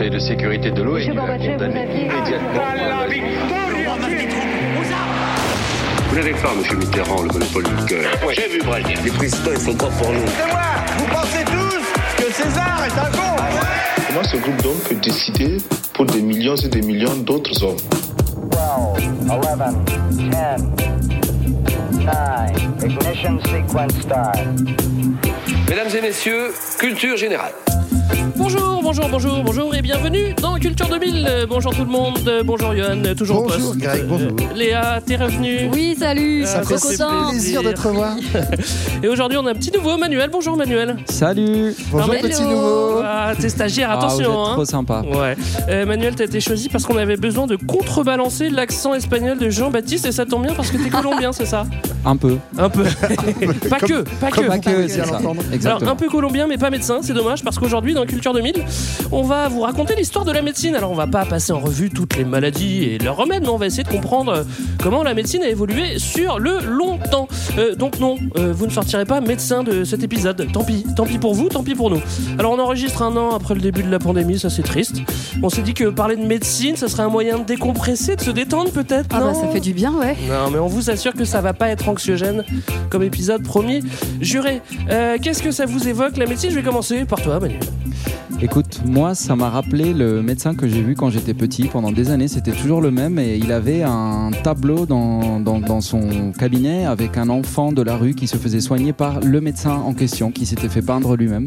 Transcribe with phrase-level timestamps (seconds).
[0.00, 2.62] Conseil de sécurité de l'ONU a condamné immédiatement
[6.08, 6.78] Vous n'avez pas, M.
[6.78, 8.10] Mitterrand, le monopole du cœur.
[8.34, 8.96] J'ai vu Brazil.
[9.04, 10.20] Les présidents, ils sont pas pour nous.
[10.26, 10.62] C'est moi
[10.96, 11.84] Vous pensez tous
[12.16, 13.36] que César est un con
[14.08, 15.58] Comment ce groupe d'hommes peut décider
[15.92, 17.76] pour des millions et des millions d'autres hommes?
[18.52, 19.40] 12, 11,
[20.12, 20.60] 10, 9,
[22.84, 24.38] ignition sequence start.
[25.68, 27.52] Mesdames et messieurs, culture générale.
[28.36, 31.26] Bonjour, bonjour, bonjour, bonjour et bienvenue dans Culture 2000.
[31.28, 33.78] Euh, bonjour tout le monde, euh, bonjour Yohan, euh, toujours Bonjour, poste.
[33.78, 34.28] Greg, bonjour.
[34.30, 37.28] Euh, Léa, t'es revenue Oui, salut, Ça trop fait content.
[37.30, 38.16] plaisir de te revoir.
[39.02, 40.30] Et aujourd'hui on a un petit nouveau, Manuel.
[40.32, 40.96] Bonjour Manuel.
[41.08, 42.28] Salut Bonjour Hello.
[42.28, 43.00] petit nouveau.
[43.04, 44.32] Ah, t'es stagiaire, Ah, vous attention.
[44.44, 44.52] êtes hein.
[44.54, 45.02] trop sympa.
[45.02, 45.36] Ouais.
[45.68, 50.06] Euh, Manuel, t'as été choisi parce qu'on avait besoin de contrebalancer l'accent espagnol de Jean-Baptiste
[50.06, 51.64] et ça tombe bien parce que t'es colombien, c'est ça?
[52.04, 52.36] Un peu.
[52.58, 52.84] Un peu.
[53.68, 54.40] pas que, pas que.
[54.46, 55.18] Pas que, c'est ça.
[55.66, 58.64] Alors un peu colombien mais pas médecin, c'est dommage parce qu'aujourd'hui dans Culture 2000,
[59.12, 60.74] on va vous raconter l'histoire de la médecine.
[60.74, 63.58] Alors on va pas passer en revue toutes les maladies et leurs remèdes, mais on
[63.58, 64.44] va essayer de comprendre euh,
[64.82, 67.28] comment la médecine a évolué sur le long temps.
[67.58, 70.48] Euh, donc non, euh, vous ne sortirez pas médecin de cet épisode.
[70.50, 72.00] Tant pis, tant pis pour vous, tant pis pour nous.
[72.38, 74.96] Alors on enregistre un an après le début de la pandémie, ça c'est triste.
[75.42, 78.30] On s'est dit que parler de médecine, ça serait un moyen de décompresser, de se
[78.30, 79.08] détendre peut-être.
[79.12, 80.16] Ah bah non ça fait du bien, ouais.
[80.26, 82.44] non, mais on vous assure que ça va pas être anxiogène
[82.88, 83.82] comme épisode promis.
[84.22, 86.50] Juré, euh, qu'est-ce que ça vous évoque la médecine?
[86.50, 87.58] Je vais commencer par toi, Manu.
[88.42, 91.64] Écoute, moi, ça m'a rappelé le médecin que j'ai vu quand j'étais petit.
[91.64, 93.18] Pendant des années, c'était toujours le même.
[93.18, 97.96] Et il avait un tableau dans, dans, dans son cabinet avec un enfant de la
[97.96, 101.46] rue qui se faisait soigner par le médecin en question, qui s'était fait peindre lui-même.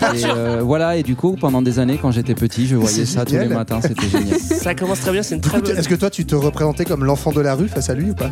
[0.00, 3.06] Ah, Et euh, voilà, et du coup, pendant des années, quand j'étais petit, je voyais
[3.06, 3.78] ça tous les matins.
[3.80, 4.38] C'était génial.
[4.40, 5.76] Ça commence très bien, c'est une très bonne.
[5.76, 8.14] Est-ce que toi tu te représentais comme l'enfant de la rue face à lui ou
[8.14, 8.30] pas?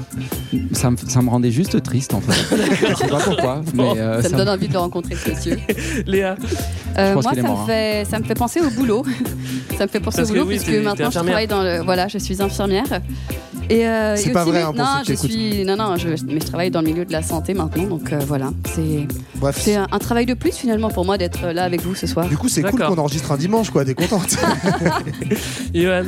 [0.73, 2.56] Ça me, ça me rendait juste triste, en fait.
[2.91, 5.56] Je sais pas pourquoi, mais euh, Ça me donne envie de le rencontrer, ce monsieur.
[6.06, 6.34] Léa,
[6.98, 7.66] Euh, moi, ça, mort, me hein.
[7.66, 9.05] fait, ça me fait penser au boulot.
[9.78, 11.82] ça me fait penser Parce au boulot oui, puisque maintenant je travaille dans le.
[11.82, 13.00] Voilà, je suis infirmière.
[13.69, 15.65] Et, euh, C'est et pas vrai, mais- hein, pour non, ceux qui je suis.
[15.65, 18.19] Non, non, je, mais je travaille dans le milieu de la santé maintenant, donc euh,
[18.27, 18.50] voilà.
[18.75, 19.06] C'est
[19.37, 19.59] Bref.
[19.60, 22.28] c'est un, un travail de plus finalement pour moi d'être là avec vous ce soir.
[22.28, 23.84] Du coup, c'est cool qu'on enregistre un dimanche, quoi.
[23.84, 24.37] T'es contente
[25.75, 26.04] Johan,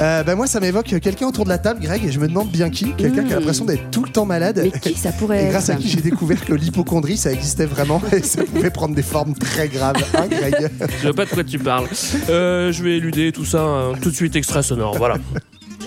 [0.00, 2.50] euh, bah, Moi, ça m'évoque quelqu'un autour de la table, Greg, et je me demande
[2.50, 2.92] bien qui.
[2.94, 3.38] Quelqu'un qui a Mm.
[3.40, 4.60] l'impression d'être tout le temps malade.
[4.62, 8.00] Mais qui ça pourrait Et grâce à qui j'ai découvert que l'hypochondrie, ça existait vraiment
[8.12, 9.96] et ça pouvait prendre des formes très graves.
[10.14, 10.70] Hein, Greg?
[10.98, 11.86] Je vois pas de quoi tu parles.
[12.28, 14.96] Euh, je vais éluder tout ça hein, tout de suite extrait sonore.
[14.96, 15.16] Voilà.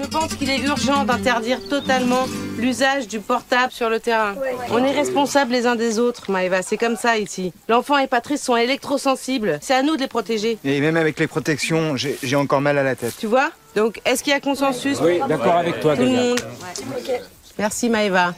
[0.06, 2.28] Je pense qu'il est urgent d'interdire totalement
[2.60, 4.36] l'usage du portable sur le terrain.
[4.70, 7.52] On est responsables les uns des autres, Maëva, c'est comme ça ici.
[7.68, 10.60] L'enfant et Patrice sont électrosensibles, c'est à nous de les protéger.
[10.64, 13.16] Et même avec les protections, j'ai encore mal à la tête.
[13.20, 13.50] Tu vois?
[13.76, 15.00] Donc, est-ce qu'il y a consensus?
[15.02, 16.40] Oui, d'accord avec toi, Tout le monde
[17.58, 18.36] Merci Maëva.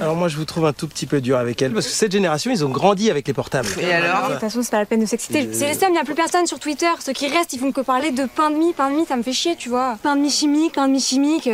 [0.00, 2.12] Alors moi je vous trouve un tout petit peu dur avec elle parce que cette
[2.12, 3.68] génération ils ont grandi avec les portables.
[3.80, 5.48] Et alors De toute façon, c'est pas la peine de s'exciter.
[5.52, 6.90] C'est les seuls, il n'y a plus personne sur Twitter.
[7.00, 8.72] Ceux qui restent, ils font que parler de pain de mie.
[8.72, 9.98] Pain de mie, ça me fait chier, tu vois.
[10.02, 11.50] Pain de mie chimique, pain de mie chimique.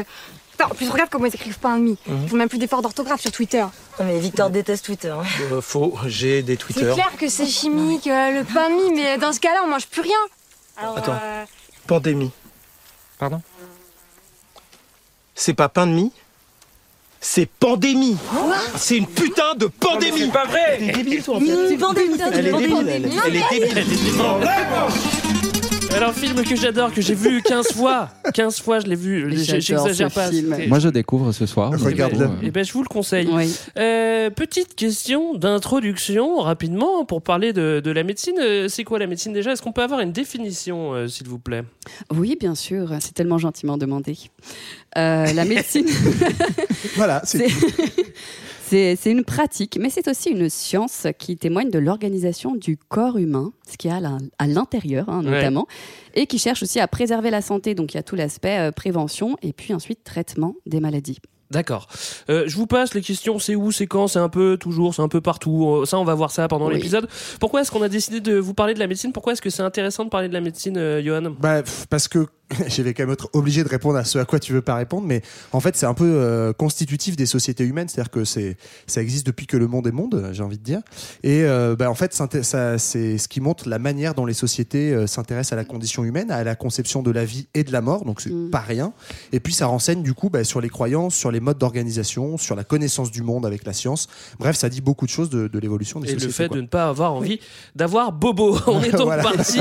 [0.50, 1.98] Putain, en plus, regarde comment ils écrivent pain de mie.
[2.06, 3.64] Ils font même plus d'efforts d'orthographe sur Twitter.
[4.04, 5.14] Mais Victor déteste Twitter.
[5.50, 6.92] Euh, faux, j'ai des C'est Twitter.
[6.92, 9.86] clair que c'est chimique, euh, le pain de mie, mais dans ce cas-là, on mange
[9.86, 10.12] plus rien.
[10.76, 11.18] Alors, Attends.
[11.22, 11.44] euh,
[11.86, 12.30] Pandémie.
[13.18, 13.40] Pardon?
[15.34, 16.12] C'est pas pain de mie?
[17.22, 18.16] C'est pandémie.
[18.76, 20.28] C'est une putain de pandémie.
[20.30, 20.78] Pas vrai.
[20.78, 21.72] Elle est débile toi en fait.
[21.72, 25.21] Une pandémie, Elle est débile, elle est débile
[25.94, 28.08] Alors, un film que j'adore, que j'ai vu 15 fois.
[28.32, 29.30] 15 fois, je l'ai vu.
[29.36, 30.30] J'exagère pas.
[30.68, 31.70] Moi, je découvre ce soir.
[31.70, 33.28] du coup, euh, Eh ben, je vous le conseille.
[33.30, 33.54] Oui.
[33.78, 38.36] Euh, petite question d'introduction, rapidement, pour parler de, de la médecine.
[38.40, 39.52] Euh, C'est quoi la médecine déjà?
[39.52, 41.62] Est-ce qu'on peut avoir une définition, euh, s'il vous plaît?
[42.10, 44.16] Oui, bien sûr, c'est tellement gentiment demandé.
[44.96, 45.86] Euh, la médecine,
[46.96, 47.46] Voilà, c'est
[48.72, 53.52] c'est une pratique, mais c'est aussi une science qui témoigne de l'organisation du corps humain,
[53.70, 55.30] ce qu'il y a à l'in- à l'intérieur hein, Ouais.
[55.30, 55.66] notamment,
[56.14, 57.74] et qui cherche aussi à préserver la santé.
[57.74, 61.18] Donc il y a tout l'aspect euh, prévention et puis ensuite traitement des maladies.
[61.50, 61.86] D'accord.
[62.30, 63.38] Euh, je vous passe les questions.
[63.38, 65.66] C'est où, c'est quand, c'est un peu toujours, c'est un peu partout.
[65.68, 66.74] Euh, Ça, on va voir ça pendant Oui.
[66.76, 67.06] l'épisode.
[67.40, 69.12] Pourquoi est-ce qu'on a décidé de vous parler de la médecine?
[69.12, 71.30] Pourquoi est-ce que c'est intéressant de parler de la médecine, euh, Johan?
[71.38, 72.26] Bah, parce que
[72.68, 74.74] je vais quand même être obligé de répondre à ce à quoi tu veux pas
[74.76, 75.22] répondre, mais
[75.52, 78.56] en fait, c'est un peu euh, constitutif des sociétés humaines, c'est-à-dire que c'est
[78.86, 80.80] ça existe depuis que le monde est monde, j'ai envie de dire.
[81.22, 84.92] Et euh, bah, en fait, ça, c'est ce qui montre la manière dont les sociétés
[84.92, 87.80] euh, s'intéressent à la condition humaine, à la conception de la vie et de la
[87.80, 88.50] mort, donc c'est Mm.
[88.50, 88.92] pas rien.
[89.32, 92.54] Et puis, ça renseigne du coup bah, sur les croyances, sur les modes d'organisation, sur
[92.56, 94.08] la connaissance du monde avec la science.
[94.38, 96.34] Bref, ça dit beaucoup de choses de, de l'évolution des Et le sociétés.
[96.44, 96.56] fait quoi.
[96.56, 97.40] de ne pas avoir envie
[97.76, 98.56] d'avoir bobo.
[98.66, 99.22] On est donc Voilà.
[99.22, 99.60] parti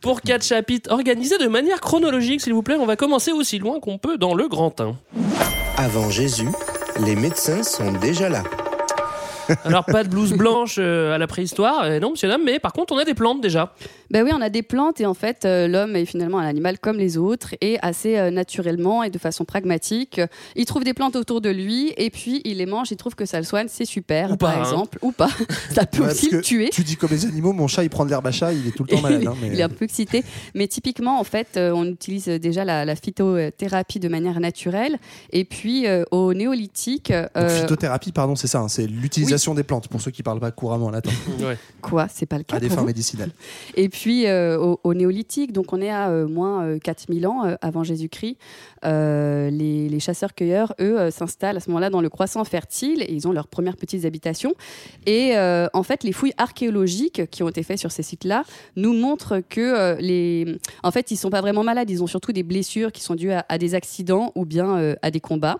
[0.00, 2.03] pour quatre chapitres organisés de manière chronologique,
[2.38, 2.76] s'il vous plaît.
[2.78, 4.96] On va commencer aussi loin qu'on peut dans le grand 1.
[5.76, 6.48] Avant Jésus,
[7.04, 8.42] les médecins sont déjà là.
[9.64, 12.72] Alors pas de blouse blanche euh, à la préhistoire, euh, non monsieur dame, mais par
[12.72, 13.74] contre on a des plantes déjà.
[14.10, 16.78] Ben oui, on a des plantes et en fait, euh, l'homme est finalement un animal
[16.78, 20.20] comme les autres et assez euh, naturellement et de façon pragmatique.
[20.56, 22.90] Il trouve des plantes autour de lui et puis il les mange.
[22.92, 24.62] Il trouve que ça le soigne, c'est super, Ou par pas, hein.
[24.62, 25.28] exemple, ou pas.
[25.74, 26.68] ça peut Ouais, aussi le tuer.
[26.70, 28.70] Tu dis comme les animaux, mon chat il prend de l'herbe à chat, il est
[28.72, 29.24] tout le temps malade.
[29.26, 30.22] hein, mais- Il est un peu excité.
[30.54, 34.98] Mais typiquement, en fait, euh, on utilise déjà la, la phytothérapie de manière naturelle.
[35.32, 37.12] Et puis, euh, au néolithique.
[37.12, 40.50] Donc, phytothérapie, pardon, c'est ça, hein, c'est l'utilisation des plantes pour ceux qui parlent pas
[40.50, 41.10] couramment latin.
[41.82, 43.30] Quoi C'est pas le cas À des fins médicinales.
[43.76, 47.44] Et puis euh, au, au néolithique, donc on est à euh, moins euh, 4000 ans
[47.44, 48.36] euh, avant Jésus-Christ,
[48.84, 53.12] euh, les, les chasseurs-cueilleurs, eux, euh, s'installent à ce moment-là dans le croissant fertile et
[53.12, 54.54] ils ont leurs premières petites habitations.
[55.06, 58.44] Et euh, en fait, les fouilles archéologiques qui ont été faites sur ces sites-là
[58.76, 62.32] nous montrent que euh, les, en fait, ils sont pas vraiment malades, ils ont surtout
[62.32, 65.58] des blessures qui sont dues à, à des accidents ou bien euh, à des combats.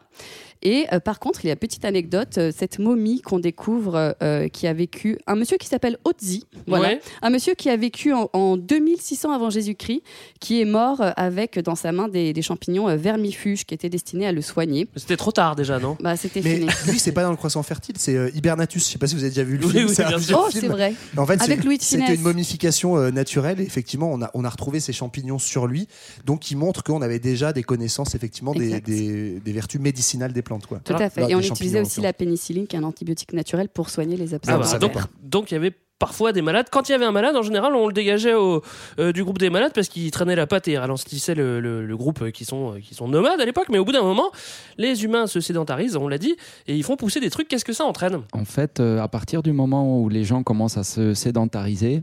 [0.65, 4.49] Et euh, par contre, il y a petite anecdote, euh, cette momie qu'on découvre euh,
[4.49, 7.01] qui a vécu, un monsieur qui s'appelle Otzi, voilà, Ouais.
[7.23, 10.03] un monsieur qui a vécu en, en 2600 avant Jésus-Christ,
[10.41, 14.27] qui est mort avec dans sa main des, des champignons euh, vermifuges qui étaient destinés
[14.27, 14.89] à le soigner.
[14.97, 15.97] C'était trop tard déjà, non?
[16.01, 16.67] Bah, c'était fini.
[16.89, 18.87] lui, c'est pas dans le croissant fertile, c'est euh, Hibernatus.
[18.87, 19.87] Je sais pas si vous avez déjà vu le Oui, film.
[19.89, 20.35] oui, c'est.
[20.35, 20.95] Oh, vrai.
[21.17, 21.39] En fait,
[21.81, 23.61] c'était une momification euh, naturelle.
[23.61, 25.89] Et effectivement, on a, on a retrouvé ces champignons sur lui,
[26.25, 28.87] donc qui montre qu'on avait déjà des connaissances effectivement des, Exact.
[28.87, 30.54] des, des vertus médicinales des plantes.
[30.67, 30.81] Quoi.
[30.85, 31.23] Tout à fait.
[31.23, 34.35] Bah, Et on utilisait aussi la pénicilline, qui est un antibiotique naturel pour soigner les
[34.35, 34.53] abcès.
[34.53, 34.89] Ah bah,
[35.23, 36.67] donc, il y avait parfois des malades.
[36.71, 38.63] Quand il y avait un malade, en général, on le dégageait au,
[38.99, 41.97] euh, du groupe des malades parce qu'il traînait la patte et ralentissait le, le- le
[41.97, 43.69] groupe euh, qui sont, euh, qui sont nomades à l'époque.
[43.71, 44.31] Mais au bout d'un moment,
[44.77, 46.35] les humains se sédentarisent, on l'a dit,
[46.67, 47.49] et ils font pousser des trucs.
[47.49, 48.21] Qu'est-ce que ça entraîne?
[48.33, 52.03] En fait, euh, à partir du moment où les gens commencent à se sédentariser,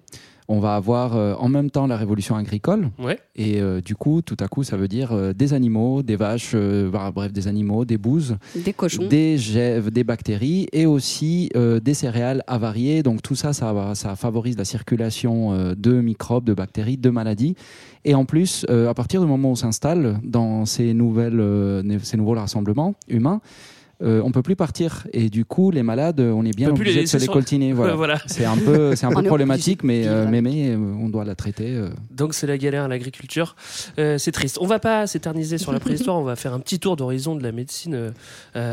[0.53, 2.89] on va avoir euh, en même temps la révolution agricole.
[2.99, 3.17] Ouais.
[3.35, 6.51] Et euh, du coup, tout à coup, ça veut dire euh, des animaux, des vaches,
[6.55, 9.07] euh, bah, bref, des animaux, des bouses, Des cochons.
[9.07, 13.01] des gèves, des bactéries et aussi euh, des céréales avariées.
[13.01, 17.55] Donc tout ça, ça, favorise la circulation euh, de microbes, de bactéries, de maladies.
[18.03, 21.81] Et en plus, euh, à partir du moment où on s'installe dans ces, nouvelles, euh,
[21.83, 23.39] né- ces nouveaux rassemblements humains,
[24.03, 27.01] euh, on peut plus partir et du coup les malades on est bien On obligé
[27.01, 28.17] de se les sur- coltiner voilà, Ouais, voilà.
[28.25, 31.25] c'est un peu c'est un On peu problématique mais euh, mais, mais, euh, on doit
[31.25, 31.89] la traiter euh.
[32.11, 33.55] Donc c'est la galère à l'agriculture.
[33.99, 34.57] Euh, c'est triste.
[34.61, 37.43] On va pas s'éterniser sur la préhistoire, on va faire un petit tour d'horizon de
[37.43, 38.11] la médecine euh,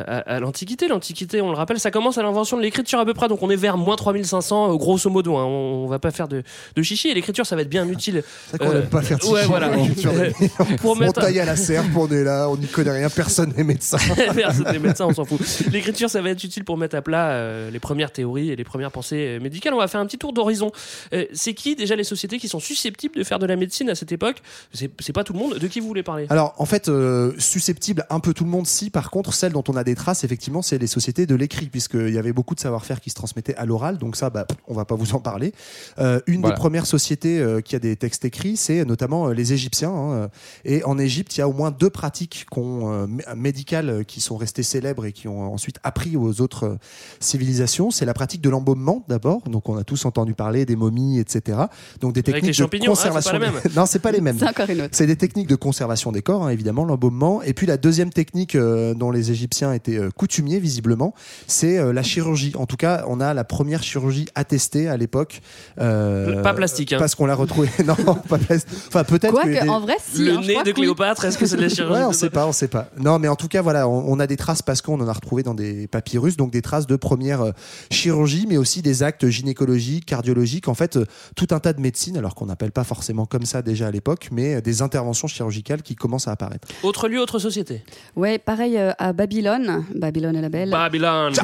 [0.06, 0.88] à, à l'Antiquité.
[0.88, 3.50] L'Antiquité, on le rappelle, ça commence à l'invention de l'écriture à peu près, donc on
[3.50, 5.36] est vers moins 3500, euh, grosso modo.
[5.36, 5.44] hein.
[5.44, 6.42] On, on va pas faire de,
[6.76, 8.22] de chichi, et l'écriture, ça va être bien utile.
[8.58, 9.68] Qu'on n'aime pas faire de ouais, chichi voilà.
[9.68, 10.48] des-
[10.78, 13.52] pour On mettre- taille à la serpe, on est là, on n'y connaît rien, personne
[13.56, 13.98] n'est médecin.
[14.34, 15.40] Personne n'est médecin, on s'en fout.
[15.72, 18.64] L'écriture, ça va être utile pour mettre à plat euh, les premières théories et les
[18.64, 19.74] premières pensées euh, médicales.
[19.74, 20.72] On va faire un petit tour d'horizon.
[21.12, 23.94] Euh, c'est qui déjà les sociétés qui sont susceptibles de faire de la médecine à
[23.94, 24.42] cette époque?
[24.72, 25.58] C'est pas tout le monde.
[25.58, 26.26] De qui vous voulez parler?
[26.30, 28.90] Alors, en fait, euh, susceptible un peu tout le monde, si.
[28.90, 32.12] Par contre, celle dont on a des traces, effectivement, c'est les sociétés de l'écrit, puisqu'il
[32.14, 33.98] y avait beaucoup de savoir-faire qui se transmettait à l'oral.
[33.98, 35.52] Donc ça, bah, on va pas vous en parler.
[35.98, 36.54] Euh, une Voilà.
[36.56, 39.90] des premières sociétés euh, qui a des textes écrits, c'est notamment euh, les Égyptiens.
[39.90, 40.30] hein.
[40.64, 43.06] Et en Égypte, il y a au moins deux pratiques euh,
[43.36, 46.76] médicales qui sont restées célèbres et qui ont ensuite appris aux autres euh,
[47.20, 47.90] civilisations.
[47.90, 49.42] C'est la pratique de l'embaumement, d'abord.
[49.48, 51.58] Donc, on a tous entendu parler des momies, etc.
[52.00, 53.38] Donc, des Avec techniques de pas conservation.
[53.38, 53.54] même.
[53.64, 54.38] des- non, c'est pas les mêmes.
[54.38, 54.90] C'est encore une autre.
[54.92, 57.42] C'est des techniques de conservation des corps, hein, évidemment, l'embaumement.
[57.42, 61.14] Et puis la deuxième technique euh, dont les Égyptiens étaient euh, coutumiers, visiblement,
[61.46, 62.52] c'est euh, la chirurgie.
[62.56, 65.40] En tout cas, on a la première chirurgie attestée à l'époque.
[65.80, 66.98] euh, Pas plastique, hein.
[66.98, 67.68] Parce qu'on l'a retrouvée.
[67.86, 68.78] non, pas plastique.
[68.88, 69.40] Enfin, peut-être que.
[69.42, 70.24] Quoique, des- en vrai, si.
[70.24, 70.76] Le hein, nez de que.
[70.78, 72.88] Cléopâtre, est-ce que c'est de la chirurgie Ouais, on de- sait pas, on sait pas.
[72.98, 75.12] Non, mais en tout cas, voilà, on, on a des traces parce qu'on en a
[75.12, 77.52] retrouvé dans des papyrus, donc des traces de première euh,
[77.90, 81.04] chirurgie, mais aussi des actes gynécologiques, cardiologiques, en fait, euh,
[81.36, 84.28] tout un tas de médecines, alors qu'on n'appelle pas forcément comme ça déjà à l'époque,
[84.32, 86.68] mais euh, des interventions chirurgicales qui commencent à apparaître.
[86.82, 87.82] Autre lieu, autre société.
[88.16, 89.84] Ouais, pareil à Babylone.
[89.94, 90.70] Babylone est la belle.
[90.70, 91.34] Babylone.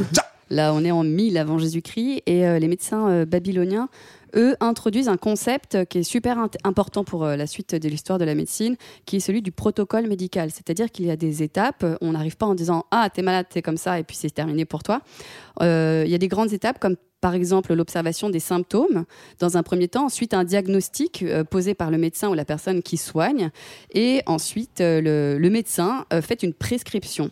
[0.51, 3.89] Là, on est en 1000 avant Jésus-Christ et les médecins babyloniens,
[4.37, 8.25] eux, introduisent un concept qui est super important pour euh, la suite de l'histoire de
[8.25, 8.77] la médecine,
[9.07, 10.51] qui est celui du protocole médical.
[10.51, 11.85] C'est-à-dire qu'il y a des étapes.
[12.01, 14.65] On n'arrive pas en disant ah t'es malade, t'es comme ça et puis c'est terminé
[14.65, 15.01] pour toi.
[15.63, 19.05] Euh, Il y a des grandes étapes comme par exemple l'observation des symptômes
[19.41, 22.83] dans un premier temps, ensuite un diagnostic euh, posé par le médecin ou la personne
[22.83, 23.49] qui soigne,
[23.95, 27.31] et ensuite euh, le, le médecin euh, fait une prescription.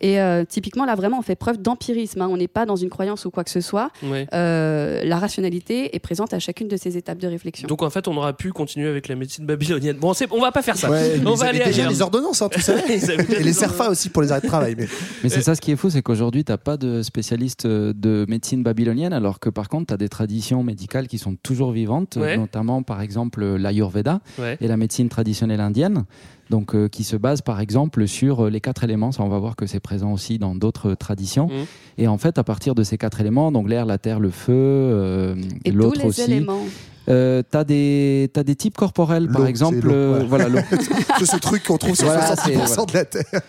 [0.00, 2.28] Et euh, typiquement là vraiment on fait preuve d'empirisme, hein.
[2.30, 3.90] on n'est pas dans une croyance ou quoi que ce soit.
[4.02, 4.26] Ouais.
[4.32, 7.68] Euh, la rationalité est présente à chacune de ces étapes de réflexion.
[7.68, 9.96] Donc en fait, on aura pu continuer avec la médecine babylonienne.
[9.98, 10.90] Bon, c'est- on va pas faire ça.
[10.90, 14.08] Ouais, on va aller déjà les ordonnances, hein, avaient déjà Et les les serfas aussi
[14.08, 14.74] pour les arrêts de travail.
[14.76, 14.88] Mais...
[15.22, 17.92] Mais c'est ça ce qui est fou, c'est qu'aujourd'hui, tu n'as pas de spécialiste euh,
[17.94, 21.72] de médecine babylonienne, alors que par contre, tu as des traditions médicales qui sont toujours
[21.72, 22.36] vivantes, Ouais.
[22.36, 24.56] notamment par exemple l'Ayurveda Ouais.
[24.60, 26.04] et la médecine traditionnelle indienne.
[26.50, 29.12] Donc, euh, qui se base par exemple sur euh, les quatre éléments.
[29.12, 31.46] Ça, on va voir que c'est présent aussi dans d'autres traditions.
[31.46, 31.52] Mm.
[31.98, 34.52] Et en fait, à partir de ces quatre éléments, donc l'air, la terre, le feu,
[34.52, 36.22] euh, Et tous l'autre les aussi.
[36.22, 36.60] éléments.
[37.08, 40.46] Euh, t'as des t'as des types corporels par exemple euh, voilà.
[41.18, 42.84] C'est ce truc qu'on trouve sur Voilà, 70% c'est- voilà.
[42.86, 43.40] de la Terre.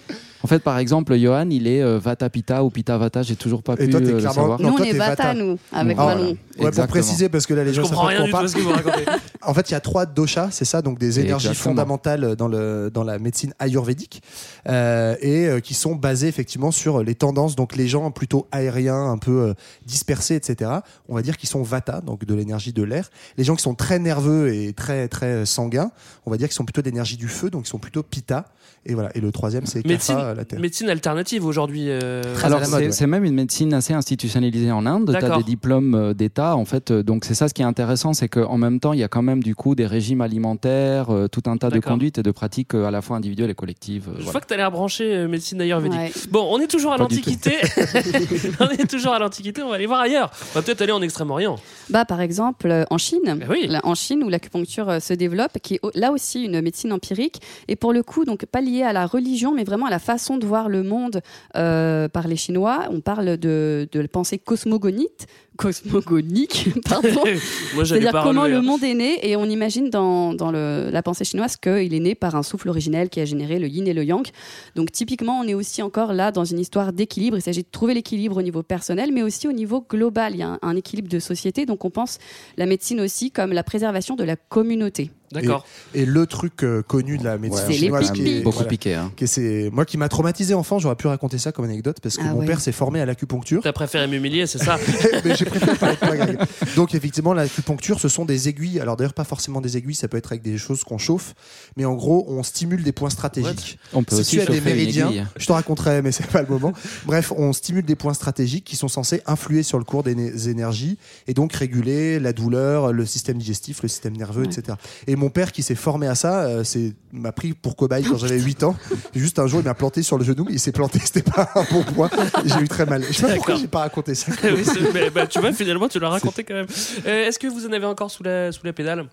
[0.46, 3.64] En fait par exemple Johan il est euh, Vata Pitta ou Pitta Vata j'ai toujours
[3.64, 4.98] pas Et pu toi, t'es euh, le clairement- savoir Non, Nous, on toi, est t'es
[5.00, 5.34] Vata, Vata.
[5.34, 6.24] nous, avec Ah, Manon.
[6.30, 6.88] Ouais, pour Exactement.
[6.88, 8.48] préciser, parce que là, les Je gens comprends savent rien pas du qu'on tout à
[8.48, 9.06] ce que vous racontez.
[9.48, 11.74] En fait, il y a trois doshas, c'est ça, donc des énergies Exactement.
[11.76, 14.24] fondamentales dans, le, dans la médecine ayurvédique
[14.68, 17.56] euh, et euh, qui sont basées effectivement sur les tendances.
[17.56, 19.54] Donc, les gens plutôt aériens, un peu euh,
[19.86, 20.72] dispersés, etc.,
[21.10, 23.10] on va dire qu'ils sont vata, donc de l'énergie de l'air.
[23.38, 25.92] Les gens qui sont très nerveux et très, très sanguins,
[26.26, 28.46] on va dire qu'ils sont plutôt d'énergie du feu, donc ils sont plutôt pitta.
[28.88, 29.10] Et voilà.
[29.16, 30.60] Et le troisième, c'est Médecine, kapha, la terre.
[30.60, 31.86] médecine alternative aujourd'hui.
[31.90, 35.16] euh, Alors c'est même une médecine assez institutionnalisée en Inde.
[35.20, 36.92] Tu as des diplômes euh, d'État en fait.
[36.92, 39.08] euh, Donc c'est ça ce qui est intéressant, c'est qu'en même temps il y a
[39.08, 42.32] quand même du coup des régimes alimentaires, euh, tout un tas de conduites et de
[42.32, 44.06] pratiques euh, à la fois individuelles et collectives.
[44.10, 44.32] euh, Je voilà.
[44.32, 46.00] vois que t'as l'air branché euh, médecine ayurvédique.
[46.00, 46.12] Ouais.
[46.30, 47.54] Bon, on est toujours à l'Antiquité.
[48.60, 49.62] on est toujours à l'Antiquité.
[49.62, 50.32] On va aller voir ailleurs.
[50.54, 51.56] On va peut-être aller en Extrême-Orient.
[51.90, 53.68] Bah, par exemple, euh, en Chine, Ben oui.
[53.68, 57.42] là, en Chine où l'acupuncture euh, se développe, qui est là aussi une médecine empirique,
[57.68, 60.25] et pour le coup, donc pas liée à la religion, mais vraiment à la façon
[60.38, 61.22] de voir le monde
[61.56, 62.86] euh, par les Chinois.
[62.90, 65.28] On parle de, de la pensée cosmogonite,
[65.58, 67.24] cosmogonique, pardon.
[67.86, 68.62] C'est-à-dire comment relever, le hein.
[68.62, 72.16] monde est né, et on imagine dans, dans le- la pensée chinoise qu'il est né
[72.16, 74.28] par un souffle originel qui a généré le yin et le yang.
[74.76, 77.38] Donc typiquement, on est aussi encore là dans une histoire d'équilibre.
[77.38, 80.34] Il s'agit de trouver l'équilibre au niveau personnel, mais aussi au niveau global.
[80.34, 82.18] Il y a un, un équilibre de société, donc on pense
[82.58, 85.12] la médecine aussi comme la préservation de la communauté.
[85.36, 85.66] D'accord.
[85.94, 88.70] Et, et le truc euh, connu de la médecine C'est chinoise qui est, Beaucoup voilà,
[88.70, 88.96] piqué.
[88.96, 89.12] Hein.
[89.16, 92.18] qui est- c'est moi qui m'a traumatisé enfant, j'aurais pu raconter ça comme anecdote parce
[92.18, 92.46] que Ah mon ouais.
[92.46, 93.62] père s'est formé à l'acupuncture.
[93.64, 94.78] T'as préféré m'humilier, c'est ça
[95.26, 96.38] Mais j'ai préféré parler de.
[96.76, 98.80] Donc effectivement, l'acupuncture, ce sont des aiguilles.
[98.80, 101.34] Alors d'ailleurs, pas forcément des aiguilles, ça peut être avec des choses qu'on chauffe,
[101.78, 103.78] mais en gros, on stimule des points stratégiques.
[103.94, 106.48] On peut si aussi tu as des méridiens, je te raconterai, mais c'est pas le
[106.48, 106.74] moment.
[107.06, 110.98] Bref, on stimule des points stratégiques qui sont censés influer sur le cours des énergies
[111.28, 114.48] et donc réguler la douleur, le système digestif, le système nerveux, Ouais.
[114.54, 114.78] etc.
[115.08, 118.18] Et mon père qui s'est formé à ça, euh, c'est m'a pris pour cobaye quand
[118.18, 118.76] j'avais 8 ans.
[119.16, 121.64] Juste un jour, il m'a planté sur le genou, il s'est planté, c'était pas un
[121.72, 122.10] bon point.
[122.44, 123.04] J'ai eu très mal.
[123.08, 124.32] Je sais pas pourquoi j'ai pas raconté ça.
[124.44, 126.66] Oui, c'est- mais, bah, tu vois, finalement, tu l'as raconté quand même.
[127.08, 129.06] Euh, Est-ce que vous en avez encore sous la, sous la pédale?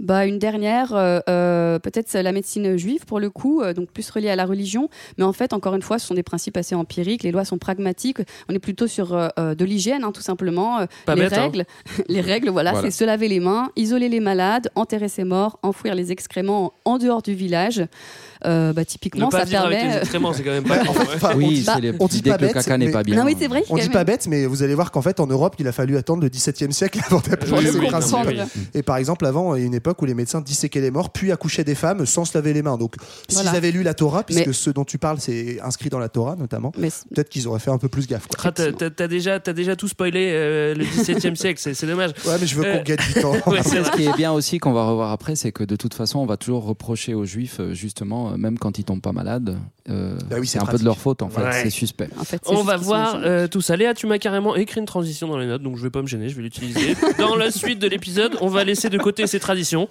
[0.00, 4.30] Bah, une dernière, euh, peut-être c'est la médecine juive pour le coup, donc plus reliée
[4.30, 4.88] à la religion.
[5.18, 7.22] Mais en fait, encore une fois, ce sont des principes assez empiriques.
[7.22, 8.18] Les lois sont pragmatiques.
[8.48, 10.86] On est plutôt sur euh, de l'hygiène, hein, tout simplement.
[11.06, 11.42] Pas les bête, hein.
[11.42, 11.64] règles,
[12.08, 12.90] les règles, voilà, Voilà.
[12.90, 16.98] c'est se laver les mains, isoler les malades, enterrer ses morts, enfouir les excréments en
[16.98, 17.84] dehors du village.
[18.46, 20.00] Euh, bah, Ne typiquement, pas ça permet.
[20.04, 20.74] c'est quand même pas.
[20.82, 22.54] Ouais, en fait, enfin, on Oui, dit- c'est les on dit pas que le bête,
[22.54, 23.16] caca n'est mais- pas bien.
[23.16, 23.62] Non, oui, c'est vrai.
[23.70, 23.92] On dit même.
[23.92, 26.28] pas bête, mais vous allez voir qu'en fait, en Europe, il a fallu attendre le
[26.28, 28.18] XVIIe siècle avant d'appliquer Oui, ces oui, principes.
[28.26, 28.38] oui.
[28.74, 31.10] Et par exemple, avant, il y a une époque où les médecins disséquaient les morts,
[31.10, 32.76] puis accouchaient des femmes sans se laver les mains.
[32.76, 32.94] Donc,
[33.28, 33.56] s'ils Voilà.
[33.56, 36.36] avaient lu la Torah, puisque Mais- ce dont tu parles, c'est inscrit dans la Torah
[36.36, 38.26] notamment, peut-être qu'ils auraient fait un peu plus gaffe.
[38.44, 42.10] Ah, t'as- déjà, t'as déjà tout spoilé euh, le 17 e siècle, c'est dommage.
[42.26, 43.32] Ouais, mais je veux Euh, qu'on gagne du temps.
[43.64, 46.26] Ce qui est bien aussi qu'on va revoir après, c'est que de toute façon, on
[46.26, 49.56] va toujours reprocher aux juifs, euh, justement, euh, même quand ils tombent pas malades,
[49.88, 51.62] euh, Bah oui, c'est un peu de leur faute en fait, Ouais.
[51.62, 52.08] c'est suspect.
[52.18, 53.76] En fait, c'est On va voir euh, tout ça.
[53.76, 56.06] Léa, tu m'as carrément écrit une transition dans les notes, donc je vais pas me
[56.06, 56.96] gêner, je vais l'utiliser.
[57.18, 59.88] Dans la suite de l'épisode, on va laisser de côté ces traditions,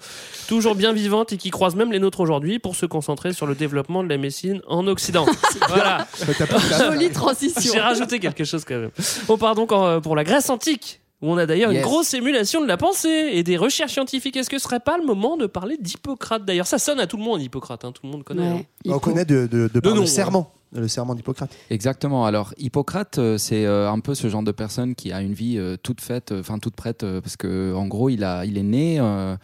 [0.48, 3.54] toujours bien vivantes et qui croisent même les nôtres aujourd'hui, pour se concentrer sur le
[3.54, 5.26] développement de la médecine en Occident.
[5.68, 6.06] voilà.
[6.78, 7.72] Jolie transition.
[7.72, 8.90] J'ai rajouté quelque chose quand même.
[9.28, 11.00] On part donc en- pour la Grèce antique.
[11.24, 14.36] Où on a d'ailleurs une grosse émulation de la pensée et des recherches scientifiques.
[14.36, 16.44] Est-ce que ce serait pas le moment de parler d'Hippocrate?
[16.44, 17.84] D'ailleurs, ça sonne à tout le monde, Hippocrate.
[17.84, 18.46] hein, tout le monde connaît.
[18.46, 18.62] hein.
[18.86, 21.50] On connaît de, de, de, par nom, le serment, le serment d'Hippocrate.
[21.70, 22.26] Exactement.
[22.26, 25.56] Alors, Hippocrate, euh, c'est euh, un peu ce genre de personne qui a une vie
[25.56, 29.00] euh, toute faite, enfin toute prête, parce que en gros, il a, il est né.
[29.00, 29.34] euh,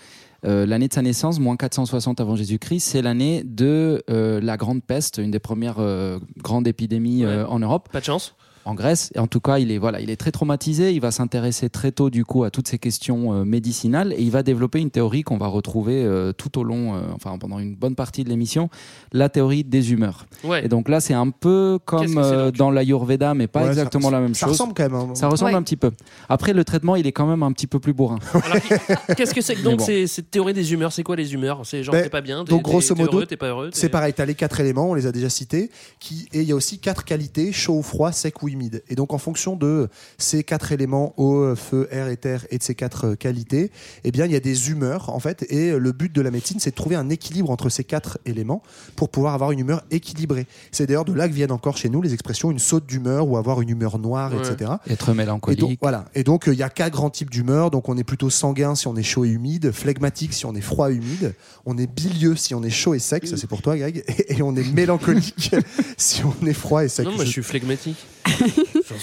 [0.47, 4.83] euh, l'année de sa naissance, moins 460 avant Jésus-Christ, c'est l'année de euh, la grande
[4.83, 7.89] peste, une des premières euh, grandes épidémies euh, en Europe.
[7.93, 8.35] Pas de chance.
[8.65, 9.11] En Grèce.
[9.15, 10.93] Et en tout cas, il est, voilà, il est très traumatisé.
[10.93, 14.13] Il va s'intéresser très tôt, du coup, à toutes ces questions euh, médicinales.
[14.13, 17.37] Et il va développer une théorie qu'on va retrouver euh, tout au long, euh, enfin,
[17.39, 18.69] pendant une bonne partie de l'émission,
[19.13, 20.27] la théorie des humeurs.
[20.45, 20.65] Ouais.
[20.65, 24.09] Et donc là, c'est un peu comme euh, donc dans l'Ayurveda, mais pas Ouais, exactement
[24.11, 24.53] ça- la même ça chose.
[24.53, 25.15] ressemble quand même, hein.
[25.15, 25.57] Ça ressemble Ouais.
[25.57, 25.91] un petit peu.
[26.29, 28.19] Après, le traitement, il est quand même un petit peu plus bourrin.
[29.17, 29.85] Qu'est-ce que c'est que donc bon.
[29.85, 30.93] c'est cette théorie des humeurs?
[30.93, 31.63] C'est quoi les humeurs?
[31.65, 33.71] C'est genre Ben, t'es pas bien, t'es Donc grosso t'es modo, heureux, t'es pas heureux.
[33.73, 34.13] c'est pareil.
[34.15, 35.71] Tu as les quatre éléments, on les a déjà cités.
[35.99, 38.83] Qui, et il y a aussi quatre qualités chaud froid, sec ou humide.
[38.89, 39.89] Et donc en fonction de
[40.19, 43.71] ces quatre éléments eau, feu, air et terre et de ces quatre euh, qualités,
[44.05, 45.45] eh bien il y a des humeurs en fait.
[45.51, 48.63] Et le but de la médecine, c'est de trouver un équilibre entre ces quatre éléments
[48.97, 50.47] pour pouvoir avoir une humeur équilibrée.
[50.73, 53.37] C'est d'ailleurs de là que viennent encore chez nous les expressions une saute d'humeur ou
[53.37, 54.39] avoir une humeur noire, Ouais.
[54.49, 54.71] etc.
[54.89, 55.61] Être Et mélancolique.
[55.61, 56.05] donc, voilà.
[56.15, 57.71] Et donc, euh, il y a quatre grands types d'humeur.
[57.71, 60.61] Donc, on est plutôt sanguin si on est chaud et humide, flegmatique si on est
[60.61, 61.35] froid et humide,
[61.67, 64.35] on est bilieux si on est chaud et sec, ça c'est pour toi, Greg, et,
[64.39, 65.51] et on est mélancolique
[65.97, 67.07] si on est froid et sec.
[67.07, 67.97] Non, moi je suis flegmatique.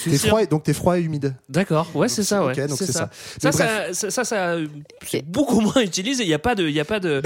[0.03, 1.35] T'es froid, et- donc t'es froid et humide.
[1.49, 2.53] D'accord, ouais, c'est ça, ouais.
[2.59, 3.09] Ok, donc c'est ça.
[3.41, 4.55] Ça, ça, ça, ça, ça,
[5.05, 6.23] c'est beaucoup moins utilisé.
[6.23, 7.21] Il y a pas de, il y a pas de,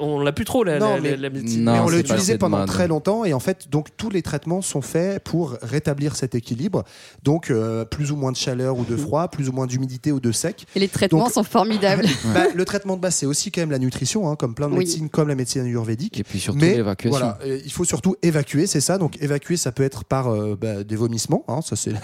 [0.00, 1.64] on l'a plus trop la, Ben, Non, la- mais, la- la médecine.
[1.64, 4.82] mais on l'a utilisé pendant très longtemps et en fait donc tous les traitements sont
[4.82, 6.84] faits pour rétablir cet équilibre
[7.22, 10.20] donc euh, plus ou moins de chaleur ou de froid plus ou moins d'humidité ou
[10.20, 12.04] de sec Et les traitements Donc- sont formidables.
[12.34, 14.72] Bah, le traitement de base, c'est aussi quand même la nutrition, hein, comme plein de
[14.72, 14.80] Oui.
[14.80, 16.18] médecines, comme la médecine ayurvédique.
[16.20, 17.18] Et puis surtout l'évacuation.
[17.18, 18.96] voilà, euh, il faut surtout évacuer, c'est ça.
[18.96, 21.90] Donc évacuer, ça peut être par euh, bah, des vomissements, hein, ça c'est.
[21.92, 22.00] la-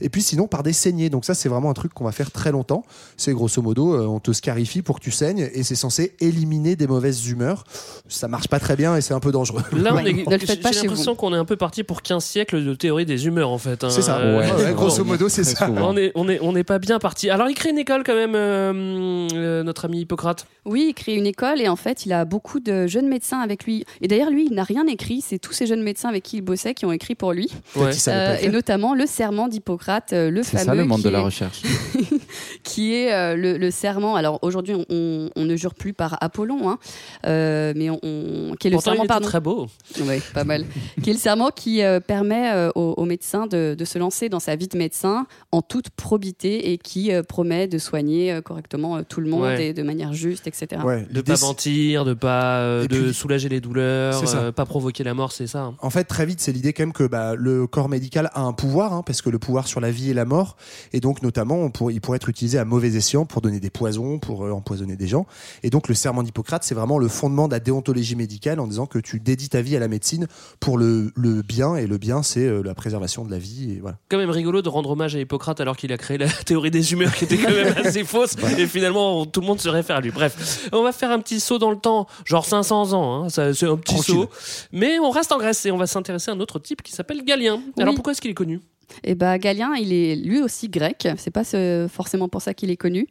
[0.00, 1.10] Et puis sinon par des saignées.
[1.10, 2.84] Donc ça, c'est vraiment un truc qu'on va faire très longtemps.
[3.16, 6.76] C'est grosso modo, euh, on te scarifie pour que tu saignes, et c'est censé éliminer
[6.76, 7.64] des mauvaises humeurs.
[8.08, 9.62] Ça marche pas très bien et c'est un peu dangereux.
[9.72, 13.06] Là, on est- j'ai l'impression qu'on est un peu parti pour 15 siècles de théorie
[13.06, 13.84] des humeurs, en fait.
[13.84, 13.90] hein.
[13.90, 14.18] C'est ça.
[14.18, 15.66] Euh, Ouais, ouais, grosso modo, c'est ça.
[15.66, 15.90] souvent.
[15.92, 17.30] On est, on est, on n'est pas bien parti.
[17.30, 20.46] Alors, il crée une école quand même, euh, euh, notre ami Hippocrate.
[20.64, 23.64] Oui, il crée une école et en fait, il a beaucoup de jeunes médecins avec
[23.64, 23.84] lui.
[24.00, 25.20] Et d'ailleurs, lui, il n'a rien écrit.
[25.26, 27.50] C'est tous ces jeunes médecins avec qui il bossait qui ont écrit pour lui.
[27.76, 27.90] Ouais.
[28.08, 28.52] Euh, et écrire.
[28.76, 31.22] Notamment le serment d'Hippocrate, euh, le C'est fameux ça le monde qui de la est-
[31.22, 31.62] recherche.
[32.62, 34.16] qui est euh, le, le serment.
[34.16, 36.78] Alors aujourd'hui, on, ne jure plus par Apollon, hein,
[37.26, 39.66] euh, mais on, on- qui est le Pourtant, serment, pardon, très beau.
[40.04, 40.64] Ouais, pas mal.
[41.02, 44.28] qui est le serment qui euh, permet euh, aux, aux médecins de, de se lancer
[44.28, 48.40] dans sa vie de médecin en toute probité et qui euh, promet de soigner euh,
[48.42, 49.66] correctement euh, tout le monde Ouais.
[49.68, 50.82] et de manière juste, etc.
[50.84, 54.52] Ouais, De pas c'est- mentir, de pas euh, de puis- soulager les douleurs, C'est euh,
[54.52, 55.60] pas provoquer la mort, c'est ça.
[55.60, 55.74] hein.
[55.80, 58.52] En fait, très vite, c'est l'idée quand même que bah, le corps médical a un
[58.52, 60.56] pouvoir, hein, parce que le pouvoir sur la vie et la mort,
[60.92, 64.18] et donc notamment, on il pourrait être utilisé à mauvais escient pour donner des poisons,
[64.18, 65.26] pour euh, empoisonner des gens.
[65.62, 68.86] Et donc, le serment d'Hippocrate, c'est vraiment le fondement de la déontologie médicale en disant
[68.86, 70.26] que tu dédies ta vie à la médecine
[70.60, 73.72] pour le, le bien, et le bien, c'est euh, la préservation de la vie.
[73.72, 73.98] Et voilà.
[74.08, 76.92] Quand même rigolo de rendre hommage à Hippocrate alors qu'il a créé la théorie des
[76.92, 79.96] humeurs qui était quand même assez fausse et finalement on- tout le monde se réfère
[79.96, 80.10] à lui.
[80.10, 83.42] Bref, on va faire un petit saut dans le temps, genre 500 ans, hein, c'est
[83.66, 84.14] un petit Tranquille.
[84.14, 84.28] saut.
[84.72, 87.24] Mais on reste en Grèce et on va s'intéresser à un autre type qui s'appelle
[87.24, 87.60] Galien.
[87.78, 88.55] Alors pourquoi est-ce qu'il est connu?
[89.04, 91.06] Et bah Galien, il est lui aussi grec.
[91.16, 93.06] C'est pas ce- forcément pour ça qu'il est connu,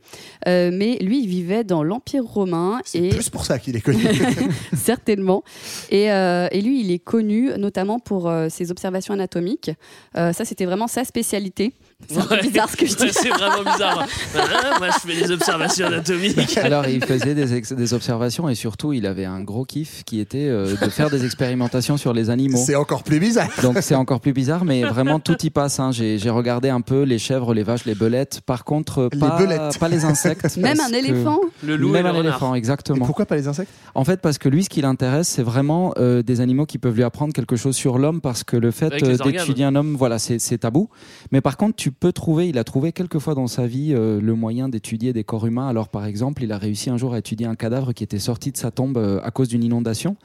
[0.48, 3.82] Euh, mais lui, il vivait dans l'Empire romain C'est et plus pour ça qu'il est
[3.82, 4.04] connu.
[4.76, 5.44] certainement.
[5.90, 9.72] Et, euh, et lui, il est connu notamment pour euh, ses observations anatomiques.
[10.18, 11.74] Euh, ça, c'était vraiment sa spécialité.
[12.10, 12.42] C'est Ouais.
[12.42, 13.14] bizarre ce que je Ouais, dis.
[13.14, 14.06] c'est vraiment bizarre.
[14.38, 16.58] Ah, moi je fais des observations anatomiques.
[16.64, 20.76] Alors, il faisait des, observations et surtout, il avait un gros kiff qui était euh,
[20.76, 22.62] de faire des expérimentations sur les animaux.
[22.64, 23.48] c'est encore plus bizarre.
[23.62, 25.80] Donc, c'est encore plus bizarre, mais vraiment, tout y passe.
[25.80, 25.92] hein.
[25.94, 28.42] J'ai regardé un peu les chèvres, les vaches, les belettes.
[28.46, 29.80] Par contre, Les pas, belettes.
[29.80, 30.58] pas les insectes.
[30.58, 31.40] Même un que- éléphant.
[31.64, 32.32] Le loup Même et un le renard.
[32.34, 33.06] éléphant, Et exactement.
[33.06, 33.72] pourquoi pas les insectes?
[33.96, 36.96] En fait, parce que lui, ce qui l'intéresse, c'est vraiment euh, des animaux qui peuvent
[36.96, 40.20] lui apprendre quelque chose sur l'homme, parce que le fait euh, d'étudier un homme, voilà,
[40.20, 40.90] c'est c'est tabou.
[41.32, 44.20] Mais par contre, tu peux trouver, il a trouvé quelques fois dans sa vie euh,
[44.22, 45.68] le moyen d'étudier des corps humains.
[45.68, 48.52] Alors, par exemple, il a réussi un jour à étudier un cadavre qui était sorti
[48.52, 50.16] de sa tombe euh, à cause d'une inondation.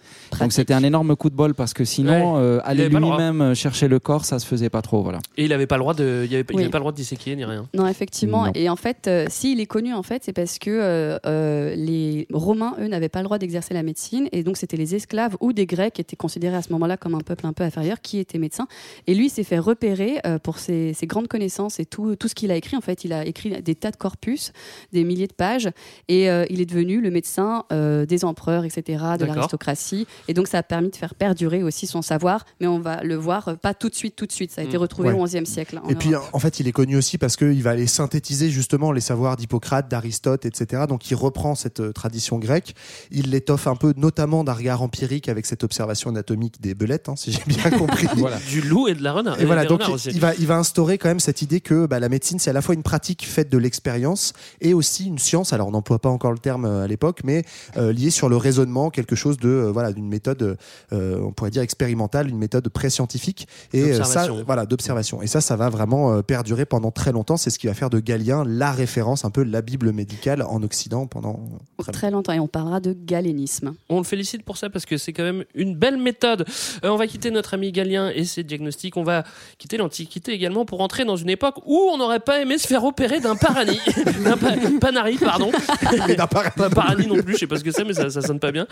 [0.41, 2.41] Donc, c'était un énorme coup de bol, parce que sinon, Ouais.
[2.41, 5.19] euh, aller lui-même chercher le corps, ça se faisait pas trop, voilà.
[5.37, 6.63] Et il avait pas le droit de, il avait, il Oui.
[6.63, 7.67] avait pas le droit de disséquer ni rien.
[7.75, 8.47] Non, effectivement.
[8.47, 8.53] Non.
[8.55, 12.27] Et en fait, euh, s'il est connu, en fait, c'est parce que euh, euh, les
[12.33, 14.29] Romains, eux, n'avaient pas le droit d'exercer la médecine.
[14.33, 17.15] Et donc, c'était les esclaves ou des Grecs qui étaient considérés à ce moment-là comme
[17.15, 18.67] un peuple un peu inférieur qui étaient médecins.
[19.07, 21.50] Et lui s'est fait repérer euh, pour ses, ses grandes connaissances
[21.81, 22.77] et tout, tout ce qu'il a écrit.
[22.77, 24.53] En fait, il a écrit des tas de corpus,
[24.93, 25.69] des milliers de pages.
[26.09, 30.07] Et euh, il est devenu le médecin euh, des empereurs, etc., de l'aristocratie.
[30.29, 32.45] Et donc, ça a permis de faire perdurer aussi son savoir.
[32.61, 34.51] Mais on va le voir euh, pas tout de suite, tout de suite.
[34.53, 34.81] Ça a été Mm.
[34.81, 35.21] retrouvé Ouais.
[35.21, 35.77] au XIe siècle.
[35.79, 38.51] hein, en Et puis, en fait, il est connu aussi parce qu'il va aller synthétiser
[38.51, 40.85] justement les savoirs d'Hippocrate, d'Aristote, etc.
[40.89, 42.75] Donc, il reprend cette euh, tradition grecque.
[43.11, 47.17] Il l'étoffe un peu, notamment d'un regard empirique avec cette observation anatomique des belettes, hein,
[47.17, 48.07] si j'ai bien compris.
[48.49, 49.41] Du loup et de la renard.
[49.41, 51.87] Et voilà, donc renards il, il va, il va instaurer quand même cette idée que
[51.87, 55.19] bah, la médecine, c'est à la fois une pratique faite de l'expérience et aussi une
[55.19, 55.53] science.
[55.53, 57.45] Alors, on n'emploie pas encore le terme euh, à l'époque, mais
[57.77, 60.57] euh, lié sur le raisonnement, quelque chose de euh, voilà d'une méthode,
[60.93, 64.43] euh, on pourrait dire expérimentale, une méthode pré-scientifique et ça, D'observation.
[64.47, 65.23] voilà, d'observation.
[65.23, 67.37] Et ça, ça va vraiment perdurer pendant très longtemps.
[67.37, 70.63] C'est ce qui va faire de Galien la référence, un peu la Bible médicale en
[70.63, 71.41] Occident pendant
[71.79, 72.33] très, très longtemps.
[72.33, 73.75] Et on parlera de galénisme.
[73.89, 76.45] On le félicite pour ça parce que c'est quand même une belle méthode.
[76.85, 78.97] Euh, on va quitter notre ami Galien et ses diagnostics.
[78.97, 79.25] On va
[79.59, 82.85] quitter l'Antiquité également pour entrer dans une époque où on n'aurait pas aimé se faire
[82.85, 83.81] opérer d'un parani.
[84.25, 85.51] d'un pa- panari, pardon.
[86.17, 88.21] D'un par- D'un parani non plus, je sais pas ce que c'est, mais ça, ça
[88.21, 88.67] sonne pas bien.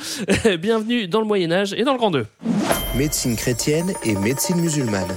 [0.61, 2.27] Bienvenue dans le Moyen-Âge et dans le Grand 2.
[2.97, 5.09] Médecine chrétienne et médecine musulmane.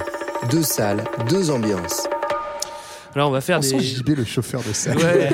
[0.50, 2.06] deux salles, deux ambiances.
[3.14, 3.78] Alors on va faire On des.
[3.80, 4.96] JB, le chauffeur de salle.
[4.96, 5.28] Ouais,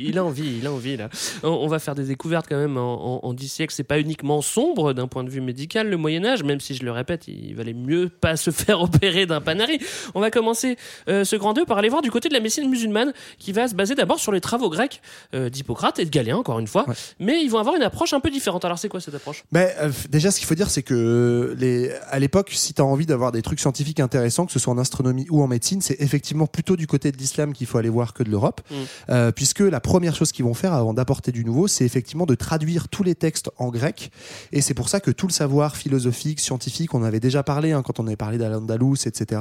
[0.00, 1.08] il a envie, il a envie là.
[1.42, 3.74] On, on va faire des découvertes quand même en, en, en 10 siècles.
[3.74, 6.84] C'est pas uniquement sombre d'un point de vue médical, le Moyen Âge, même si je
[6.84, 9.78] le répète, il valait mieux pas se faire opérer d'un panari.
[10.14, 10.76] On va commencer
[11.08, 13.68] euh, ce grand 2 par aller voir du côté de la médecine musulmane, qui va
[13.68, 15.00] se baser d'abord sur les travaux grecs
[15.34, 16.86] euh, d'Hippocrate et de Galien, encore une fois.
[17.18, 18.64] Mais ils vont avoir une approche un peu différente.
[18.64, 19.44] Alors c'est quoi cette approche?
[19.52, 22.84] Ben, euh, déjà, ce qu'il faut dire, c'est que les, à l'époque, si tu as
[22.84, 26.00] envie d'avoir des trucs scientifiques intéressants, que ce soit en astronomie ou en médecine, c'est
[26.00, 28.60] effectivement plutôt du côté de l'islam qu'il faut aller voir que de l'Europe.
[28.70, 29.30] Mm.
[29.32, 32.88] Puisque la première chose qu'ils vont faire avant d'apporter du nouveau, c'est effectivement de traduire
[32.88, 34.10] tous les textes en grec.
[34.52, 37.82] Et c'est pour ça que tout le savoir philosophique, scientifique, on avait déjà parlé hein,
[37.82, 39.40] quand on avait parlé d'Al-Andalus, etc.,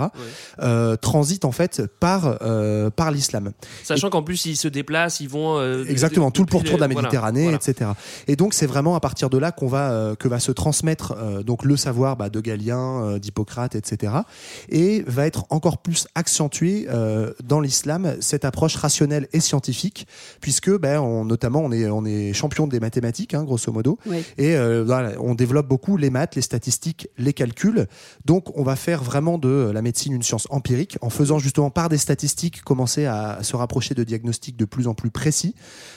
[0.61, 3.51] euh, transite en fait par, euh, par l'islam.
[3.83, 5.57] Sachant qu'en plus, ils se déplacent, ils vont.
[5.59, 7.57] euh, Exactement, tout le pourtour de la Méditerranée, voilà.
[7.57, 7.91] etc.
[8.27, 11.13] Et donc c'est vraiment à partir de là qu'on va euh, que va se transmettre
[11.17, 14.13] euh, donc le savoir bah, de Galien, euh, d'Hippocrate, etc.
[14.69, 20.07] Et va être encore plus accentué euh, dans l'islam cette approche rationnelle et scientifique,
[20.41, 23.97] puisque ben, on, notamment on est on est champion des mathématiques, hein, grosso modo,
[24.37, 27.87] et euh, voilà, on développe beaucoup les maths, les statistiques, les calculs.
[28.25, 31.89] Donc on va faire vraiment de la médecine une science empirique en faisant justement par
[31.89, 35.55] des statistiques commencer à se rapprocher de diagnostics de plus en plus précis.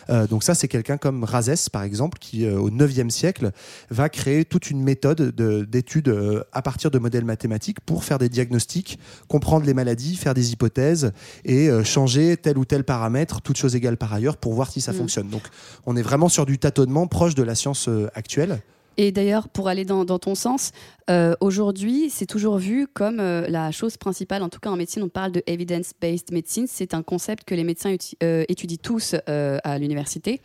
[0.08, 3.52] Euh, donc ça c'est quelqu'un comme Razès par exemple qui euh, au 9e siècle
[3.90, 6.14] va créer toute une méthode de- d'études
[6.52, 8.98] à partir de modèles mathématiques pour faire des diagnostics,
[9.28, 11.12] comprendre les maladies, faire des hypothèses
[11.44, 14.92] et changer tel ou tel paramètre, toutes choses égales par ailleurs pour voir si ça
[14.92, 14.96] Mm.
[14.96, 15.28] fonctionne.
[15.28, 15.42] Donc
[15.86, 18.60] on est vraiment sur du tâtonnement proche de la science euh, actuelle.
[18.96, 20.72] Et d'ailleurs, pour aller dans, dans ton sens,
[21.10, 24.42] euh, aujourd'hui, c'est toujours vu comme euh, la chose principale.
[24.42, 26.66] En tout cas, en médecine, on parle de evidence-based medicine.
[26.68, 30.40] C'est un concept que les médecins euh, étudient tous euh, à l'université,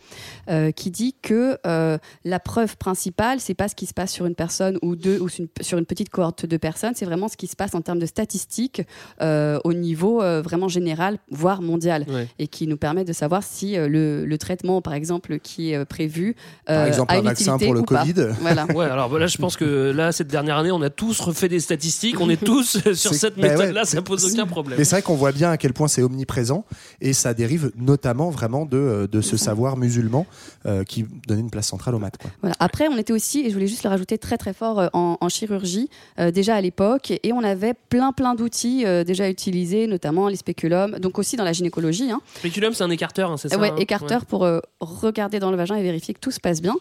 [0.50, 4.26] euh, qui dit que euh, la preuve principale, c'est pas ce qui se passe sur
[4.26, 6.94] une personne ou deux ou sur une, petite cohorte de personnes.
[6.96, 8.82] C'est vraiment ce qui se passe en termes de statistiques
[9.22, 12.26] euh, au niveau euh, vraiment général, voire mondial, Ouais.
[12.38, 15.76] et qui nous permet de savoir si euh, le, le traitement, par exemple, qui est
[15.76, 16.34] euh, prévu,
[16.66, 18.00] Par exemple, a un une vaccin utilité pour le ou pas.
[18.04, 18.28] Covid.
[18.40, 18.66] Voilà.
[18.74, 21.60] Ouais, alors là, je pense que là, cette dernière année, on a tous refait des
[21.60, 24.32] statistiques, on est tous sur cette ben ouais, méthode-là, ça c'est- pose si.
[24.32, 24.78] aucun problème.
[24.78, 26.64] Mais c'est vrai qu'on voit bien à quel point c'est omniprésent
[27.00, 30.26] et ça dérive notamment vraiment de, euh, de ce savoir musulman
[30.66, 32.16] euh, qui donne une place centrale aux maths.
[32.18, 32.30] Quoi.
[32.40, 32.56] Voilà.
[32.60, 35.16] Après, on était aussi, et je voulais juste le rajouter très très fort euh, en,
[35.20, 35.88] en chirurgie,
[36.18, 40.36] euh, déjà à l'époque, et on avait plein plein d'outils euh, déjà utilisés, notamment les
[40.36, 42.10] spéculums, donc aussi dans la gynécologie.
[42.10, 42.20] Hein.
[42.36, 45.56] Spéculum, c'est un écarteur, hein, c'est ça ouais, hein écarteur pour euh, regarder dans le
[45.56, 46.74] vagin et vérifier que tout se passe bien.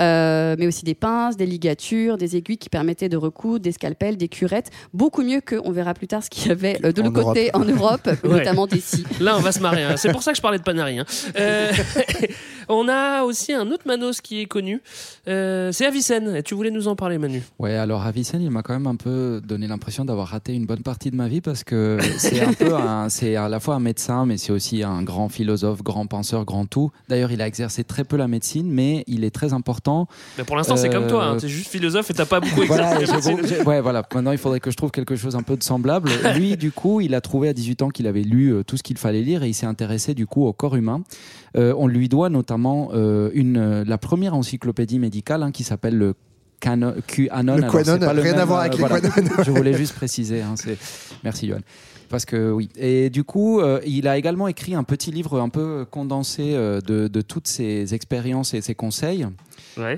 [0.00, 4.16] Euh, mais aussi des pinces, des ligatures, des aiguilles qui permettaient de recoudre, des scalpels,
[4.16, 4.70] des curettes.
[4.92, 7.50] Beaucoup mieux que, on verra plus tard, ce qu'il y avait euh, de l'autre côté
[7.54, 7.68] Europe.
[7.68, 8.38] en Europe, Ouais.
[8.38, 9.04] notamment des scies.
[9.20, 9.84] Là, on va se marrer.
[9.84, 9.96] hein.
[9.96, 10.98] C'est pour ça que je parlais de Panari.
[10.98, 11.04] hein.
[11.38, 11.72] Euh,
[12.68, 14.80] on a aussi un autre Manos qui est connu.
[15.28, 16.36] Euh, c'est Avicenne.
[16.36, 17.42] Et tu voulais nous en parler, Manu?
[17.58, 20.82] Ouais, alors Avicenne, il m'a quand même un peu donné l'impression d'avoir raté une bonne
[20.82, 22.72] partie de ma vie parce que c'est un peu,
[23.08, 26.66] c'est à la fois un médecin, mais c'est aussi un grand philosophe, grand penseur, grand
[26.66, 26.90] tout.
[27.08, 30.06] D'ailleurs, il a exercé très peu la médecine, mais il est très important.
[30.38, 31.24] Mais pour l'instant, c'est comme toi.
[31.26, 31.36] Hein.
[31.38, 32.93] T'es juste philosophe et t'as pas beaucoup Voilà, exercé
[33.66, 34.02] ouais, voilà.
[34.14, 36.10] Maintenant, il faudrait que je trouve quelque chose un peu de semblable.
[36.36, 38.82] Lui, du coup, il a trouvé à 18 ans qu'il avait lu euh, tout ce
[38.82, 41.02] qu'il fallait lire et il s'est intéressé du coup au corps humain.
[41.56, 46.14] Euh, on lui doit notamment euh, une, la première encyclopédie médicale hein, qui s'appelle le
[46.60, 46.94] QAnon.
[46.96, 49.00] Le Alors, Quanon, pas le rien même, à voir avec euh, les voilà.
[49.00, 49.30] Quanon.
[49.44, 50.40] Je voulais juste préciser.
[50.42, 50.54] hein,
[51.22, 51.58] Merci, Johan.
[52.08, 52.68] Parce que oui.
[52.76, 56.80] Et du coup, euh, il a également écrit un petit livre un peu condensé euh,
[56.80, 59.26] de, de toutes ses expériences et ses conseils.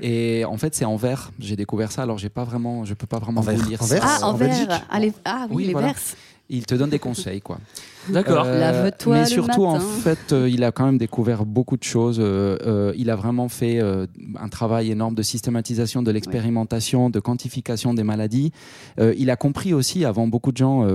[0.01, 1.31] Et en fait, c'est en vers.
[1.39, 2.03] J'ai découvert ça.
[2.03, 3.81] Alors, j'ai pas vraiment, je peux pas vraiment vous lire.
[3.83, 3.99] ça.
[4.01, 4.85] Ah, en verre.
[4.89, 5.87] Ah, les- ah oui, les voilà.
[5.87, 6.15] verses.
[6.49, 7.57] Il te donne des conseils, quoi.
[8.09, 8.45] D'accord.
[8.45, 12.19] Lave-toi Mais le surtout, en fait, euh, il a quand même découvert beaucoup de choses.
[12.21, 14.05] Euh, euh, il a vraiment fait euh,
[14.39, 18.53] un travail énorme de systématisation de l'expérimentation, de quantification des maladies.
[18.97, 20.87] Euh, il a compris aussi, avant beaucoup de gens, euh,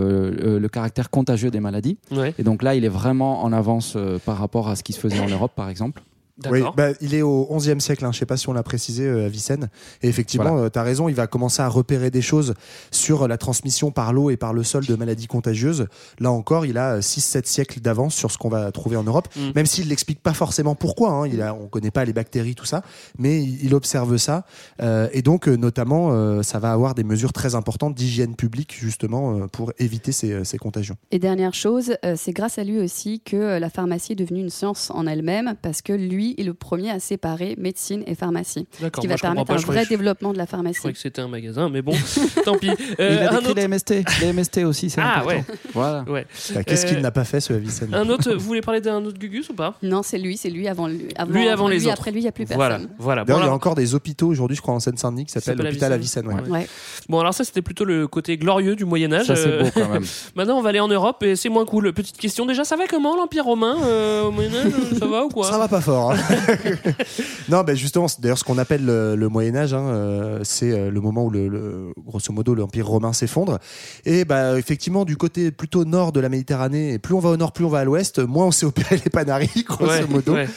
[0.42, 1.98] euh, le caractère contagieux des maladies.
[2.10, 2.34] Ouais.
[2.38, 5.00] Et donc là, il est vraiment en avance euh, par rapport à ce qui se
[5.00, 6.02] faisait en Europe, par exemple.
[6.50, 8.62] Oui, bah, il est au 11e siècle, hein, je ne sais pas si on l'a
[8.62, 9.68] précisé, euh, Avicenne.
[10.02, 12.54] Et effectivement, tu as raison, il va commencer à repérer des choses
[12.90, 15.86] sur la transmission par l'eau et par le sol de maladies contagieuses.
[16.18, 19.50] Là encore, il a 6-7 siècles d'avance sur ce qu'on va trouver en Europe, Mm.
[19.54, 21.10] même s'il l'explique pas forcément pourquoi.
[21.10, 22.82] hein, il a, on ne connaît pas les bactéries, tout ça,
[23.18, 24.44] mais il, observe ça.
[24.80, 28.74] Euh, et donc, euh, notamment, euh, ça va avoir des mesures très importantes d'hygiène publique,
[28.78, 30.96] justement, euh, pour éviter ces, ces contagions.
[31.10, 34.40] Et dernière chose, euh, c'est grâce à lui aussi que euh, la pharmacie est devenue
[34.40, 38.14] une science en elle-même, parce que lui lui est le premier à séparer médecine et
[38.14, 38.66] pharmacie.
[38.76, 40.74] Ce D'accord, qui va permettre pas, un je vrai développement de la pharmacie.
[40.76, 41.92] Je croyais que c'était un magasin, mais bon,
[42.44, 42.68] tant pis.
[42.68, 43.54] Il Euh, a un décrit autre...
[43.60, 43.94] les MST.
[44.20, 45.28] Les MST aussi, c'est Ah important.
[45.28, 45.44] ouais.
[45.74, 46.04] Voilà.
[46.08, 46.26] ouais.
[46.54, 49.04] Bah, Qu'est-ce qu'il Euh, n'a pas fait, ce Avicenne Un autre, vous voulez parler d'un
[49.04, 49.74] autre Gugus ou pas?
[49.82, 51.08] Non, c'est lui, c'est lui avant lui.
[51.16, 51.94] Avant, Lui avant les lui, autres.
[51.94, 52.58] Après lui, il n'y a plus personne.
[52.58, 53.22] Voilà, voilà.
[53.24, 55.56] Bon, D'ailleurs, il y a encore des hôpitaux aujourd'hui, je crois, en Seine-Saint-Denis, qui s'appellent
[55.56, 56.26] s'appelle l'hôpital Avicenne.
[56.28, 56.48] Ouais.
[56.48, 56.68] Ouais.
[57.08, 59.26] Bon, alors ça, c'était plutôt le côté glorieux du Moyen-Âge.
[59.26, 60.04] Ça, c'est beau quand même.
[60.36, 61.92] Maintenant, on va aller en Europe et c'est moins cool.
[61.92, 65.50] Petite question, déjà, ça va comment l'Empire romain euh, au Moyen-Âge Ça va ou quoi?
[65.50, 66.11] Ça va pas fort.
[66.12, 66.92] Hein.
[67.48, 69.74] non, ben justement, d'ailleurs ce qu'on appelle le, le Moyen Âge.
[69.74, 73.58] hein, euh, c'est euh, le moment où, le, le- grosso modo, l'Empire romain s'effondre.
[74.04, 77.36] Et bah, effectivement, du côté plutôt nord de la Méditerranée, et plus on va au
[77.36, 80.34] nord, plus on va à l'ouest, moins on s'est opéré les panaries, grosso Ouais, modo.
[80.34, 80.48] ouais.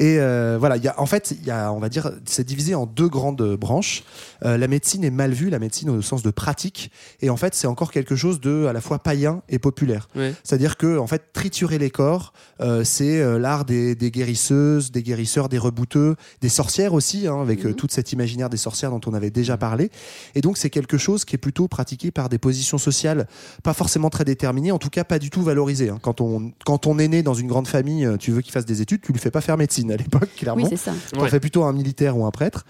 [0.00, 2.76] Et euh, voilà, il y a, en fait, y a, on va dire, c'est divisé
[2.76, 4.04] en deux grandes branches.
[4.44, 7.52] Euh, la médecine est mal vue, la médecine au sens de pratique, et en fait,
[7.56, 10.08] c'est encore quelque chose de à la fois païen et populaire.
[10.14, 10.32] Ouais.
[10.44, 15.48] C'est-à-dire que, en fait, triturer les corps, euh, c'est l'art des, des guérisseuses, des guérisseurs,
[15.48, 19.30] des rebouteux, des sorcières aussi, hein, avec toute cet imaginaire des sorcières dont on avait
[19.30, 19.90] déjà parlé.
[20.36, 23.26] Et donc, c'est quelque chose qui est plutôt pratiqué par des positions sociales
[23.64, 25.88] pas forcément très déterminées, en tout cas pas du tout valorisées.
[25.88, 25.98] hein.
[26.00, 28.80] Quand on quand on est né dans une grande famille, tu veux qu'il fasse des
[28.80, 30.62] études, tu lui fais pas faire médecine à l'époque, clairement.
[30.62, 30.92] Oui, c'est ça.
[31.12, 31.28] T'en Ouais.
[31.28, 32.64] fais plutôt un militaire ou un prêtre.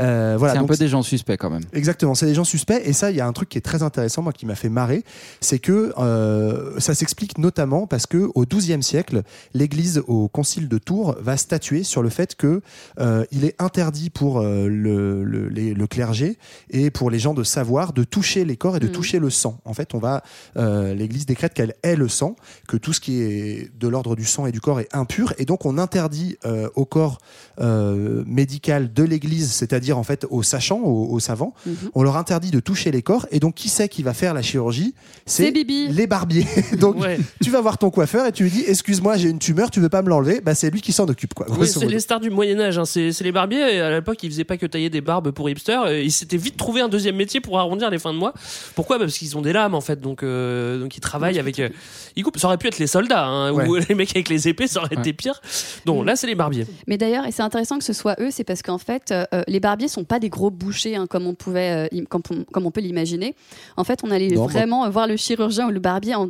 [0.00, 0.54] Euh, voilà.
[0.54, 1.62] c'est un peu des gens suspects quand même.
[1.72, 2.80] Exactement, c'est des gens suspects.
[2.84, 4.68] Et ça, il y a un truc qui est très intéressant, moi, qui m'a fait
[4.68, 5.04] marrer,
[5.40, 9.22] c'est que euh, ça s'explique notamment parce que au XIIe siècle,
[9.54, 12.60] l'Église au Concile de Tours va statuer sur le fait que
[13.00, 16.38] euh, il est interdit pour euh, le, le, les- le clergé
[16.70, 18.92] et pour les gens de savoir de toucher les corps et de Mhm.
[18.92, 19.58] toucher le sang.
[19.64, 20.22] En fait, on va
[20.56, 22.36] euh, l'Église décrète qu'elle est le sang,
[22.68, 25.44] que tout ce qui est de l'ordre du sang et du corps est impur, et
[25.44, 27.18] donc on interdit euh, au corps
[27.60, 31.74] euh, médical de l'Église, c'est-à-dire en fait aux sachants, aux, aux savants, Mhm.
[31.94, 33.26] on leur interdit de toucher les corps.
[33.30, 34.94] Et donc qui c'est qui va faire la chirurgie
[35.26, 36.46] C'est les barbiers.
[36.80, 37.18] donc Ouais.
[37.42, 39.88] tu vas voir ton coiffeur et tu lui dis excuse-moi j'ai une tumeur, tu veux
[39.88, 40.40] pas me l'enlever?
[40.40, 41.46] Bah c'est lui qui s'en occupe quoi.
[41.58, 42.84] Oui, c'est les stars du Moyen-Âge, hein.
[42.84, 43.74] c'est les barbiers.
[43.76, 45.92] Et à l'époque, ils faisaient pas que tailler des barbes pour hipsters.
[45.92, 48.34] Ils s'étaient vite trouvé un deuxième métier pour arrondir les fins de mois.
[48.74, 48.98] Pourquoi?
[48.98, 51.58] Bah, Parce qu'ils ont des lames en fait, donc, euh, donc ils travaillent avec.
[51.60, 51.68] euh,
[52.16, 52.38] ils coupent.
[52.38, 54.94] Ça aurait pu être les soldats, hein, ou les mecs avec les épées, ça aurait
[54.96, 55.40] été pire.
[55.86, 56.43] Donc là, c'est les barbiers.
[56.86, 59.60] Mais d'ailleurs, et c'est intéressant que ce soit eux, c'est parce qu'en fait, euh, les
[59.60, 62.70] barbiers sont pas des gros bouchers hein, comme on pouvait, euh, comme, on, comme on
[62.70, 63.34] peut l'imaginer.
[63.76, 66.28] En fait, on allait Non, vraiment voir le chirurgien ou le barbier en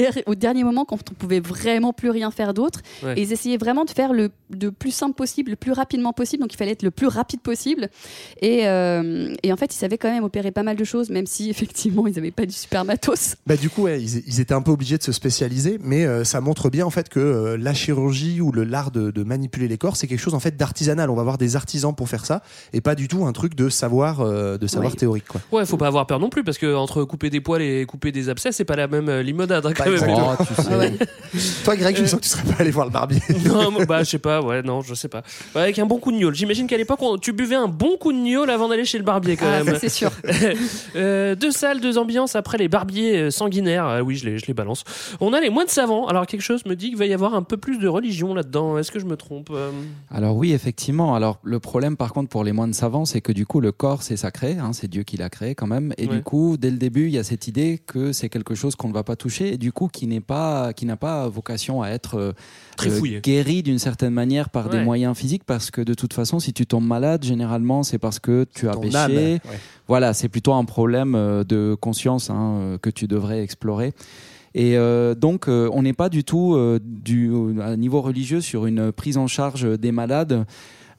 [0.00, 2.80] der- au dernier moment quand on pouvait vraiment plus rien faire d'autre.
[3.02, 3.14] Ouais.
[3.18, 4.30] Et ils essayaient vraiment de faire le,
[4.60, 6.42] le plus simple possible, le plus rapidement possible.
[6.42, 7.88] Donc il fallait être le plus rapide possible.
[8.42, 11.26] Et, euh, et en fait, ils savaient quand même opérer pas mal de choses, même
[11.26, 13.36] si effectivement, ils n'avaient pas du super matos.
[13.46, 16.24] Bah du coup, ouais, ils, ils étaient un peu obligés de se spécialiser, mais euh,
[16.24, 19.68] ça montre bien en fait que euh, la chirurgie ou le l'art de, de manipuler
[19.68, 21.10] les corps, c'est quelque chose en fait d'artisanal.
[21.10, 23.68] On va avoir des artisans pour faire ça, et pas du tout un truc de
[23.68, 24.96] savoir, euh, de savoir Ouais.
[24.98, 25.40] théorique quoi.
[25.52, 28.12] Ouais, faut pas avoir peur non plus, parce que entre couper des poils et couper
[28.12, 29.64] des abcès, c'est pas la même limonade.
[29.66, 29.84] hein, Bah.
[29.92, 30.34] Exactement.
[30.38, 30.74] Oh, tu sais.
[30.76, 30.92] Ouais.
[31.64, 33.20] Toi, Greg, je sens que tu serais pas allé voir le barbier.
[33.46, 35.22] non, moi, bah, je sais pas, ouais, non, je sais pas.
[35.54, 36.34] Ouais, avec un bon coup de gnôle.
[36.34, 39.04] J'imagine qu'à l'époque, on- tu buvais un bon coup de gnôle avant d'aller chez le
[39.04, 39.74] barbier, quand Ah, même.
[39.74, 40.10] ça, c'est sûr.
[40.96, 43.84] Euh, deux salles, deux ambiances après les barbiers euh, sanguinaires.
[43.86, 44.84] Ah oui, je les, je les balance.
[45.20, 46.06] On a les moines savants.
[46.06, 48.78] Alors, quelque chose me dit qu'il va y avoir un peu plus de religion là-dedans.
[48.78, 49.70] Est-ce que je me trompe Euh,
[50.10, 51.14] Alors oui, effectivement.
[51.14, 54.02] Alors le problème par contre pour les moines savants, c'est que du coup le corps
[54.02, 56.16] c'est sacré, hein, c'est Dieu qui l'a créé quand même, et Ouais.
[56.16, 58.88] du coup dès le début il y a cette idée que c'est quelque chose qu'on
[58.88, 61.88] ne va pas toucher, et du coup qui n'est pas, qui n'a pas vocation à
[61.90, 62.32] être euh,
[62.76, 63.20] Très fouillé.
[63.20, 64.78] guéri d'une certaine manière par Ouais.
[64.78, 68.18] des moyens physiques, parce que de toute façon si tu tombes malade, généralement c'est parce
[68.18, 68.96] que tu as Ton péché.
[68.96, 69.40] âme, ouais.
[69.86, 73.92] Voilà, c'est plutôt un problème euh, de conscience hein, euh, que tu devrais explorer.
[74.58, 78.64] Et euh, donc, euh, on n'est pas du tout euh, du, à niveau religieux sur
[78.64, 80.46] une prise en charge des malades.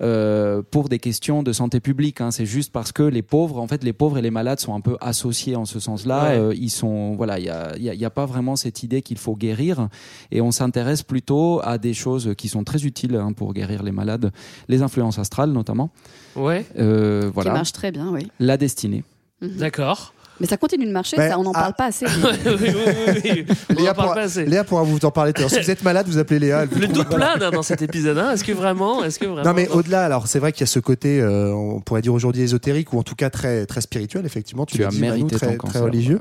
[0.01, 2.31] Euh, pour des questions de santé publique, hein.
[2.31, 4.81] c'est juste parce que les pauvres, en fait, les pauvres et les malades sont un
[4.81, 6.23] peu associés en ce sens-là.
[6.29, 6.37] Ouais.
[6.37, 8.83] Euh, ils sont, voilà, il y a, y a- il y a pas vraiment cette
[8.83, 9.89] idée qu'il faut guérir,
[10.31, 13.91] et on s'intéresse plutôt à des choses qui sont très utiles hein, pour guérir les
[13.91, 14.31] malades,
[14.67, 15.89] les influences astrales notamment.
[16.35, 18.27] Ouais, Euh, Qui voilà, marche très bien, oui.
[18.39, 19.03] la destinée.
[19.41, 20.13] d'accord.
[20.39, 21.59] Mais ça continue de marcher, ça, on n'en ah.
[21.59, 22.05] parle pas assez.
[22.05, 24.45] oui, oui, oui, Léa, pourra, pas assez.
[24.45, 25.33] Léa pourra vous en parler.
[25.35, 26.65] Si vous êtes malade, vous appelez Léa.
[26.65, 28.17] vous Le doute plane hein, dans cet épisode.
[28.17, 28.31] Hein.
[28.31, 30.67] Est-ce que vraiment, est-ce que vraiment Non mais au-delà, alors c'est vrai qu'il y a
[30.67, 34.25] ce côté, euh, on pourrait dire aujourd'hui ésotérique ou en tout cas très très spirituel.
[34.25, 36.19] Effectivement, tu, Tu as dit, Manu, mérité très, ton très religieux.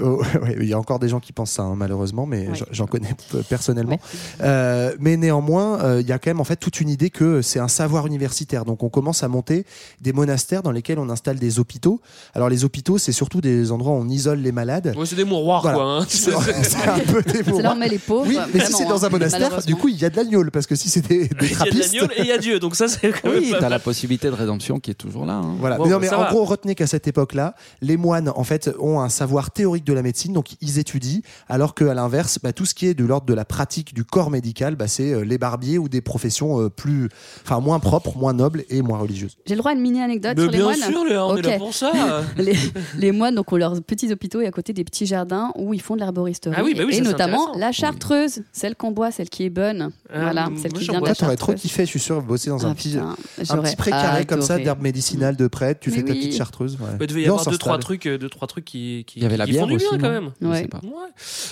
[0.00, 2.52] Oh, ouais, il y a encore des gens qui pensent ça hein, malheureusement, mais Ouais.
[2.70, 3.14] j'en- connais
[3.48, 3.98] personnellement.
[4.42, 7.42] Euh, mais néanmoins, euh, il y a quand même en fait toute une idée que
[7.42, 8.64] c'est un savoir universitaire.
[8.64, 9.64] Donc on commence à monter
[10.00, 12.00] des monastères dans lesquels on installe des hôpitaux.
[12.34, 14.94] Alors les hôpitaux, c'est surtout des des endroits où on isole les malades.
[14.96, 15.76] Ouais, c'est des mouroirs, Voilà.
[15.78, 15.84] quoi.
[16.00, 16.06] hein.
[16.08, 17.76] C'est un peu des C'est là où on mouroirs.
[17.76, 18.26] met les pauvres.
[18.28, 20.44] Oui, mais si c'est dans un hein, monastère, du coup, il y a de l'agneau,
[20.52, 22.38] parce que si c'est des, des Il y a de l'agneau et il y a
[22.38, 24.94] Dieu, donc ça c'est quand Oui, même pas t'as la possibilité de rédemption qui est
[24.94, 25.34] toujours là.
[25.34, 25.54] hein.
[25.58, 25.76] Voilà.
[25.76, 26.30] Bon, mais non, bah, mais en va.
[26.30, 30.02] gros, retenez qu'à cette époque-là, les moines, en fait, ont un savoir théorique de la
[30.02, 33.34] médecine, donc ils étudient, alors qu'à l'inverse, bah, tout ce qui est de l'ordre de
[33.34, 37.08] la pratique du corps médical, bah, c'est euh, les barbiers ou des professions euh, plus,
[37.44, 39.36] enfin, moins propres, moins nobles et moins religieuses.
[39.46, 40.76] J'ai le droit à une mini anecdote Mais sur les bien moines.
[40.76, 41.92] sûr, on est là pour ça.
[42.36, 42.54] les,
[42.98, 45.80] les moines donc, ont leurs petits hôpitaux et à côté des petits jardins où ils
[45.80, 46.54] font de l'herboristerie.
[46.58, 49.50] Ah oui, bah oui, et ça, notamment la chartreuse, celle qu'on boit, celle qui est
[49.50, 49.90] bonne.
[50.12, 52.22] Ah, voilà, celle qui j'en vient de bois la t'aurais trop kiffé, je suis sûr,
[52.22, 52.90] bosser dans un Ah, petit,
[53.38, 56.36] putain, un petit précaré comme ça d'herbe médicinale de prêtre, tu Mais fais ta petite
[56.36, 56.76] chartreuse.
[56.80, 56.88] ouais.
[57.00, 59.22] Il devait y avoir on deux trois trucs, euh, deux trois trucs qui, qui, Il
[59.22, 60.30] y avait la bière font du aussi, bien quand même.
[60.40, 60.62] Je Ouais.
[60.62, 60.80] sais pas.
[60.82, 60.90] Ouais.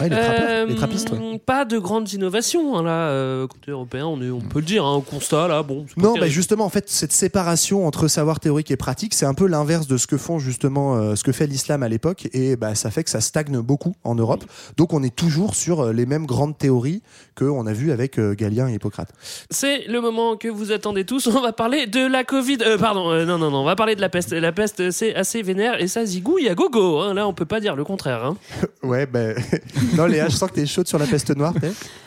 [0.01, 1.39] Ouais, les, trappeurs, Euh, trappistes, ouais.
[1.45, 5.01] Pas de grandes innovations hein, là, euh, côté européen, on, peut le dire, hein, au
[5.01, 5.87] constat là, bon.
[5.97, 6.27] Non, bah terrible.
[6.33, 9.97] justement, en fait, cette séparation entre savoir théorique et pratique, c'est un peu l'inverse de
[9.97, 13.05] ce que font justement, euh, ce que fait l'islam à l'époque, et bah, ça fait
[13.05, 14.45] que ça stagne beaucoup en Europe.
[14.77, 17.03] Donc, on est toujours sur euh, les mêmes grandes théories
[17.35, 19.11] que on a vu avec euh, Galien et Hippocrate.
[19.51, 21.27] C'est le moment que vous attendez tous.
[21.29, 22.59] On va parler de la Covid.
[22.63, 24.33] Euh, pardon, euh, non, non, non, on va parler de la peste.
[24.33, 26.99] La peste, c'est assez vénère et ça zigouille à gogo.
[27.01, 27.15] hein.
[27.15, 28.25] Là, on peut pas dire le contraire.
[28.25, 28.37] hein.
[28.83, 29.35] Ouais, ben
[29.97, 31.55] non, Léa, je sens que t'es chaude sur la peste noire,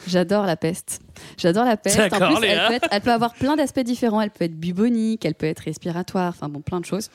[0.07, 0.99] J'adore la peste.
[1.37, 1.99] J'adore la peste.
[1.99, 4.21] En plus, elle peut, être- elle peut avoir plein d'aspects différents.
[4.21, 7.09] Elle peut être bubonique, elle peut être respiratoire, enfin bon, plein de choses.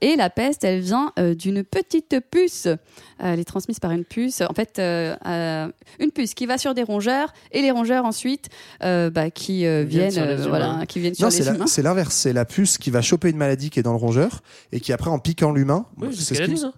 [0.00, 2.66] Et la peste, elle vient euh, d'une petite puce.
[2.66, 2.76] Euh,
[3.20, 4.40] elle est transmise par une puce.
[4.42, 5.68] En fait, euh, euh,
[5.98, 8.48] une puce qui va sur des rongeurs et les rongeurs ensuite
[8.84, 11.66] euh, bah, qui euh, Viennent euh, voilà, qui viennent sur Non, les c'est la- humains.
[11.66, 12.14] c'est l'inverse.
[12.14, 14.40] C'est la puce qui va choper une maladie qui est dans le rongeur
[14.72, 15.86] et qui après en piquant l'humain.
[15.96, 16.70] Oui, c'est ce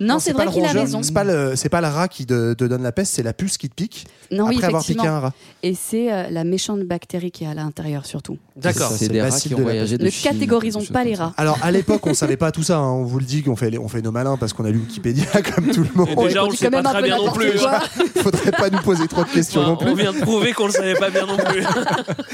[0.00, 1.02] Non, c'est vrai qu'il a raison.
[1.02, 3.32] C'est pas le, c'est pas le rat qui te, te donne la peste, c'est la
[3.32, 5.32] puce qui te pique Non, oui, après avoir piqué un rat.
[5.62, 8.38] Et c'est euh, la méchante bactérie qui est à l'intérieur surtout.
[8.56, 8.92] D'accord.
[8.96, 11.32] C'est des rats qui ont de la voyagé de Ne Chine, catégorisons pas les rats.
[11.36, 12.76] Alors à l'époque, on savait pas tout ça.
[12.78, 12.90] hein.
[12.90, 15.24] On vous le dit qu'on fait, on fait nos malins parce qu'on a lu Wikipédia
[15.54, 16.08] comme tout le monde.
[16.10, 17.52] Et déjà, on on le sait pas très bien non plus.
[17.58, 17.80] quoi.
[18.22, 19.88] Faudrait pas nous poser trop de questions non plus.
[19.90, 21.64] on vient de prouver qu'on le savait pas bien non plus.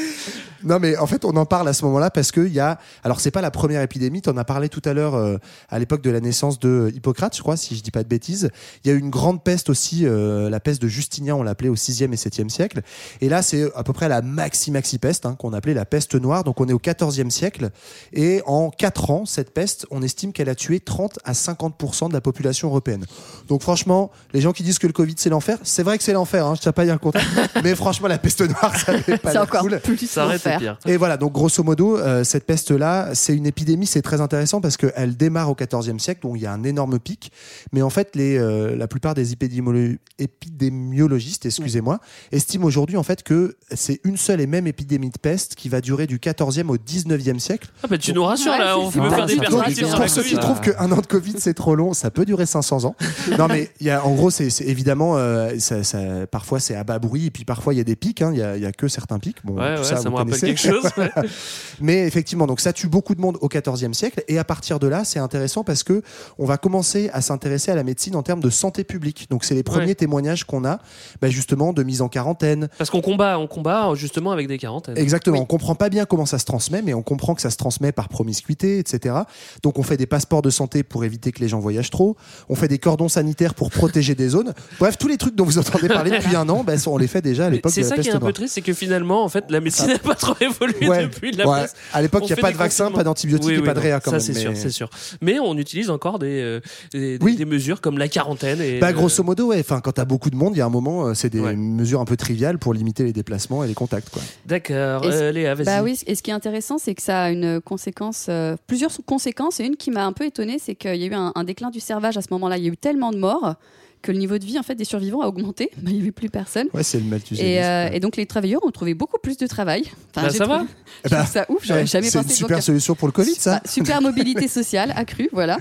[0.65, 2.79] Non, mais en fait, on en parle à ce moment-là parce qu'il y a.
[3.03, 4.23] Alors, c'est pas la première épidémie.
[4.23, 5.37] Tu en as parlé tout à l'heure euh,
[5.69, 8.51] à l'époque de la naissance de Hippocrate, je crois, si je dis pas de bêtises.
[8.85, 11.69] Il y a eu une grande peste aussi, euh, la peste de Justinien, on l'appelait
[11.69, 12.83] au 6e et 7e siècle.
[13.21, 16.15] Et là, c'est à peu près la maxi maxi peste hein, qu'on appelait la peste
[16.15, 16.45] noire.
[16.45, 17.71] Donc, on est au 14e siècle.
[18.13, 22.13] Et en 4 ans, cette peste, on estime qu'elle a tué 30 à 50% de
[22.13, 23.05] la population européenne.
[23.49, 26.13] Donc, franchement, les gens qui disent que le Covid c'est l'enfer, c'est vrai que c'est
[26.13, 26.47] l'enfer.
[26.47, 27.25] Hein, je tiens pas à dire le contraire.
[27.63, 29.81] mais franchement, la peste noire, ça n'avait pas C'est l'air encore cool.
[29.81, 30.27] plus Ça
[30.59, 30.79] pire.
[30.87, 34.77] Et voilà, donc grosso modo, euh, cette peste-là, c'est une épidémie, c'est très intéressant parce
[34.77, 37.33] qu'elle démarre au XIVe siècle, donc il y a un énorme pic.
[37.73, 41.99] Mais en fait, les, euh, la plupart des épidémiolo- épidémiologistes, excusez-moi,
[42.31, 45.81] estiment aujourd'hui en fait que c'est une seule et même épidémie de peste qui va
[45.81, 47.69] durer du XIVe au XIXe siècle.
[47.83, 49.41] Ah bah, tu nous rassures là, on peut c'est faire des ça.
[49.41, 50.41] perspectives pour la ceux qui Covid.
[50.41, 52.95] trouvent qu'un an de Covid c'est trop long, ça peut durer 500 ans.
[53.39, 56.75] Non mais il y a, en gros, c'est c'est évidemment, euh, ça, ça- parfois c'est
[56.75, 58.21] à bas bruit et puis parfois il y a des pics.
[58.23, 58.31] hein.
[58.33, 59.39] Il y, a, il y a que certains pics.
[59.45, 60.85] Bon, Ouais, tout ouais, ça, ça, vous me rappelle quelque chose.
[60.97, 61.11] ouais.
[61.81, 64.23] Mais effectivement, donc ça tue beaucoup de monde au XIVe siècle.
[64.29, 66.03] Et à partir de là, c'est intéressant parce que
[66.39, 69.27] on va commencer à s'intéresser à la médecine en termes de santé publique.
[69.31, 69.95] Donc c'est les premiers Ouais.
[69.95, 70.79] témoignages qu'on a,
[71.21, 72.69] bah, justement, de mise en quarantaine.
[72.79, 74.97] Parce qu'on combat, on combat justement avec des quarantaines.
[74.99, 75.39] Exactement.
[75.41, 77.91] On comprend pas bien comment ça se transmet, mais on comprend que ça se transmet
[77.93, 79.15] par promiscuité, etc.
[79.63, 82.17] Donc on fait des passeports de santé pour éviter que les gens voyagent trop.
[82.49, 84.53] On fait des cordons sanitaires pour protéger des zones.
[84.79, 87.23] Bref, tous les trucs dont vous entendez parler depuis un an, bah, on les fait
[87.23, 89.29] déjà à l'époque C'est ça peste qui est un peu triste, c'est que finalement, en
[89.29, 91.65] fait, la médecine n'a pas trop évolué Ouais, depuis la ouais.
[91.93, 93.81] À l'époque, il n'y a pas de vaccin, pas d'antibiotiques Oui, et oui, pas de
[93.81, 94.21] réa quand ça, même.
[94.27, 94.91] c'est mais- sûr, c'est sûr.
[95.21, 96.61] Mais on utilise encore des, euh,
[96.93, 97.37] des- Oui.
[97.37, 98.61] des mesures comme la quarantaine.
[98.61, 99.61] Et, Bah, grosso modo, ouais.
[99.61, 101.57] Enfin, quand t'as beaucoup de monde, il y a un moment, euh, c'est des Ouais.
[101.57, 104.23] mesures un peu triviales pour limiter les déplacements et les contacts, quoi.
[104.47, 105.67] D'accord, euh, Léa, vas-y.
[105.67, 108.93] Bah oui, et ce qui est intéressant, c'est que ça a une conséquence, euh, plusieurs
[109.07, 109.61] conséquences.
[109.61, 111.71] Et une qui m'a un peu étonnée, c'est qu'il y a eu un, un déclin
[111.71, 112.59] du servage à ce moment-là.
[112.59, 113.55] Il y a eu tellement de morts
[114.03, 115.71] que le niveau de vie en fait des survivants a augmenté.
[115.77, 116.67] Bah, il n'y avait plus personne.
[116.75, 117.05] Ouais, c'est le.
[117.39, 119.83] Et, euh, et donc les travailleurs ont trouvé beaucoup plus de travail.
[120.15, 120.69] Enfin, Bah, ça trouvé- va Eh
[121.05, 122.35] Je bah, trouve ça ouf, j'aurais ouais, jamais C'est pensé.
[122.35, 123.61] une Donc, super solution pour le Covid, ça.
[123.63, 125.59] bah, super mobilité sociale accrue, voilà.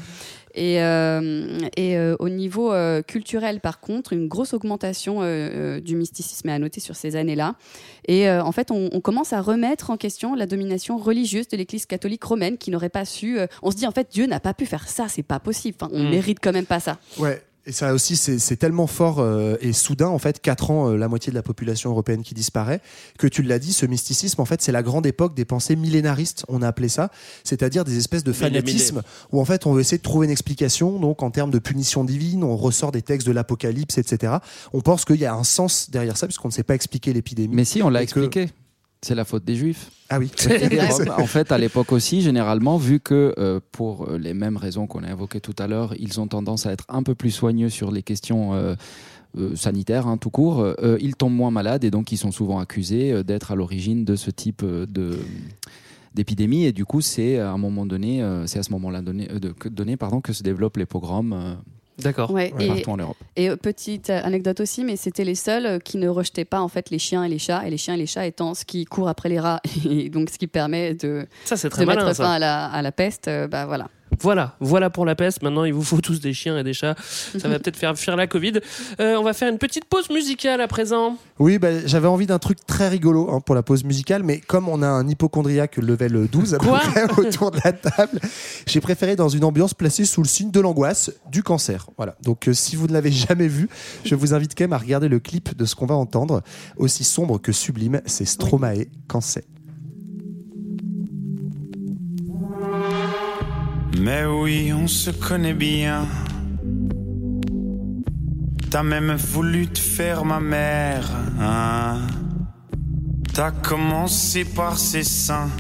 [0.54, 5.22] Et, euh, et euh, au niveau euh, culturel, par contre, une grosse augmentation
[5.80, 7.56] du mysticisme est à noter sur ces années-là.
[8.08, 11.86] Et en fait, on, on commence à remettre en question la domination religieuse de l'Église
[11.86, 13.40] catholique romaine qui n'aurait pas su.
[13.62, 15.78] on se dit en fait, Dieu n'a pas pu faire ça, c'est pas possible.
[15.82, 16.10] Enfin, on Mm.
[16.10, 16.98] mérite quand même pas ça.
[17.18, 17.42] Ouais.
[17.68, 21.08] Et ça aussi, c'est tellement fort euh, et soudain, en fait, 4 ans, euh, la
[21.08, 22.82] moitié de la population européenne qui disparaît,
[23.20, 26.44] que tu l'as dit, ce mysticisme, en fait, c'est la grande époque des pensées millénaristes,
[26.48, 27.12] on a appelé ça,
[27.44, 30.98] c'est-à-dire des espèces de fanatisme où, en fait, on veut essayer de trouver une explication,
[30.98, 34.38] donc en termes de punition divine, on ressort des textes de l'Apocalypse, etc.
[34.74, 37.54] On pense qu'il y a un sens derrière ça, puisqu'on ne sait pas expliquer l'épidémie.
[37.56, 38.50] Mais si, on l'a que- expliqué.
[39.04, 39.92] C'est la faute des juifs.
[40.12, 40.30] Ah oui.
[41.18, 45.04] en fait, à l'époque aussi, généralement, vu que euh, pour euh, les mêmes raisons qu'on
[45.04, 47.92] a évoquées tout à l'heure, ils ont tendance à être un peu plus soigneux sur
[47.92, 48.76] les questions euh,
[49.38, 52.60] euh, sanitaires, hein, tout court, euh, ils tombent moins malades et donc ils sont souvent
[52.60, 55.18] accusés euh, d'être à l'origine de ce type euh, de
[56.14, 56.66] d'épidémie.
[56.66, 59.70] Et du coup c'est à un moment donné euh, c'est à ce moment-là donné, euh,
[59.70, 61.54] donné pardon que se développent les pogroms euh,
[62.00, 62.32] D'accord.
[62.32, 65.66] Ouais, et- partout en Europe Et euh, petite euh, anecdote aussi, mais c'était les seuls
[65.66, 67.94] euh, qui ne rejetaient pas en fait les chiens et les chats, et les chiens
[67.94, 70.94] et les chats étant ce qui court après les rats, et donc ce qui permet
[70.96, 72.24] de, Ça, c'est très de malin, mettre ça.
[72.24, 73.28] fin à la, à la peste.
[73.28, 73.88] euh, bah voilà.
[74.22, 75.42] Voilà, voilà pour la peste.
[75.42, 76.96] Maintenant, il vous faut tous des chiens et des chats.
[77.38, 78.54] Ça va peut-être faire fuir la Covid.
[79.00, 81.18] Euh, on va faire une petite pause musicale à présent.
[81.40, 84.70] Oui, bah, j'avais envie d'un truc très rigolo hein, pour la pause musicale, mais comme
[84.70, 88.20] on a un hypochondriaque level 12 à peu près autour de la table,
[88.68, 91.88] j'ai préféré dans une ambiance placée sous le signe de l'angoisse du cancer.
[91.98, 92.16] Voilà.
[92.22, 93.70] Donc euh, si vous ne l'avez jamais vu,
[94.06, 96.42] je vous invite quand même à regarder le clip de ce qu'on va entendre.
[96.78, 99.44] Aussi sombre que sublime, c'est Stromae, Cancer.
[104.04, 106.08] Mais oui, on se connaît bien.
[108.72, 111.08] T'as même voulu te faire ma mère.
[111.40, 112.00] Hein?
[113.32, 115.52] T'as commencé par ses seins.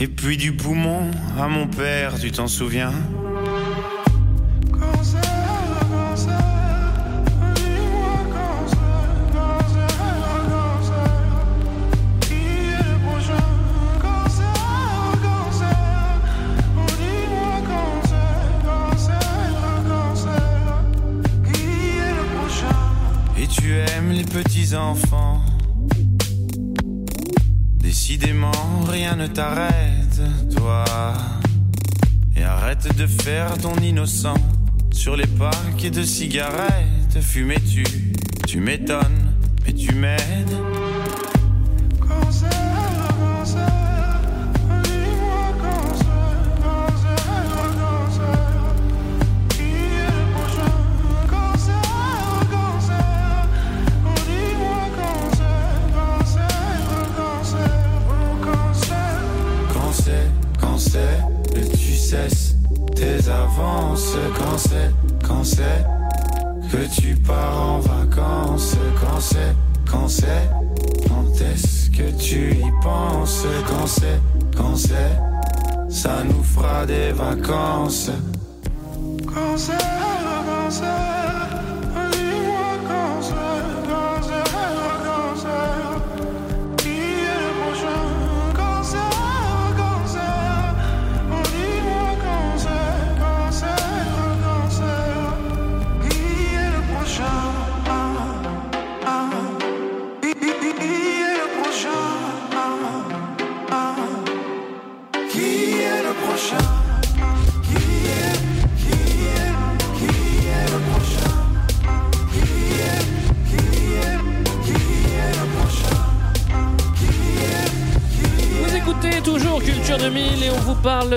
[0.00, 2.92] Et puis du poumon à mon père, tu t'en souviens?
[35.90, 37.20] De cigarettes.
[37.20, 37.84] Fumais-tu,
[38.46, 39.34] tu m'étonnes,
[39.64, 40.56] mais tu m'aides.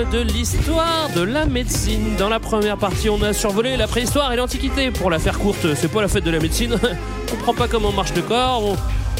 [0.04, 2.16] De l'histoire de la médecine.
[2.16, 4.90] Dans la première partie, on a survolé la préhistoire et l'antiquité.
[4.90, 6.78] Pour la faire courte, c'est pas la fête de la médecine.
[7.26, 8.64] on comprend pas comment marche le corps.
[8.64, 8.76] On...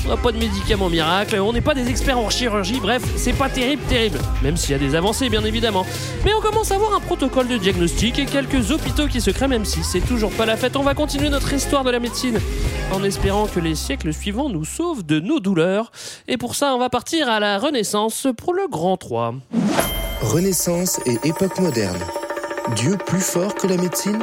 [0.07, 3.35] On n'a pas de médicaments miracles, on n'est pas des experts en chirurgie, bref, c'est
[3.35, 4.19] pas terrible, terrible.
[4.43, 5.85] Même s'il y a des avancées, bien évidemment.
[6.25, 9.47] Mais on commence à avoir un protocole de diagnostic et quelques hôpitaux qui se créent,
[9.47, 10.77] même si c'est toujours pas la fête.
[10.77, 12.41] On va continuer notre histoire de la médecine
[12.93, 15.93] en espérant que les siècles suivants nous sauvent de nos douleurs.
[16.29, 19.35] Et pour ça, on va partir à la Renaissance pour le Grand 3.
[20.21, 21.99] Renaissance et époque moderne.
[22.77, 24.19] Dieu plus fort que la médecine?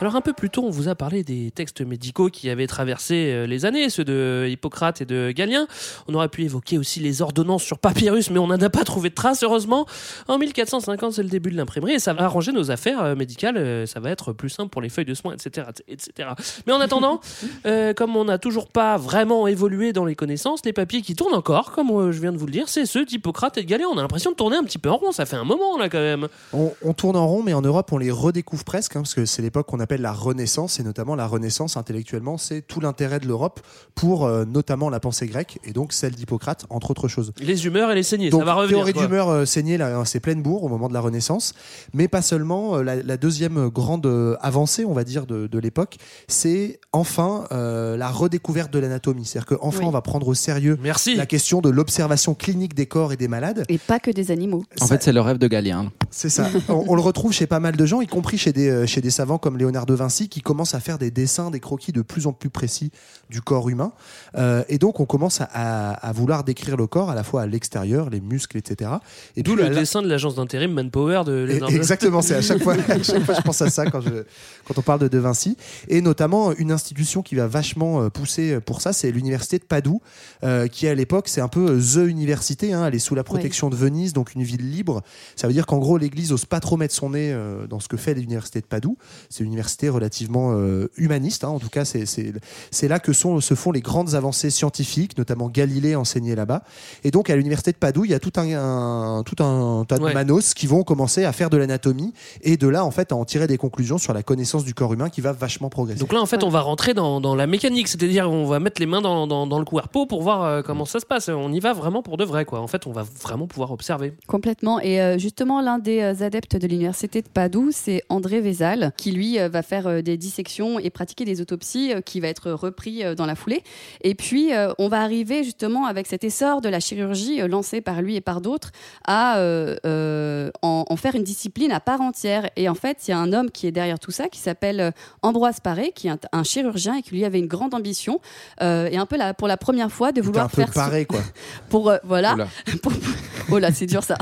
[0.00, 3.30] Alors un peu plus tôt, on vous a parlé des textes médicaux qui avaient traversé
[3.32, 5.66] euh, les années, ceux de Hippocrate et de Galien.
[6.08, 9.08] On aurait pu évoquer aussi les ordonnances sur papyrus, mais on n'en a pas trouvé
[9.08, 9.86] de traces, heureusement.
[10.28, 13.56] En 1450, c'est le début de l'imprimerie et ça va arranger nos affaires euh, médicales.
[13.56, 15.68] euh, Ça va être plus simple pour les feuilles de soins, etc.
[15.88, 16.28] etc.
[16.66, 17.20] Mais en attendant,
[17.66, 21.34] euh, comme on n'a toujours pas vraiment évolué dans les connaissances, les papiers qui tournent
[21.34, 23.86] encore, comme je viens de vous le dire, c'est ceux d'Hippocrate et de Galien.
[23.90, 25.88] On a l'impression de tourner un petit peu en rond, ça fait un moment là
[25.88, 26.28] quand même.
[26.52, 29.24] On, on tourne en rond, mais en Europe, on les redécouvre presque, hein, parce que
[29.24, 33.26] c'est l'époque qu'on appelle la Renaissance, et notamment la Renaissance intellectuellement, c'est tout l'intérêt de
[33.28, 33.60] l'Europe
[33.94, 37.32] pour euh, notamment la pensée grecque, et donc celle d'Hippocrate, entre autres choses.
[37.40, 38.84] Les humeurs et les saignées, Donc, ça va revenir.
[38.84, 41.54] théorie d'humeur euh, saignée, hein, c'est pleine bourre au moment de la Renaissance,
[41.92, 42.76] mais pas seulement.
[42.78, 45.96] euh, la, la deuxième grande euh, avancée, on va dire, de, de l'époque,
[46.28, 49.24] c'est enfin euh, la redécouverte de l'anatomie.
[49.24, 49.84] C'est-à-dire qu'enfin, Oui.
[49.86, 51.14] on va prendre au sérieux Merci.
[51.14, 53.64] la question de l'observation clinique des corps et des malades.
[53.68, 54.64] Et pas que des animaux.
[54.80, 55.90] En fait, c'est le rêve de Galien.
[56.10, 56.48] C'est ça.
[56.68, 59.00] on, on le retrouve chez pas mal de gens, y compris chez des, euh, chez
[59.00, 61.90] des savants comme Léonard Léonard de Vinci qui commence à faire des dessins, des croquis
[61.90, 62.92] de plus en plus précis
[63.28, 63.92] du corps humain.
[64.36, 67.42] Euh, et donc on commence à, à- à vouloir décrire le corps à la fois
[67.42, 68.92] à l'extérieur, les muscles, etc.
[69.36, 72.62] Et D'où le la- dessin de l'agence d'intérim Manpower de Léonard Exactement, c'est à chaque
[72.62, 74.22] fois, à chaque fois je pense à ça quand, je,
[74.64, 75.56] quand on parle de De Vinci.
[75.88, 80.00] Et notamment une institution qui va vachement euh, pousser pour ça, c'est l'université de Padoue,
[80.44, 82.72] euh, qui à l'époque c'est un peu the université.
[82.72, 85.02] hein, elle est sous la protection de Venise, donc une ville libre.
[85.34, 87.88] Ça veut dire qu'en gros l'Église ose pas trop mettre son nez euh, dans ce
[87.88, 88.96] que fait l'université de Padoue.
[89.30, 91.42] C'est une université relativement euh, humaniste.
[91.44, 92.32] hein, en tout cas, c'est c'est
[92.70, 96.62] c'est là que sont, se font les grandes avancées scientifiques, notamment Galilée enseigné là-bas.
[97.02, 99.98] Et donc à l'université de Padoue, il y a tout un, un- tout un tas
[99.98, 100.12] de Ouais.
[100.12, 102.12] manos qui vont commencer à faire de l'anatomie
[102.42, 104.92] et de là en fait à en tirer des conclusions sur la connaissance du corps
[104.92, 106.00] humain qui va vachement progresser.
[106.00, 108.80] Donc là, en fait, on va rentrer dans, dans la mécanique, c'est-à-dire on va mettre
[108.82, 111.30] les mains dans, dans, dans le cuerpo pour voir euh, comment ça se passe.
[111.30, 112.60] On y va vraiment pour de vrai, quoi.
[112.60, 114.12] En fait, on va vraiment pouvoir observer.
[114.26, 114.78] Complètement.
[114.80, 119.38] Et euh, justement, l'un des adeptes de l'université de Padoue, c'est André Vézal, qui lui
[119.54, 123.14] va faire euh, des dissections et pratiquer des autopsies, euh, qui va être repris euh,
[123.14, 123.62] dans la foulée.
[124.02, 128.02] Et puis, on va arriver justement avec cet essor de la chirurgie euh, lancé par
[128.02, 128.72] lui et par d'autres
[129.06, 132.50] à euh, euh, en, en faire une discipline à part entière.
[132.56, 134.92] Et en fait, il y a un homme qui est derrière tout ça, qui s'appelle
[135.22, 138.20] Ambroise Paré, qui est un, un chirurgien et qui lui avait une grande ambition
[138.62, 141.04] euh, et un peu la, pour la première fois de vouloir un peu faire paré
[141.04, 141.20] quoi.
[141.68, 142.36] pour euh, voilà
[143.50, 144.16] oh là c'est dur ça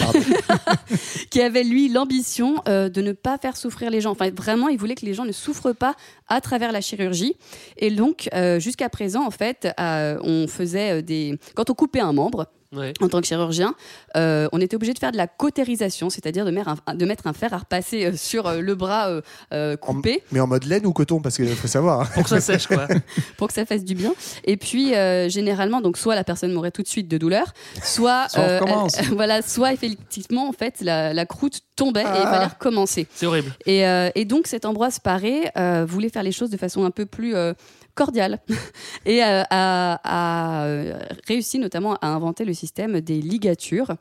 [1.31, 4.79] qui avait lui l'ambition euh, de ne pas faire souffrir les gens enfin vraiment il
[4.79, 5.95] voulait que les gens ne souffrent pas
[6.29, 7.37] à travers la chirurgie.
[7.77, 12.01] Et donc euh, jusqu'à présent en fait euh, on faisait euh, des quand on coupait
[12.01, 12.93] un membre Ouais.
[13.01, 13.75] en tant que chirurgien,
[14.17, 17.27] euh, on était obligé de faire de la cautérisation, c'est-à-dire de, mettre un- de mettre
[17.27, 19.11] un fer à repasser euh, sur euh, le bras
[19.53, 20.23] euh, coupé.
[20.33, 22.01] Mais en mode laine ou coton parce qu'il faut savoir.
[22.03, 22.09] hein.
[22.15, 22.87] Pour que ça sèche, quoi.
[23.37, 24.15] pour que ça fasse du bien.
[24.45, 27.53] Et puis euh, généralement, donc soit la personne mourrait tout de suite de douleur,
[27.83, 28.63] soit elle-
[29.13, 32.31] voilà, soit effectivement en fait la, la croûte tombait et il Ah.
[32.33, 33.07] fallait recommencer.
[33.15, 33.53] C'est horrible.
[33.67, 36.91] Et, euh, et donc cet Ambroise Paré euh, voulait faire les choses de façon un
[36.91, 37.53] peu plus euh,
[37.95, 38.41] cordiale
[39.07, 43.97] et euh, a, a, euh, réussi notamment à inventer le système des ligatures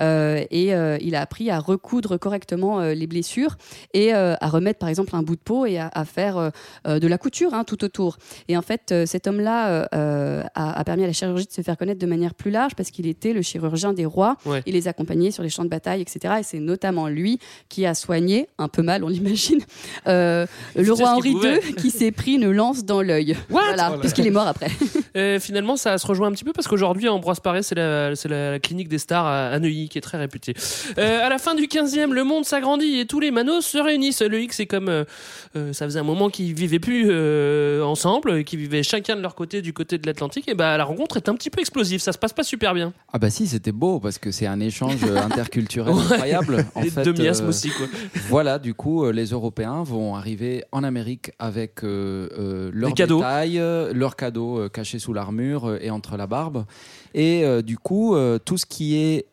[0.00, 3.56] Euh, et euh, il a appris à recoudre correctement euh, les blessures
[3.94, 6.50] et à remettre par exemple un bout de peau et à, à faire
[6.86, 8.18] de la couture hein, tout autour.
[8.48, 12.00] Et en fait, cet homme-là a, a permis à la chirurgie de se faire connaître
[12.00, 14.36] de manière plus large parce qu'il était le chirurgien des rois.
[14.44, 14.62] Ouais.
[14.66, 16.36] Il les accompagnait sur les champs de bataille, etc.
[16.40, 17.38] Et c'est notamment lui
[17.68, 19.60] qui a soigné, un peu mal on l'imagine,
[20.06, 20.46] le
[20.90, 21.32] roi Henri.
[21.32, 23.35] II qui s'est pris une lance dans l'œil.
[23.48, 23.98] Voilà, Voilà.
[23.98, 24.68] puisqu'il est mort après.
[25.40, 28.98] Finalement, ça se rejoint un petit peu parce qu'aujourd'hui, Ambroise Paré, c'est la, clinique des
[28.98, 30.54] stars à, Neuilly qui est très réputée.
[30.98, 34.22] Euh, à la fin du 15e, le monde s'agrandit et tous les manos se réunissent.
[34.22, 34.88] Le X, c'est comme.
[34.88, 35.04] euh,
[35.56, 39.34] euh, ça faisait un moment qu'ils vivaient plus euh, ensemble, qu'ils vivaient chacun de leur
[39.34, 40.48] côté, du côté de l'Atlantique.
[40.48, 42.00] Et bah, la rencontre est un petit peu explosive.
[42.00, 42.92] Ça se passe pas super bien.
[43.12, 46.02] Ah bah si, c'était beau parce que c'est un échange interculturel Ouais.
[46.12, 46.66] incroyable.
[46.74, 47.86] En Et fait, de miasme aussi, quoi.
[48.28, 53.20] Voilà, du coup, les Européens vont arriver en Amérique avec euh, euh, leurs Des cadeaux.
[53.26, 56.64] Détails, euh, leurs cadeaux euh, cachés sous l'armure euh, et entre la barbe.
[57.14, 58.14] Et du coup,
[58.44, 59.24] tout ce qui est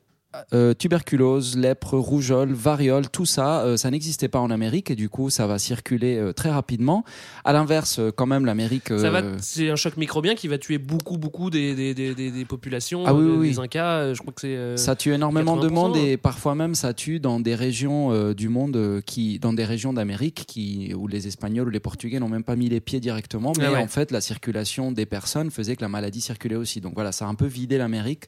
[0.53, 5.09] euh, tuberculose, lèpre, rougeole, variole, tout ça, euh, ça n'existait pas en Amérique et du
[5.09, 7.03] coup, ça va circuler euh, très rapidement.
[7.43, 8.87] À l'inverse, quand même, l'Amérique.
[8.89, 12.45] Ça va, c'est un choc microbien qui va tuer beaucoup, beaucoup des, des, des, des-
[12.45, 13.59] populations, Ah oui, oui, des.
[13.59, 14.13] Incas.
[14.13, 14.77] Je crois que c'est.
[14.77, 15.73] Ça tue énormément de 80%.
[15.73, 19.93] monde et parfois même ça tue dans des régions du monde qui, dans des régions
[19.93, 23.53] d'Amérique qui, où les Espagnols ou les Portugais n'ont même pas mis les pieds directement,
[23.57, 23.77] mais Ah ouais.
[23.83, 26.81] en fait la circulation des personnes faisait que la maladie circulait aussi.
[26.81, 28.25] Donc voilà, ça a un peu vidé l'Amérique.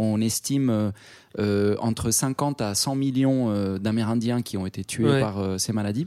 [0.00, 0.90] On estime euh,
[1.40, 5.20] euh, entre 50 à 100 millions euh, d'Amérindiens qui ont été tués Ouais.
[5.20, 6.06] par ces maladies.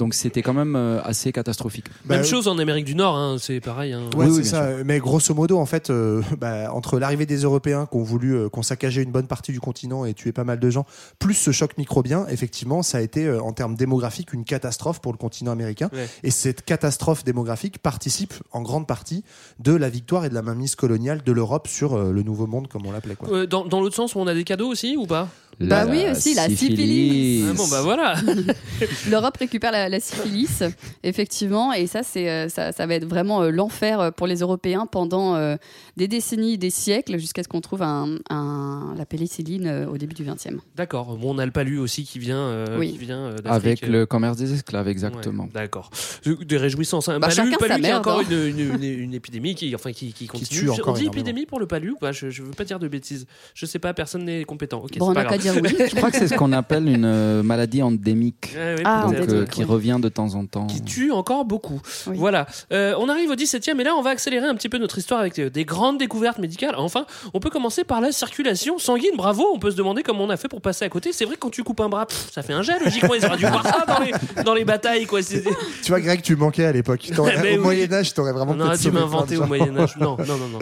[0.00, 1.84] Donc c'était quand même euh, assez catastrophique.
[2.06, 3.92] Même chose en Amérique du Nord, hein, c'est pareil.
[3.92, 4.08] hein.
[4.16, 4.68] Ouais, c'est ça.
[4.82, 8.48] Mais grosso modo, en fait, euh, bah, entre l'arrivée des Européens qui ont voulu, euh,
[8.48, 10.86] qu'on saccageait une bonne partie du continent et tuer pas mal de gens,
[11.18, 15.12] plus ce choc microbien, effectivement, ça a été, euh, en termes démographiques, une catastrophe pour
[15.12, 15.90] le continent américain.
[15.92, 16.08] Ouais.
[16.22, 19.22] Et cette catastrophe démographique participe en grande partie
[19.58, 22.68] de la victoire et de la mainmise coloniale de l'Europe sur euh, le Nouveau Monde,
[22.68, 23.16] comme on l'appelait.
[23.16, 23.28] quoi.
[23.30, 25.28] Euh, dans dans l'autre sens, on a des cadeaux aussi ou pas?
[25.60, 27.44] Bah oui, aussi, la syphilis.
[27.50, 28.14] Ah bon, bah voilà.
[29.10, 30.62] L'Europe récupère la, la syphilis,
[31.02, 34.36] effectivement, et ça, c'est, euh, ça, ça va être vraiment euh, l'enfer euh, pour les
[34.40, 35.56] Européens pendant euh,
[35.96, 40.14] des décennies, des siècles, jusqu'à ce qu'on trouve un, un- la pénicilline euh, au début
[40.14, 40.54] du XXe.
[40.76, 41.16] D'accord.
[41.16, 42.92] Bon, on a le palu aussi qui vient, euh, Oui.
[42.92, 43.36] qui vient euh.
[43.44, 45.44] Avec le commerce des esclaves, exactement.
[45.44, 45.90] Ouais, D'accord.
[46.24, 47.08] Des réjouissances.
[47.08, 47.18] Hein.
[47.20, 48.24] Bah, palu, chacun palu sa qui a merde, encore hein.
[48.30, 50.60] une, une- une- une épidémie qui, enfin, qui, qui continue.
[50.60, 51.12] tue on encore dit énormément.
[51.22, 52.12] épidémie pour le palu ou pas?
[52.12, 53.26] Je, je veux pas dire de bêtises.
[53.54, 54.78] Je sais pas, personne n'est compétent.
[54.82, 55.49] Ok, Bon, c'est on pas n'a qu'à grave.
[55.52, 55.76] Dire oui.
[55.90, 59.14] Je crois que c'est ce qu'on appelle une euh, maladie endémique, Ouais, ouais, Ah, donc,
[59.28, 59.64] euh, qui oui.
[59.66, 60.66] revient de temps en temps.
[60.66, 61.80] qui tue encore beaucoup.
[62.06, 62.16] Oui.
[62.18, 62.46] Voilà.
[62.72, 65.20] Euh, on arrive au 17e et là, on va accélérer un petit peu notre histoire
[65.20, 66.74] avec des grandes découvertes médicales.
[66.76, 69.10] Enfin, on peut commencer par la circulation sanguine.
[69.16, 71.12] Bravo, on peut se demander comment on a fait pour passer à côté.
[71.12, 73.14] C'est vrai que quand tu coupes un bras, pff, ça fait un jet, logiquement.
[73.14, 75.20] Ils auraient dû voir ça dans les, dans les batailles, quoi.
[75.22, 75.42] Tu
[75.88, 77.08] vois, Greg, tu manquais à l'époque.
[77.14, 77.64] T'aurais- Mais Au oui.
[77.80, 79.46] Moyen-Âge, t'aurais vraiment On aurait peut-être dû sauvé plein de m'inventer au.
[79.46, 79.96] Moyen-Âge.
[80.00, 80.58] Non, non, non, non.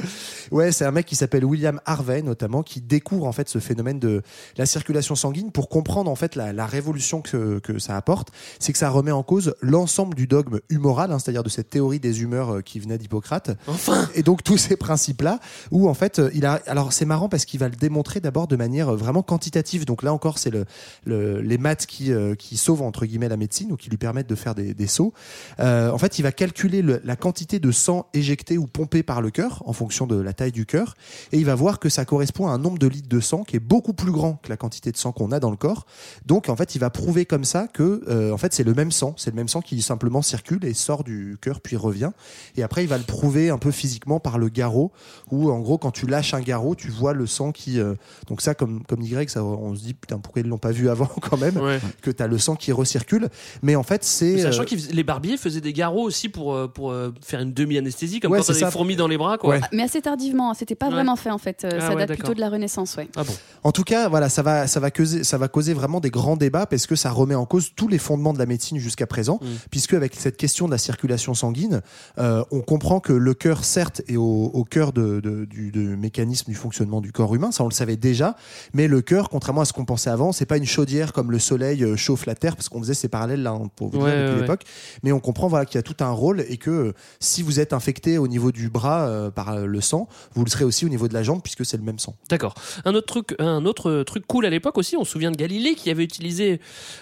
[0.51, 3.99] Ouais, c'est un mec qui s'appelle William Harvey notamment qui découvre en fait ce phénomène
[3.99, 4.23] de
[4.57, 8.29] la circulation sanguine pour comprendre en fait la, la révolution que, que ça apporte.
[8.61, 11.99] C'est que ça remet en cause l'ensemble du dogme humoral, hein, c'est-à-dire de cette théorie
[11.99, 13.51] des humeurs euh, qui venait d'Hippocrate.
[13.67, 14.09] Enfin.
[14.15, 15.41] Et donc tous ces principes-là,
[15.73, 18.47] où en fait euh, il a, alors c'est marrant parce qu'il va le démontrer d'abord
[18.47, 19.85] de manière euh, vraiment quantitative.
[19.85, 20.65] Donc là encore, c'est le,
[21.05, 24.35] le- les maths qui, qui sauvent entre guillemets la médecine ou qui lui permettent de
[24.35, 25.13] faire des, des sauts.
[25.61, 29.23] Euh, en fait, il va calculer le- la quantité de sang éjecté ou pompé par
[29.23, 30.95] le cœur en fonction de la taille du cœur,
[31.33, 33.57] et il va voir que ça correspond à un nombre de litres de sang qui
[33.57, 35.87] est beaucoup plus grand que la quantité de sang qu'on a dans le corps.
[36.27, 38.93] Donc, en fait, il va prouver comme ça que, euh, en fait, c'est le même
[38.93, 42.11] sang, c'est le même sang qui simplement circule et sort du cœur puis revient.
[42.57, 44.93] Et après, il va le prouver un peu physiquement par le garrot,
[45.31, 47.81] où en gros, quand tu lâches un garrot, tu vois le sang qui.
[47.81, 47.95] euh,
[48.29, 50.89] donc ça, comme comme Y, ça, on se dit putain pourquoi ils l'ont pas vu
[50.91, 51.81] avant quand même, Ouais.
[52.03, 53.29] que tu as le sang qui recircule.
[53.63, 56.91] Mais en fait, c'est Sachant euh, que les barbiers faisaient des garrots aussi pour, pour
[56.91, 59.51] euh, faire une demi-anesthésie, comme Ouais, quand c'est des fourmis dans les bras, quoi.
[59.51, 59.61] Ouais.
[59.73, 60.93] Mais assez tardivement, hein, c'était pas Ouais.
[60.93, 61.65] vraiment fait en fait.
[61.65, 63.09] Euh, Ah ça ouais, date plutôt de la Renaissance, ouais.
[63.17, 63.33] Ah bon.
[63.63, 66.37] En tout cas, voilà, ça va, ça va causer, ça va causer vraiment des grands
[66.37, 69.39] débats parce que ça remet en cause tous les fondements de la médecine jusqu'à présent,
[69.43, 69.47] Mm.
[69.71, 71.81] puisque avec cette question de la circulation sanguine,
[72.19, 76.51] euh, on comprend que le cœur, certes, est au, au cœur de, de- du mécanisme
[76.51, 78.37] du fonctionnement du corps humain, ça on le savait déjà,
[78.75, 81.39] mais le cœur, contrairement à ce qu'on pensait avant, c'est pas une chaudière comme le
[81.39, 84.11] soleil euh, chauffe la terre, parce qu'on faisait ces parallèles là hein, pour vous Ouais,
[84.11, 84.63] dire depuis ouais, l'époque,
[85.03, 87.61] mais on comprend voilà qu'il y a tout un rôle et que euh, si vous
[87.61, 90.89] êtes infecté au niveau du bras euh, par le sang, vous le serez aussi au
[90.89, 92.15] niveau de la jambe puisque c'est le même sang.
[92.29, 92.55] D'accord.
[92.85, 95.75] Un autre truc, un autre truc cool à l'époque aussi, on se souvient de Galilée
[95.75, 96.61] qui avait utilisé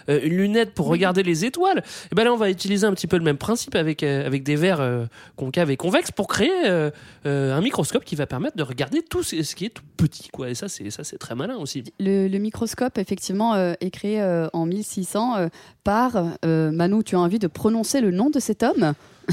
[0.08, 1.82] euh, une lunette pour regarder les étoiles.
[2.10, 4.42] Et ben là, on va utiliser un petit peu le même principe avec euh, avec
[4.42, 5.06] des verres euh,
[5.36, 6.90] concaves et convexes pour créer euh,
[7.26, 10.28] euh, un microscope qui va permettre de regarder tout ce ce qui est tout petit,
[10.32, 10.48] quoi.
[10.50, 11.84] Et ça, c'est ça, c'est très malin aussi.
[12.00, 15.48] Le, le microscope, effectivement, euh, est créé euh, en 1600 euh,
[15.84, 16.12] par.
[16.44, 18.94] euh, Manu, tu as envie de prononcer le nom de cet homme?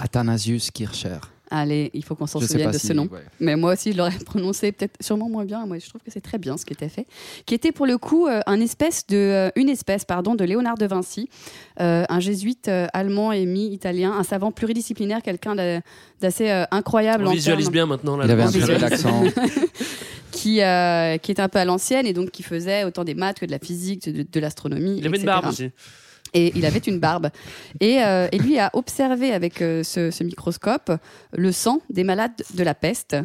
[0.00, 1.18] Athanasius Kircher.
[1.54, 3.02] Allez, il faut qu'on s'en souvienne de si- ce nom.
[3.12, 3.20] ouais.
[3.38, 5.66] Mais moi aussi, je l'aurais prononcé peut-être sûrement moins bien.
[5.66, 7.06] Moi, je trouve que c'est très bien ce qui était fait.
[7.44, 10.78] Qui était pour le coup euh, un espèce de, euh, une espèce pardon, de Léonard
[10.78, 11.28] de Vinci,
[11.80, 15.80] euh, un jésuite euh, allemand et mi-italien, un savant pluridisciplinaire, quelqu'un d'a-
[16.22, 17.24] d'assez euh, incroyable.
[17.26, 18.16] On en visualise termes- bien maintenant.
[18.16, 18.92] Là, Il avait un On très bel visualise.
[18.94, 19.22] accent.
[20.32, 23.38] qui, euh, qui est un peu à l'ancienne et donc qui faisait autant des maths
[23.40, 24.96] que de la physique, de, de l'astronomie.
[24.98, 25.70] Il avait une barbe aussi.
[26.34, 27.30] Et il avait une barbe.
[27.80, 30.92] Et, euh, lui a observé avec euh, ce microscope
[31.32, 33.16] le sang des malades de la peste.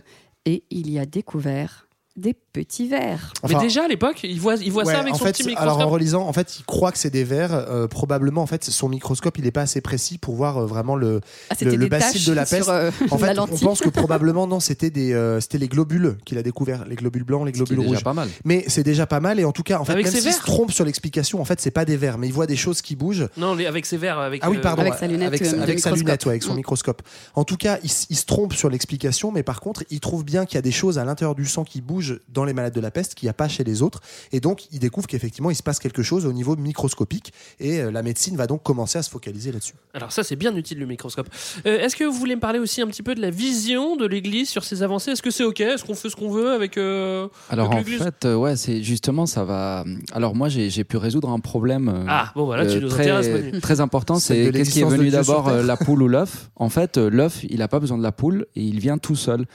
[0.45, 1.86] Et il y a découvert
[2.17, 3.31] des petits vers.
[3.43, 5.43] Enfin- Mais déjà à l'époque, il voit, il voit Ouais, ça avec son fait, petit
[5.43, 5.81] Alors microscope.
[5.87, 7.53] en relisant, en fait, il croit que c'est des vers.
[7.53, 10.95] euh, probablement, en fait, son microscope, il n'est pas assez précis pour voir euh, vraiment
[10.95, 12.69] le, Ah, le, le bacille de la sur, peste.
[12.69, 16.17] euh, en la fait, on pense que probablement non, c'était des, euh, c'était les globules
[16.25, 18.03] qu'il a découvert, les globules blancs, les qui est globules déjà rouges.
[18.03, 18.29] pas mal.
[18.45, 19.39] Mais c'est déjà pas mal.
[19.39, 21.45] Et en tout cas, en fait, Avec même s'il se verres trompe sur l'explication, en
[21.45, 23.27] fait, c'est pas des vers, mais il voit des choses qui bougent.
[23.37, 24.41] Non, avec ses verres, avec.
[24.43, 24.81] Ah oui, pardon.
[24.81, 26.57] Avec sa lunette, avec, euh, sa lunette, ouais, avec son Mm.
[26.57, 27.01] microscope.
[27.35, 30.45] En tout cas, il, il se trompe sur l'explication, mais par contre, il trouve bien
[30.45, 32.81] qu'il y a des choses à l'intérieur du sang qui bougent dans les malades de
[32.81, 34.01] la peste qu'il n'y a pas chez les autres.
[34.31, 37.33] Et donc, il découvre qu'effectivement, il se passe quelque chose au niveau microscopique.
[37.59, 39.73] Et euh, la médecine va donc commencer à se focaliser là-dessus.
[39.93, 41.27] Alors ça, c'est bien utile le microscope.
[41.65, 44.05] Euh, Est-ce que vous voulez me parler aussi un petit peu de la vision de
[44.05, 45.11] l'Église sur ses avancées?
[45.11, 45.59] Est-ce que c'est ok?
[45.61, 48.83] Est-ce qu'on fait ce qu'on veut avec, euh, Alors avec en fait, euh, ouais, c'est
[48.83, 49.83] justement ça va.
[50.11, 51.89] Alors moi, j'ai pu résoudre un problème.
[51.89, 54.19] euh, Ah, bon, voilà, tu nous très, très important.
[54.19, 56.49] C'est qu'est-ce qui est venu d'abord, la poule ou l'œuf?
[56.55, 59.15] En fait, euh, l'œuf, il n'a pas besoin de la poule et il vient tout
[59.15, 59.45] seul.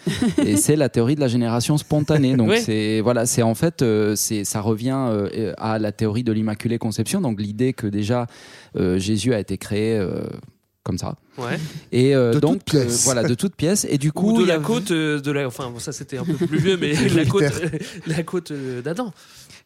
[0.44, 2.34] et c'est la théorie de la génération spontanée.
[2.42, 2.60] Donc Oui.
[2.60, 6.78] c'est voilà, c'est en fait, euh, c'est ça revient euh, à la théorie de l'immaculée
[6.78, 7.20] conception.
[7.20, 8.26] Donc l'idée que déjà
[8.76, 9.96] euh, Jésus a été créé.
[9.98, 10.24] euh,
[10.84, 11.14] comme ça.
[11.38, 11.60] Ouais.
[11.92, 13.86] Et euh, De donc euh, voilà de toutes pièces.
[13.88, 15.46] Et du coup Ou de la côte euh, de la.
[15.46, 17.44] Enfin, bon, ça c'était un peu plus vieux, mais la côte,
[18.08, 19.12] la côte euh, d'Adam.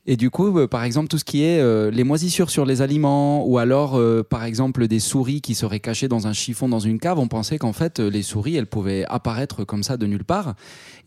[0.08, 2.80] Et du coup, euh, par exemple, tout ce qui est euh, les moisissures sur les
[2.80, 6.78] aliments, ou alors, euh, par exemple, des souris qui seraient cachées dans un chiffon dans
[6.78, 10.24] une cave, on pensait qu'en fait, les souris, elles pouvaient apparaître comme ça de nulle
[10.24, 10.54] part.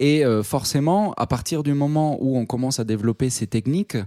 [0.02, 3.98] Et forcément, à partir du moment où on commence à développer ces techniques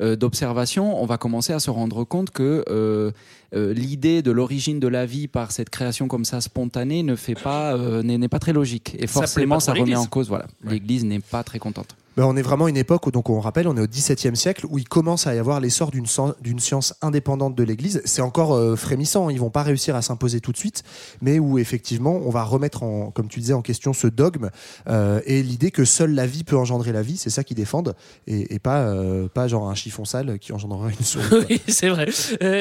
[0.00, 3.12] d'observation, on va commencer à se rendre compte que
[3.52, 7.78] l'idée de l'origine de la vie par cette création comme ça spontanée ne fait pas,
[8.02, 8.96] n'est pas très logique.
[8.98, 10.28] Et forcément, ça remet en cause.
[10.28, 11.96] Voilà, l'Église n'est pas très contente.
[12.16, 14.64] Ben, on est vraiment une époque où, donc on rappelle, on est au XVIIe siècle
[14.70, 18.00] où il commence à y avoir l'essor d'une science indépendante de l'Église.
[18.06, 20.82] C'est encore euh, frémissant, ils vont pas réussir à s'imposer tout de suite,
[21.20, 22.80] mais où effectivement on va remettre
[23.12, 24.50] comme tu disais, en question ce dogme
[24.88, 27.94] euh, et l'idée que seule la vie peut engendrer la vie, c'est ça qu'ils défendent,
[28.26, 31.26] et, pas, euh, pas genre un chiffon sale qui engendrera une souris.
[31.50, 32.06] oui, c'est vrai.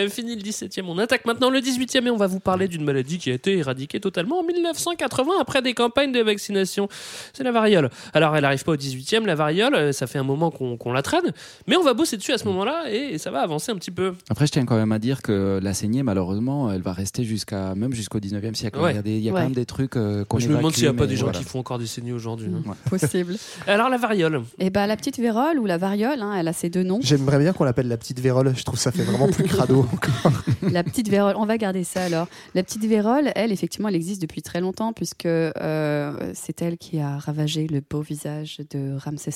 [0.09, 0.83] Fini le 17e.
[0.85, 3.57] On attaque maintenant le 18e et on va vous parler d'une maladie qui a été
[3.57, 6.89] éradiquée totalement en 1980 après des campagnes de vaccination.
[7.31, 7.89] C'est la variole.
[8.13, 9.44] Alors, elle n'arrive pas au 18e, la variole.
[9.51, 11.31] Euh, Ça fait un moment qu'on la traîne.
[11.67, 14.13] Mais on va bosser dessus à ce moment-là et ça va avancer un petit peu.
[14.29, 17.75] Après, je tiens quand même à dire que la saignée, malheureusement, elle va rester jusqu'à
[17.75, 18.79] même jusqu'au 19e siècle.
[18.79, 18.91] Ouais.
[18.91, 19.39] Il y a, des- il y a Ouais.
[19.41, 21.25] quand même des trucs euh, qu'on Je me demande s'il n'y a pas des gens
[21.25, 21.39] voilà.
[21.39, 22.49] qui font encore des saignées aujourd'hui.
[22.89, 23.35] Possible.
[23.67, 24.41] Alors, la variole.
[24.59, 26.99] Et ben la petite vérole ou la variole, hein, elle a ses deux noms.
[27.01, 29.85] J'aimerais bien qu'on l'appelle la petite vérole, je trouve que ça fait vraiment plus crado
[29.93, 30.31] encore.
[30.71, 32.27] La petite vérole, on va garder ça alors.
[32.53, 36.99] La petite vérole, elle, effectivement, elle existe depuis très longtemps puisque euh, c'est elle qui
[36.99, 39.31] a ravagé le beau visage de Ramsès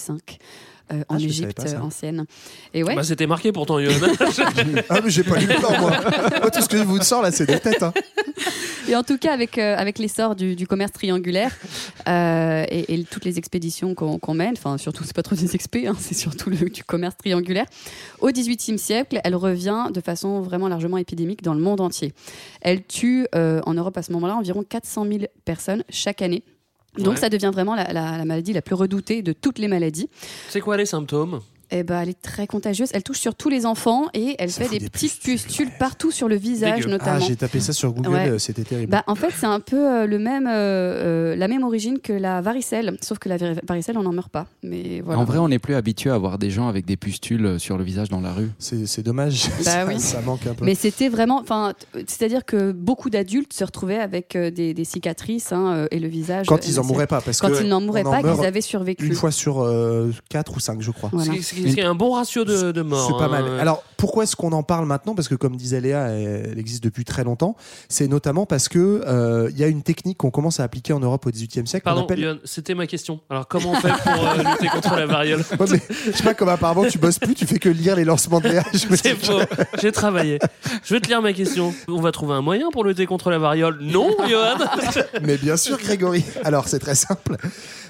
[0.91, 2.25] Euh, en Ah, Égypte euh, ancienne.
[2.73, 2.95] Et ouais.
[2.95, 3.93] Bah, C'était marqué pourtant, Yoann.
[4.89, 5.91] ah, mais j'ai pas lu le plan, moi.
[6.41, 7.83] Moi, tout ce que je vous sors là, c'est des têtes.
[7.83, 7.93] hein.
[8.87, 11.55] Et en tout cas, avec, euh, avec l'essor du, du commerce triangulaire
[12.07, 15.85] euh, et, et toutes les expéditions qu'on mène, enfin, surtout, c'est pas trop des expés,
[15.85, 17.65] hein, c'est surtout le, du commerce triangulaire,
[18.19, 22.13] au XVIIIe siècle, elle revient de façon vraiment largement épidémique dans le monde entier.
[22.61, 26.41] Elle tue euh, en Europe à ce moment-là environ 400 000 personnes chaque année.
[26.97, 27.19] Donc, Ouais.
[27.19, 30.09] ça devient vraiment la, la- la maladie la plus redoutée de toutes les maladies.
[30.49, 31.39] C'est quoi les symptômes?
[31.71, 32.89] Eh ben, elle est très contagieuse.
[32.93, 36.35] Elle touche sur tous les enfants et elle fait des, petites pustules partout sur le
[36.35, 36.89] visage, Dégueu.
[36.91, 37.19] notamment.
[37.21, 38.29] Ah, j'ai tapé ça sur Google, Ouais.
[38.29, 38.91] euh, c'était terrible.
[38.91, 42.11] Bah, en fait, c'est un peu euh, le même, euh, euh, la même origine que
[42.13, 44.47] la varicelle, sauf que la vari- varicelle, on n'en meurt pas.
[44.63, 45.19] Mais voilà.
[45.19, 47.77] En vrai, on n'est plus habitué à voir des gens avec des pustules euh, sur
[47.77, 48.49] le visage dans la rue.
[48.57, 49.47] C'est dommage.
[49.59, 49.99] Bah ça, oui.
[49.99, 50.65] ça manque un peu.
[50.65, 51.73] Mais c'était vraiment, enfin,
[52.07, 56.07] c'est-à-dire que beaucoup d'adultes se retrouvaient avec euh, des, des cicatrices hein, euh, et le
[56.07, 56.47] visage.
[56.47, 58.61] Quand ils en euh, mourraient pas, parce quand que ils n'en mouraient pas, qu'ils avaient
[58.61, 59.05] survécu.
[59.05, 59.67] Une fois sur
[60.29, 61.09] 4 ou 5, je crois.
[61.13, 61.33] Voilà.
[61.63, 63.07] C'est c'est- c'est un bon ratio de, de morts.
[63.07, 63.41] C'est pas hein.
[63.43, 63.59] mal.
[63.59, 65.15] Alors, pourquoi est-ce qu'on en parle maintenant?
[65.15, 67.55] Parce que, comme disait Léa, elle, existe depuis très longtemps.
[67.89, 70.99] C'est notamment parce que euh, il y a une technique qu'on commence à appliquer en
[70.99, 71.83] Europe au XVIIIe siècle.
[71.83, 72.39] Pardon, appelle...
[72.45, 73.19] C'était ma question.
[73.29, 75.43] Alors, comment on fait pour euh, lutter contre la variole?
[75.59, 78.05] Ouais, mais je sais pas comme apparemment tu bosses plus, tu fais que lire les
[78.05, 78.63] lancements de Léa.
[78.73, 79.39] C'est faux.
[79.81, 80.39] J'ai travaillé.
[80.83, 81.73] Je vais te lire ma question.
[81.87, 83.77] On va trouver un moyen pour lutter contre la variole?
[83.81, 84.57] Non, Johan
[85.23, 86.23] Mais bien sûr, Grégory.
[86.43, 87.35] Alors, c'est très simple.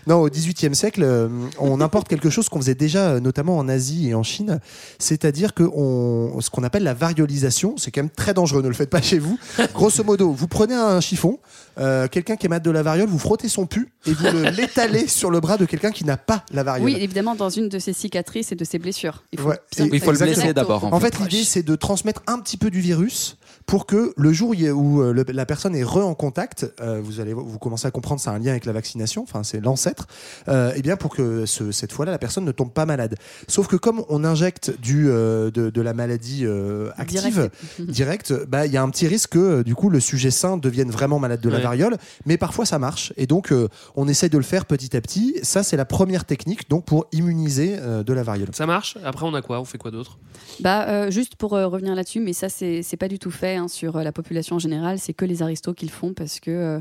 [0.08, 1.28] Non, au XVIIIe siècle, euh,
[1.60, 4.60] on importe quelque chose qu'on faisait déjà, euh, notamment en Asie et en Chine,
[4.98, 8.62] c'est-à-dire que on, ce qu'on appelle la variolisation, c'est quand même très dangereux.
[8.62, 9.38] Ne le faites pas chez vous.
[9.74, 11.40] Grosso modo, vous prenez un chiffon,
[11.80, 14.50] euh, quelqu'un qui est malade de la variole, vous frottez son pu et vous le-
[14.58, 16.86] l'étalez sur le bras de quelqu'un qui n'a pas la variole.
[16.90, 19.24] Oui, évidemment, dans une de ses cicatrices et de ses blessures.
[19.32, 19.60] Il faut Ouais.
[19.78, 20.34] exactement.
[20.34, 23.38] direct au- En fait, l'idée, c'est de transmettre un petit peu du virus
[23.70, 27.00] pour que le jour où a- euh, le- la personne est re en contact, euh,
[27.04, 30.08] vous allez vous commencez à comprendre, c'est un lien avec la vaccination, enfin c'est l'ancêtre,
[30.48, 33.14] euh, et bien pour que ce- cette fois-là, la personne ne tombe pas malade.
[33.48, 37.92] Sauf que comme on injecte du euh, de, de la maladie euh, active Direct.
[37.92, 40.90] directe, bah il y a un petit risque que du coup le sujet sain devienne
[40.90, 41.64] vraiment malade de la Ouais.
[41.64, 45.02] variole, mais parfois ça marche, et donc euh, on essaye de le faire petit à
[45.02, 45.36] petit.
[45.44, 48.50] Ça, c'est la première technique donc pour immuniser euh, de la variole.
[48.54, 48.98] Ça marche?
[49.06, 49.60] Après, on a quoi?
[49.62, 50.18] On fait quoi d'autre?
[50.60, 53.59] Bah, euh, juste pour euh, revenir là-dessus, mais ça, c'est c'est pas du tout fait
[53.60, 54.98] hein, sur euh, la population en général.
[54.98, 56.80] C'est que les aristos qui le font parce que euh,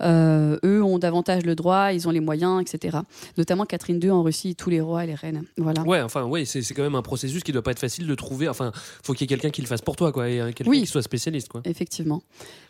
[0.00, 2.98] euh, eux ont davantage le droit, ils ont les moyens, etc.
[3.36, 5.44] Notamment Catherine II en Russie, tous les rois et les reines.
[5.56, 5.82] Voilà.
[5.82, 8.48] Ouais, enfin, ouais, c'est quand même un processus qui doit pas être facile de trouver.
[8.48, 8.70] Enfin,
[9.02, 10.80] faut qu'il y ait quelqu'un qui le fasse pour toi, quoi, et quelqu'un Oui.
[10.82, 11.62] qui soit spécialiste, quoi.
[11.64, 12.22] Effectivement.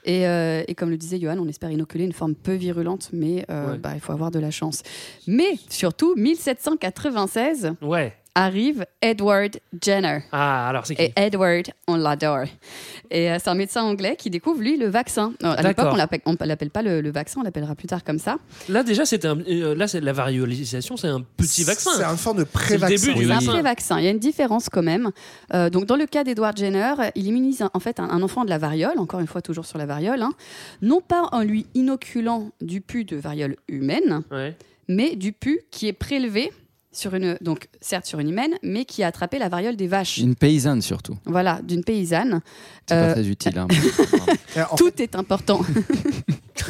[0.05, 3.44] Et, euh, et comme le disait Johan, on espère inoculer une forme peu virulente, mais
[3.51, 3.78] euh, Ouais.
[3.78, 4.82] bah, il faut avoir de la chance.
[5.26, 8.14] Mais surtout, 1796 Ouais.
[8.39, 10.20] Arrive Edward Jenner.
[10.32, 12.45] Ah, alors c'est qui Et Edward, on l'adore.
[13.11, 15.32] Et euh, c'est un médecin anglais qui découvre, lui, le vaccin.
[15.43, 18.05] Non, à l'époque, on l'appelle- on l'appelle pas le, le vaccin, on l'appellera plus tard
[18.05, 18.39] comme ça.
[18.68, 19.39] Là, déjà, c'était un.
[19.41, 21.91] euh, là, c'est la variolisation, c'est un petit vaccin.
[21.97, 23.07] C'est une forme de C'est le pré-vaccin.
[23.07, 23.53] début du C'est un vaccin.
[23.53, 23.99] pré-vaccin.
[23.99, 25.11] Il y a une différence quand même.
[25.55, 28.45] Euh, donc, dans le cas d'Edward Jenner, il immunise un- en fait un, un enfant
[28.45, 30.32] de la variole, encore une fois toujours sur la variole, hein,
[30.82, 34.55] non pas en lui inoculant du pu de variole humaine, Ouais.
[34.89, 36.53] mais du pu qui est prélevé
[36.93, 40.18] sur une, donc certes sur une humaine, mais qui a attrapé la variole des vaches.
[40.18, 41.16] Une paysanne surtout.
[41.26, 42.41] Voilà, d'une paysanne.
[42.89, 43.59] C'est Euh, pas très utile.
[43.59, 43.68] hein.
[44.57, 45.61] Euh, Tout est important.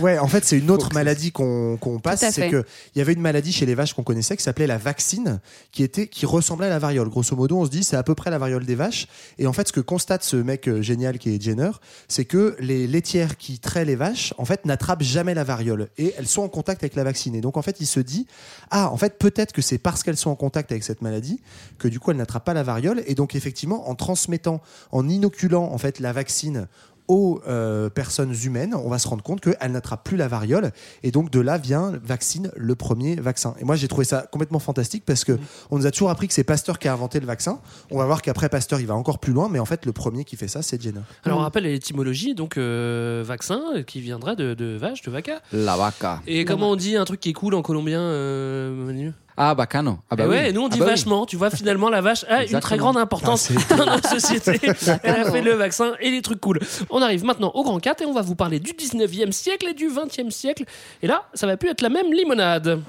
[0.01, 2.23] Ouais, en fait, c'est une autre maladie qu'on qu'on passe.
[2.31, 2.63] C'est que
[2.95, 5.41] il y avait une maladie chez les vaches qu'on connaissait qui s'appelait la vaccine,
[5.73, 7.09] qui était qui ressemblait à la variole.
[7.09, 9.09] Grosso modo, on se dit c'est à peu près la variole des vaches.
[9.39, 11.71] Et en fait, ce que constate ce mec euh, génial qui est Jenner,
[12.07, 16.13] c'est que les laitières qui traient les vaches, en fait, n'attrapent jamais la variole et
[16.19, 17.35] elles sont en contact avec la vaccine.
[17.35, 18.27] Et donc, en fait, il se dit
[18.71, 21.41] ah, en fait, peut-être que c'est parce qu'elles sont en contact avec cette maladie
[21.79, 23.03] que du coup, elles n'attrapent pas la variole.
[23.07, 26.67] Et donc, effectivement, en transmettant, en inoculant en fait la vaccine
[27.09, 30.73] aux euh, personnes humaines, on va se rendre compte qu'elles n'attrapent plus la variole.
[31.03, 33.55] Et donc de là vient vaccine le premier vaccin.
[33.59, 35.39] Et moi j'ai trouvé ça complètement fantastique parce que
[35.71, 37.61] on nous a toujours appris que c'est Pasteur qui a inventé le vaccin.
[37.91, 40.25] On va voir qu'après Pasteur il va encore plus loin, mais en fait le premier
[40.25, 41.01] qui fait ça c'est Jenner.
[41.25, 45.41] Alors on rappelle l'étymologie, donc euh, vaccin qui viendrait de, de vache, de vaca.
[45.53, 46.21] La vaca.
[46.27, 49.15] Et comment on dit un truc qui est cool en colombien, euh, Manu?
[49.41, 49.99] Ah, bacano.
[50.11, 50.91] Ah, bah Eh ouais, et nous on Ah dit bah oui.
[50.91, 51.25] vachement.
[51.27, 54.61] Tu vois, finalement, la vache a une très grande importance dans notre société.
[55.05, 56.59] Elle a fait le vaccin et les trucs cool.
[56.91, 59.75] On arrive maintenant au grand 4 et on va vous parler du 19e siècle et
[59.75, 60.65] du 20e siècle.
[61.03, 62.81] Et là, ça va plus être la même limonade.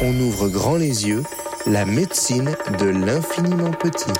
[0.00, 1.24] On ouvre grand les yeux,
[1.66, 4.12] la médecine de l'infiniment petit.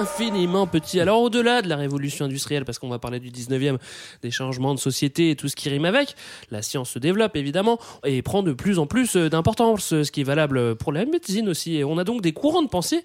[0.00, 1.00] Infiniment petit.
[1.00, 3.78] Alors au-delà de la révolution industrielle, parce qu'on va parler du 19e,
[4.22, 6.14] des changements de société et tout ce qui rime avec,
[6.50, 10.20] la science se développe évidemment et prend de plus en plus euh, d'importance, ce qui
[10.20, 11.76] est valable pour la médecine aussi.
[11.76, 13.04] Et on a donc des courants de pensée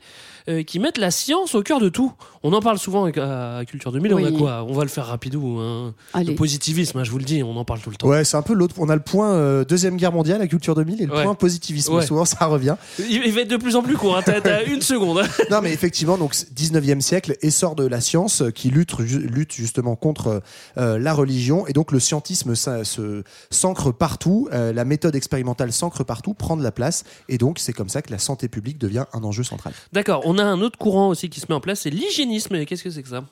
[0.49, 2.11] euh, qui mettent la science au cœur de tout.
[2.43, 4.37] On en parle souvent à Culture 2000, on a Oui.
[4.37, 4.65] quoi?
[4.67, 5.59] On va le faire rapidou.
[5.59, 5.93] Hein.
[6.15, 8.07] Le positivisme, hein, je vous le dis, on en parle tout le temps.
[8.07, 8.75] Ouais, c'est un peu l'autre.
[8.77, 11.23] On a le point euh, Deuxième Guerre mondiale, la culture 2000, et le Ouais.
[11.23, 11.95] point positivisme.
[11.95, 12.05] Ouais.
[12.05, 12.75] Souvent, ça revient.
[13.09, 14.21] Il, va être de plus en plus court, hein.
[14.25, 15.23] t'as une seconde.
[15.51, 19.53] non, mais effectivement, donc 19e siècle, essor de la science euh, qui lutte, ju- lutte
[19.53, 20.41] justement contre
[20.77, 21.67] euh, la religion.
[21.67, 22.53] Et donc, le scientisme
[23.51, 27.03] s'ancre partout, euh, la méthode expérimentale s'ancre partout, prend de la place.
[27.29, 29.73] Et donc, c'est comme ça que la santé publique devient un enjeu central.
[29.93, 32.65] D'accord, on a un autre courant aussi qui se met en place, c'est l'hygiénisme.
[32.65, 33.23] Qu'est-ce que c'est que ça?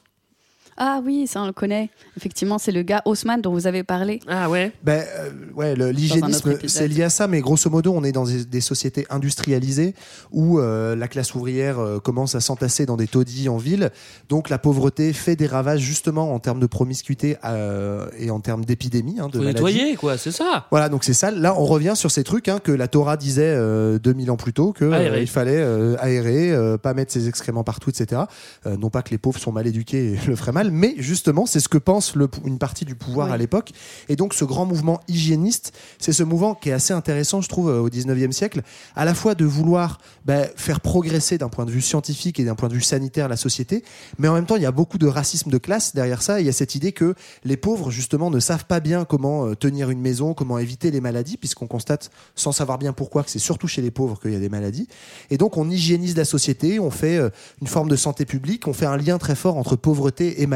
[0.77, 1.89] Ah oui, ça on le connaît.
[2.17, 4.19] Effectivement, c'est le gars Haussmann dont vous avez parlé.
[4.27, 8.03] Ah ouais Ben, euh, ouais, le- l'hygiénisme, c'est lié à ça, mais grosso modo, on
[8.03, 9.95] est dans des, des sociétés industrialisées
[10.31, 13.89] où euh, la classe ouvrière euh, commence à s'entasser dans des taudis en ville.
[14.27, 18.65] Donc la pauvreté fait des ravages justement en termes de promiscuité euh, et en termes
[18.65, 20.67] d'épidémie, hein, de Faut nettoyer, quoi, c'est ça.
[20.71, 21.31] Voilà, donc c'est ça.
[21.31, 24.51] Là, on revient sur ces trucs hein, que la Torah disait euh, 2000 ans plus
[24.53, 28.23] tôt, que euh, il fallait euh, aérer, euh, pas mettre ses excréments partout, etc.
[28.65, 31.45] Euh, non pas que les pauvres sont mal éduqués et le feraient mal, mais justement,
[31.45, 33.33] c'est ce que pense le, une partie du pouvoir Oui.
[33.33, 33.71] à l'époque.
[34.09, 37.69] Et donc, ce grand mouvement hygiéniste, c'est ce mouvement qui est assez intéressant, je trouve,
[37.69, 38.61] euh, au 19e siècle,
[38.95, 42.55] à la fois de vouloir bah, faire progresser d'un point de vue scientifique et d'un
[42.55, 43.83] point de vue sanitaire la société,
[44.19, 46.39] mais en même temps, il y a beaucoup de racisme de classe derrière ça.
[46.39, 49.55] Il y a cette idée que les pauvres, justement, ne savent pas bien comment euh,
[49.55, 53.39] tenir une maison, comment éviter les maladies, puisqu'on constate, sans savoir bien pourquoi, que c'est
[53.39, 54.87] surtout chez les pauvres qu'il y a des maladies.
[55.29, 57.29] Et donc, on hygiénise la société, on fait euh,
[57.61, 60.54] une forme de santé publique, on fait un lien très fort entre pauvreté et maladie.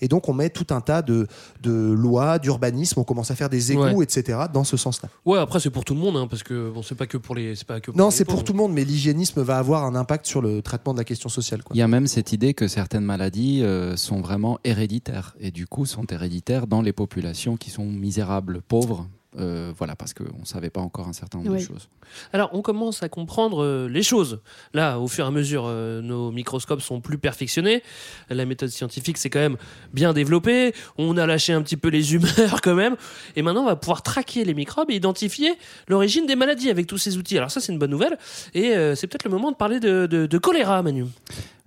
[0.00, 1.26] Et donc, on met tout un tas de,
[1.62, 4.04] de lois, d'urbanisme, on commence à faire des égouts, Ouais.
[4.04, 5.08] etc., dans ce sens-là.
[5.24, 7.34] Ouais, après c'est pour tout le monde, hein, parce que bon, c'est pas que pour
[7.34, 7.90] les, c'est pas que.
[7.92, 10.92] Non, c'est pour tout le monde, mais l'hygiénisme va avoir un impact sur le traitement
[10.92, 11.62] de la question sociale.
[11.62, 11.74] Quoi.
[11.74, 15.66] Il y a même cette idée que certaines maladies euh, sont vraiment héréditaires et du
[15.66, 19.06] coup sont héréditaires dans les populations qui sont misérables, pauvres.
[19.38, 21.58] Euh, voilà, parce qu'on ne savait pas encore un certain nombre Oui.
[21.60, 21.88] de choses.
[22.32, 24.40] Alors, on commence à comprendre euh, les choses.
[24.74, 27.82] Là, au fur et à mesure, euh, nos microscopes sont plus perfectionnés.
[28.30, 29.56] La méthode scientifique s'est quand même
[29.92, 30.72] bien développée.
[30.98, 32.96] On a lâché un petit peu les humeurs quand même.
[33.34, 35.54] Et maintenant, on va pouvoir traquer les microbes et identifier
[35.88, 37.36] l'origine des maladies avec tous ces outils.
[37.36, 38.16] Alors ça, c'est une bonne nouvelle.
[38.54, 41.04] Et euh, c'est peut-être le moment de parler de, de- de choléra, Manu.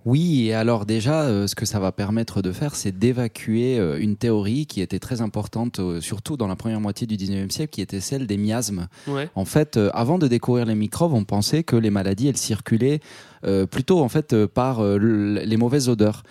[0.06, 4.00] Oui, et alors déjà, euh, ce que ça va permettre de faire, c'est d'évacuer euh,
[4.00, 7.70] une théorie qui était très importante, euh, surtout dans la première moitié du 19e siècle,
[7.70, 8.88] qui était celle des miasmes.
[9.06, 9.28] Ouais.
[9.34, 13.00] En fait, euh, avant de découvrir les microbes, on pensait que les maladies, elles circulaient
[13.66, 16.22] plutôt en fait euh, par euh, le- les mauvaises odeurs.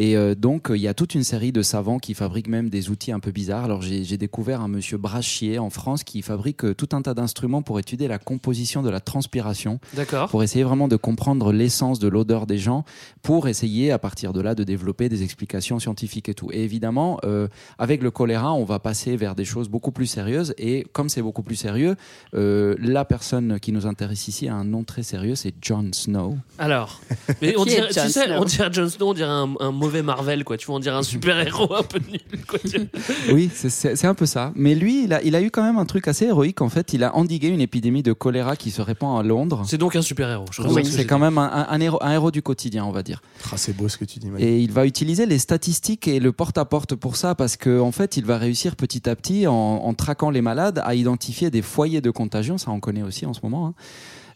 [0.00, 2.70] Et euh, donc, euh, il y a toute une série de savants qui fabriquent même
[2.70, 3.64] des outils un peu bizarres.
[3.64, 7.62] Alors, j'ai découvert un monsieur Brachier en France qui fabrique euh, tout un tas d'instruments
[7.62, 10.28] pour étudier la composition de la transpiration D'accord.
[10.28, 12.84] pour essayer vraiment de comprendre l'essence de l'odeur des gens,
[13.22, 16.50] pour essayer à partir de là de développer des explications scientifiques et tout.
[16.52, 17.48] Et évidemment, euh,
[17.78, 20.54] avec le choléra, on va passer vers des choses beaucoup plus sérieuses.
[20.58, 21.96] Et comme c'est beaucoup plus sérieux,
[22.34, 26.36] euh, la personne qui nous intéresse ici a un nom très sérieux, c'est Jon Snow.
[26.58, 27.00] Alors,
[27.42, 30.02] mais on dirait, tu sais, Snow on dirait Jon Snow, on dirait un, un mauvais
[30.02, 30.56] Marvel, quoi.
[30.56, 32.20] Tu vois, on dirait un super héros un peu nul.
[32.46, 32.58] Quoi.
[33.32, 34.52] Oui, c'est- un peu ça.
[34.54, 36.60] Mais lui, il a, il a eu quand même un truc assez héroïque.
[36.60, 39.62] En fait, il a endigué une épidémie de choléra qui se répand à Londres.
[39.66, 40.46] C'est donc un super héros.
[40.50, 41.22] Je Oui, c'est quand dit.
[41.22, 43.22] même un, un- un héros, un héros du quotidien, on va dire.
[43.52, 44.42] Ah, c'est beau ce que tu dis, Manu.
[44.44, 48.16] Et il va utiliser les statistiques et le porte-à-porte pour ça, parce qu'en en fait,
[48.16, 52.00] il va réussir petit à petit, en, en traquant les malades, à identifier des foyers
[52.00, 53.68] de contagion, ça on connaît aussi en ce moment.
[53.68, 53.74] hein.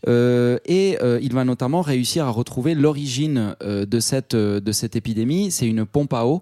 [0.08, 5.50] Euh, et euh, il va notamment réussir à retrouver l'origine euh, de, cette, épidémie.
[5.50, 6.40] C'est une pompe à eau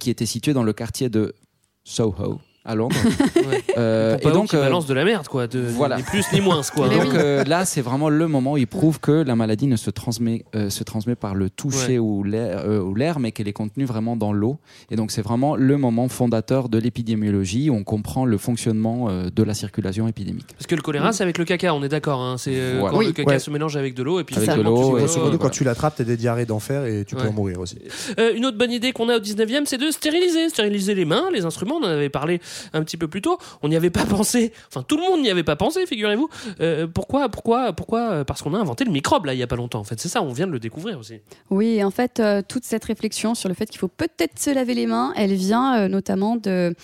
[0.00, 1.34] qui était située dans le quartier de
[1.84, 2.40] Soho.
[2.64, 2.96] À Londres.
[3.76, 5.46] Euh, et donc, euh, balance de la merde, quoi.
[5.46, 5.98] De, voilà.
[5.98, 6.88] Ni plus ni moins, quoi.
[6.92, 9.76] Et donc euh, là, c'est vraiment le moment où il prouve que la maladie ne
[9.76, 11.98] se transmet, euh, se transmet par le toucher Ouais.
[11.98, 14.58] ou l'air, euh, mais qu'elle est contenue vraiment dans l'eau.
[14.90, 19.28] Et donc c'est vraiment le moment fondateur de l'épidémiologie où on comprend le fonctionnement euh,
[19.34, 20.46] de la circulation épidémique.
[20.54, 22.20] Parce que le choléra, c'est avec le caca, on est d'accord.
[22.20, 22.36] Hein.
[22.36, 22.92] C'est euh, Voilà.
[22.94, 23.06] quand Oui.
[23.06, 23.38] le caca Ouais.
[23.38, 25.94] se mélange avec de l'eau et puis Avec de l'eau, Grosso modo, quand tu l'attrapes,
[25.98, 27.78] t'as des diarrhées d'enfer et tu peux en mourir aussi.
[28.18, 30.48] Euh, une autre bonne idée qu'on a au 19e, c'est de stériliser.
[30.48, 31.76] Stériliser les mains, les instruments.
[31.80, 32.40] On en avait parlé
[32.72, 33.38] un petit peu plus tôt.
[33.62, 34.52] On n'y avait pas pensé.
[34.68, 36.28] Enfin, tout le monde n'y avait pas pensé, figurez-vous.
[36.60, 39.46] Euh, pourquoi Pourquoi Pourquoi Euh, Parce qu'on a inventé le microbe, là, il y a
[39.46, 39.80] pas longtemps.
[39.80, 41.20] En fait, c'est ça, on vient de le découvrir aussi.
[41.50, 44.74] Oui, en fait, euh, toute cette réflexion sur le fait qu'il faut peut-être se laver
[44.74, 46.74] les mains, elle vient notamment d'un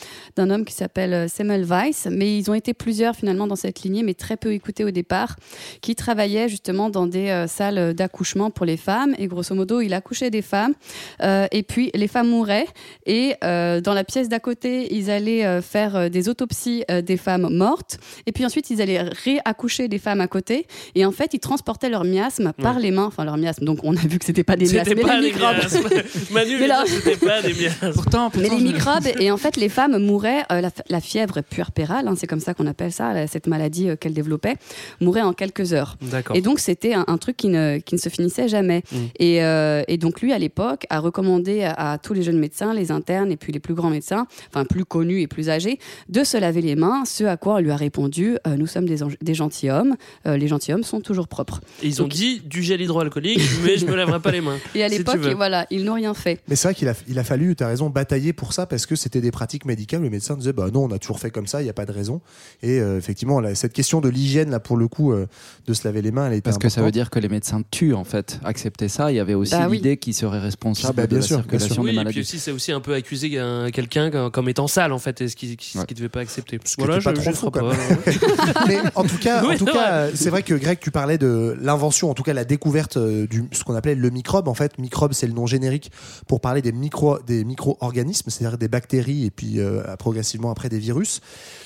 [0.50, 4.14] homme qui s'appelle Samuel Weiss, mais ils ont été plusieurs finalement dans cette lignée, mais
[4.14, 5.36] très peu écoutés au départ,
[5.80, 10.30] qui travaillaient justement dans des salles d'accouchement pour les femmes, et grosso modo, il accouchait
[10.30, 10.74] des femmes,
[11.22, 12.66] et puis les femmes mouraient,
[13.06, 17.16] et dans la pièce d'à côté, ils allaient euh, faire euh, des autopsies euh, des
[17.16, 21.30] femmes mortes, et puis ensuite, ils allaient réaccoucher des femmes à côté, et en fait,
[21.34, 22.82] ils transportaient leur miasme par Ouais.
[22.82, 24.94] les mains, enfin leur miasme, donc on a vu que c'était pas des miasmes, C'était
[24.94, 25.56] mais pas les des microbes.
[25.56, 25.88] miasmes.
[26.32, 27.92] Manu, Mais là- c'était pas des miasmes.
[27.92, 31.00] Pourtant, Mais pourtant, les je- microbes, et en fait, les femmes mouraient, euh, la, la
[31.00, 34.56] fièvre puerpérale, hein, c'est comme ça qu'on appelle ça, cette maladie euh, qu'elles développaient,
[35.00, 35.96] mouraient en quelques heures.
[36.34, 38.82] Et donc, c'était un, un truc qui ne, qui ne se finissait jamais.
[38.92, 38.96] Mm.
[39.18, 42.74] Et, euh, et donc, lui, à l'époque, a recommandé à, à tous les jeunes médecins,
[42.74, 45.78] les internes et puis les plus grands médecins, enfin plus connus et plus âgés,
[46.08, 48.86] de se laver les mains, ce à quoi on lui a répondu euh, Nous sommes
[48.88, 51.60] des, gentilshommes, euh, les gentilshommes sont toujours propres.
[51.82, 54.58] Et ils ont dit du gel hydroalcoolique, mais je me laverai pas les mains.
[54.74, 56.40] Et à si l'époque, voilà, ils n'ont rien fait.
[56.48, 58.86] Mais c'est vrai qu'il a, il a fallu, tu as raison, batailler pour ça parce
[58.86, 60.02] que c'était des pratiques médicales.
[60.02, 61.86] Le médecin disait bah non, on a toujours fait comme ça, il n'y a pas
[61.86, 62.20] de raison.
[62.62, 65.26] Et euh, effectivement, là, cette question de l'hygiène, là, pour le coup, euh,
[65.66, 67.62] de se laver les mains, elle était Parce que ça veut dire que les médecins
[67.70, 68.40] tuent en fait.
[68.44, 69.76] Accepter ça, il y avait aussi Bah oui.
[69.76, 71.82] l'idée qu'ils seraient responsables Bah, bien de la sûr, bien circulation sûr.
[71.84, 72.12] des Oui, et maladies.
[72.14, 75.20] puis aussi, c'est aussi un peu accuser un- quelqu'un comme, comme étant sale, en fait,
[75.20, 75.84] et ce qu'il qui, Ouais.
[75.94, 76.58] devait pas accepter.
[76.58, 77.60] qui était pas je- trop je fou, pas.
[78.68, 80.12] Mais en tout cas, Oui, en tout c'est cas, vrai.
[80.16, 83.44] c'est vrai que Greg, tu parlais de l'invention, en tout cas la découverte euh, du
[83.52, 84.48] ce qu'on appelait le microbe.
[84.48, 85.90] En fait, microbe, c'est le nom générique
[86.28, 90.78] pour parler des micro des micro-organismes, c'est-à-dire des bactéries et puis euh, progressivement après des
[90.78, 91.20] virus.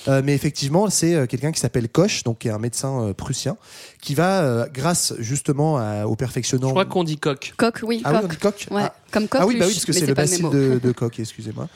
[0.07, 3.57] Euh, mais effectivement, c'est quelqu'un qui s'appelle Koch, donc qui est un médecin prussien,
[4.01, 6.67] qui va, euh, grâce justement à- au perfectionnant.
[6.67, 7.53] Je crois qu'on dit coq.
[7.57, 8.23] Coq, oui, Ah oui, coq.
[8.23, 8.93] on dit coq Ouais, Ah.
[9.11, 11.67] comme Ah oui, bah oui, parce que c'est le bacille de, de coq, excusez-moi.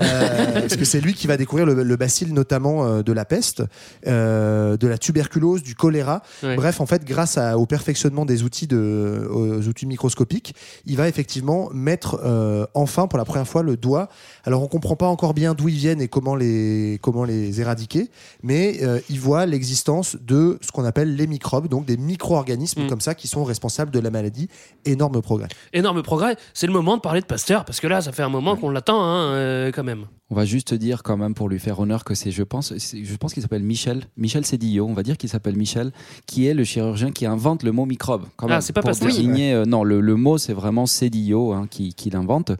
[0.00, 3.24] Euh, parce que c'est lui qui va découvrir le, le bacille notamment euh, de la
[3.24, 3.62] peste,
[4.06, 6.22] euh, de la tuberculose, du choléra.
[6.42, 6.56] Ouais.
[6.56, 10.54] Bref, en fait, grâce à- au perfectionnement des outils, de, aux outils microscopiques,
[10.86, 14.08] il va effectivement mettre euh, enfin pour la première fois le doigt.
[14.44, 18.10] Alors on comprend pas encore bien d'où ils viennent et comment les, comment les éradiquer,
[18.42, 22.88] mais euh, il voit l'existence de ce qu'on appelle les microbes, donc des micro-organismes Mm.
[22.88, 24.48] comme ça qui sont responsables de la maladie.
[24.84, 25.48] Énorme progrès.
[25.72, 26.36] Énorme progrès.
[26.54, 28.68] C'est le moment de parler de Pasteur, parce que là, ça fait un moment qu'on
[28.70, 30.04] l'attend, hein, euh, quand même.
[30.30, 33.16] On va juste dire quand même pour lui faire honneur que c'est, je pense, je
[33.16, 35.92] pense qu'il s'appelle Michel, Michel Cédillo, on va dire qu'il s'appelle Michel,
[36.26, 38.24] qui est le chirurgien qui invente le mot microbe.
[38.36, 39.08] Quand Ah, même, c'est pas pour Pasteur.
[39.08, 42.52] désigner, euh, non, le, le mot c'est vraiment Cédillo hein, qui, qui l'invente.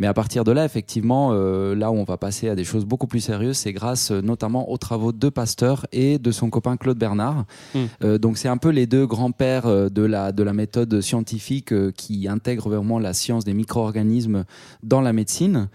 [0.00, 2.86] Mais à partir de là, effectivement, euh, là où on va passer à des choses
[2.86, 6.78] beaucoup plus sérieuses, c'est grâce euh, notamment aux travaux de Pasteur et de son copain
[6.78, 7.44] Claude Bernard.
[7.74, 7.84] Hmm.
[8.02, 12.28] Euh, donc c'est un peu les deux grands-pères de la, de la méthode scientifique qui
[12.28, 14.44] intègrent vraiment la science des micro-organismes
[14.82, 15.68] dans la médecine.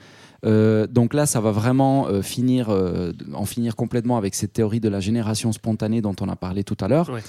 [0.46, 4.80] Euh, donc là, ça va vraiment euh, finir, euh, en finir complètement avec cette théorie
[4.80, 7.10] de la génération spontanée dont on a parlé tout à l'heure.
[7.10, 7.22] Ouais.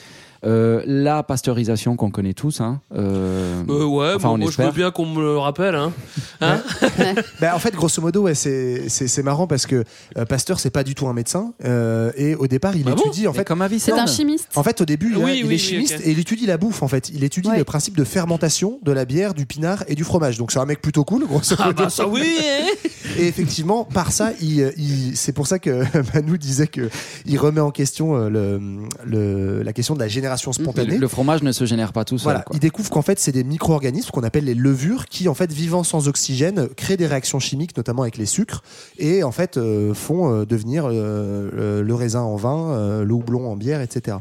[0.45, 2.61] Euh, la pasteurisation qu'on connaît tous.
[2.61, 4.73] Hein, euh, Euh, ouais, enfin, moi, on moi, je veux espère.
[4.73, 5.75] bien qu'on me le rappelle.
[5.75, 5.93] Hein.
[6.41, 6.61] Hein
[7.41, 9.85] Ben, en fait, grosso modo, ouais, c'est marrant parce que
[10.19, 11.53] euh, Pasteur, c'est pas du tout un médecin.
[11.65, 13.45] euh, et au départ, il Ah bon étudie en Mais fait.
[13.45, 14.49] comme C'est un chimiste.
[14.55, 16.59] En fait, au début, il, Oui, il oui, oui, est chimiste et il étudie la
[16.59, 16.83] bouffe.
[16.83, 17.59] En fait, il étudie Ouais.
[17.59, 20.37] le principe de fermentation de la bière, du pinard et du fromage.
[20.39, 21.85] Donc, c'est un mec plutôt cool, grosso Ah modo.
[21.85, 22.27] bah ça oui.
[23.19, 25.83] Et effectivement, par ça, il, il- c'est pour ça que
[26.15, 26.91] Manu disait que
[27.25, 28.61] il remet en question le,
[29.05, 30.95] le- la question de la génération spontanée.
[30.95, 32.25] le, le fromage ne se génère pas tout seul.
[32.25, 32.55] Voilà, quoi.
[32.57, 35.85] il découvre qu'en fait c'est des micro-organismes qu'on appelle les levures qui en fait vivant
[35.85, 38.63] sans oxygène créent des réactions chimiques notamment avec les sucres
[38.99, 43.51] et en fait euh, font euh, devenir euh, le raisin en vin, euh, le houblon
[43.51, 44.19] en bière, etc.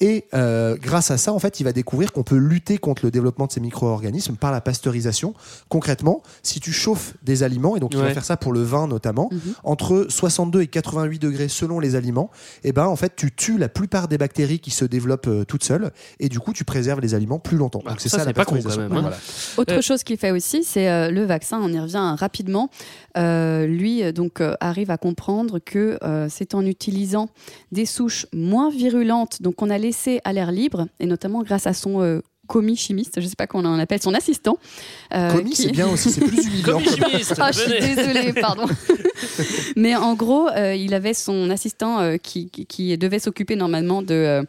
[0.00, 3.10] Et euh, grâce à ça en fait il va découvrir qu'on peut lutter contre le
[3.10, 5.34] développement de ces micro-organismes par la pasteurisation.
[5.68, 8.86] Concrètement, si tu chauffes des aliments et donc il va faire ça pour le vin
[8.86, 9.54] notamment Mhm.
[9.64, 12.30] entre 62 et 88 degrés selon les aliments,
[12.64, 15.64] et ben en fait tu tues la plupart des bactéries qui se développent euh, toutes
[15.64, 17.80] seules et du coup tu préserves les aliments plus longtemps.
[17.84, 18.88] Bah, Donc c'est ça, ça, la c'est pas con, pasteurisation.
[18.88, 19.10] quand même, hein.
[19.56, 19.72] Voilà.
[19.76, 21.60] Autre chose qu'il fait aussi, c'est euh, le vaccin.
[21.62, 22.70] On y revient rapidement.
[23.16, 27.28] Euh, lui, donc, euh, arrive à comprendre que euh, c'est en utilisant
[27.72, 31.72] des souches moins virulentes, donc qu'on a laissé à l'air libre, et notamment grâce à
[31.72, 34.58] son euh, commis chimiste, je sais pas comment on en appelle, son assistant.
[35.14, 36.72] euh, Commis, qui- c'est bien aussi, c'est plus humiliant.
[36.80, 38.64] Commis chimiste, Ah, je suis désolée, pardon.
[39.76, 42.50] Mais en gros, euh, il avait son assistant euh, qui,
[42.98, 44.42] devait s'occuper normalement de,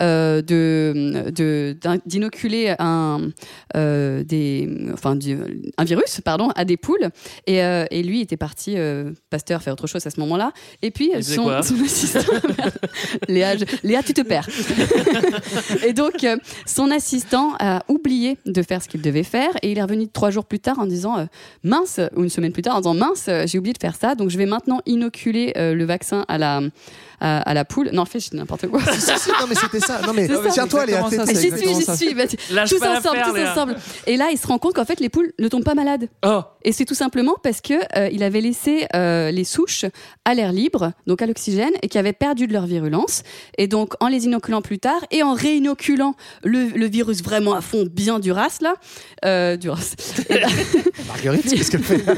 [0.00, 3.30] de, de- d'in- d'inoculer un,
[3.76, 5.38] euh, des, enfin, du-
[5.76, 7.08] un virus pardon, à des poules.
[7.46, 10.52] Et, euh, et lui était parti, euh, pasteur, faire autre chose à ce moment-là.
[10.82, 12.20] Et puis, Il son, quoi son assistant.
[13.28, 14.48] Léa, je- Léa, tu te perds.
[15.86, 16.36] et donc, euh,
[16.66, 19.50] son assistant a oublié de faire ce qu'il devait faire.
[19.62, 21.24] Et il est revenu trois jours plus tard en disant euh,
[21.62, 24.14] Mince, ou une semaine plus tard, en disant Mince, euh, j'ai oublié de faire ça.
[24.14, 26.60] Donc, je vais maintenant inoculer euh, le vaccin à la,
[27.20, 27.90] à, à la poule.
[27.92, 28.80] Non, en fait, je dis n'importe quoi.
[28.92, 30.00] Si, si, si, non, mais c'était ça.
[30.06, 32.14] Non, mais tiens-toi, Léa, Exactement t'es- ça, J'y suis, j'y suis.
[32.14, 33.52] Bah, tous ensemble, l'affaire, tous Léa.
[33.52, 33.76] ensemble.
[34.06, 36.08] Et là, il se rend compte qu'en fait, les poules ne tombent pas malades.
[36.24, 39.84] Oh, Et c'est tout simplement parce que euh, il avait laissé euh, les souches
[40.24, 43.22] à l'air libre, donc à l'oxygène, et qui avaient perdu de leur virulence.
[43.56, 46.14] Et donc, en les inoculant plus tard et en réinoculant
[46.44, 48.74] le, le virus vraiment à fond, bien du ras là,
[49.24, 49.76] euh, du ben,
[51.06, 52.02] Marguerite, qu'est-ce qu'elle fait?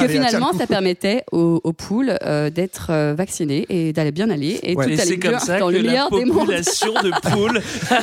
[0.00, 4.58] Que finalement, ça permettait aux, aux poules euh, d'être euh, vaccinées et d'aller bien aller
[4.62, 4.84] et Ouais.
[4.86, 6.38] tout et allait c'est comme bien ça dans que le la meilleur des mondes.
[6.38, 8.00] population de poules a Dieu,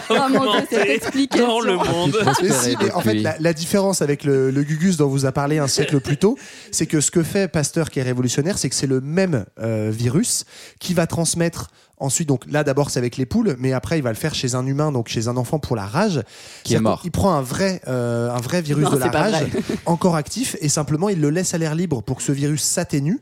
[0.70, 2.18] cette augmenté dans le monde.
[2.40, 5.58] Si, mais en fait, la, la différence avec le, le Gugus dont vous a parlé
[5.60, 6.38] un siècle plus tôt,
[6.72, 9.92] c'est que ce que fait Pasteur qui est révolutionnaire, c'est que c'est le même euh,
[9.94, 10.46] virus
[10.80, 14.12] qui va transmettre ensuite, donc là d'abord c'est avec les poules, mais après il va
[14.12, 16.22] le faire chez un humain, donc chez un enfant pour la rage.
[16.64, 17.02] Qui est mort.
[17.06, 19.46] Il prend un vrai, euh, un vrai virus Non, de la rage,
[19.88, 23.18] encore actif, et simplement il le laisse à l'air libre pour que ce virus s'atténue.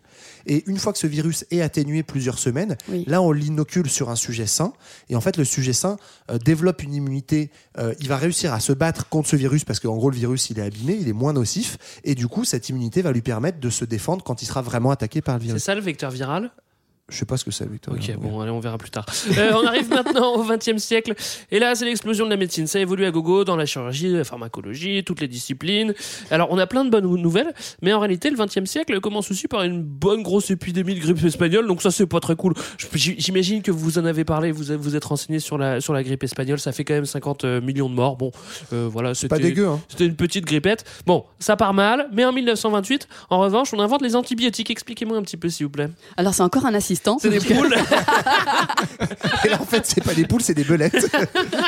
[0.47, 3.03] Et une fois que ce virus est atténué plusieurs semaines, Oui.
[3.07, 4.73] là on l'inocule sur un sujet sain.
[5.09, 5.97] Et en fait, le sujet sain
[6.31, 7.49] euh, développe une immunité.
[7.77, 10.49] euh, il va réussir à se battre contre ce virus parce qu'en gros, le virus
[10.49, 11.77] il est abîmé, il est moins nocif.
[12.03, 14.91] Et du coup, cette immunité va lui permettre de se défendre quand il sera vraiment
[14.91, 15.63] attaqué par le C'est virus.
[15.63, 16.51] ça le vecteur viral?
[17.07, 17.93] Je sais pas ce que c'est, Victor.
[17.93, 19.05] Ok, bon, allez, on verra plus tard.
[19.37, 21.13] Euh, on arrive maintenant au XXe siècle.
[21.51, 22.65] Et là, c'est l'explosion de la médecine.
[22.65, 25.93] Ça évolue à gogo dans la chirurgie, la pharmacologie, toutes les disciplines.
[26.31, 27.53] Alors, on a plein de bonnes nouvelles,
[27.83, 31.23] mais en réalité, le XXe siècle commence aussi par une bonne grosse épidémie de grippe
[31.23, 31.67] espagnole.
[31.67, 32.53] Donc, ça, c'est pas très cool.
[32.95, 36.23] J'imagine que vous en avez parlé, vous vous êtes renseigné sur la, sur la grippe
[36.23, 36.59] espagnole.
[36.59, 38.17] Ça fait quand même 50 millions de morts.
[38.17, 38.31] Bon,
[38.73, 39.79] euh, voilà, C'est pas c'était- dégueu, hein.
[39.89, 40.83] C'était une petite grippette.
[41.05, 44.71] Bon, ça part mal, mais en 1928, en revanche, on invente les antibiotiques.
[44.71, 45.89] Expliquez-moi un petit peu, s'il vous plaît.
[46.17, 46.94] Alors, c'est encore un assistant.
[47.21, 47.75] C'est des euh, poules.
[49.45, 51.09] Et là, en fait, c'est pas des poules, c'est des belettes.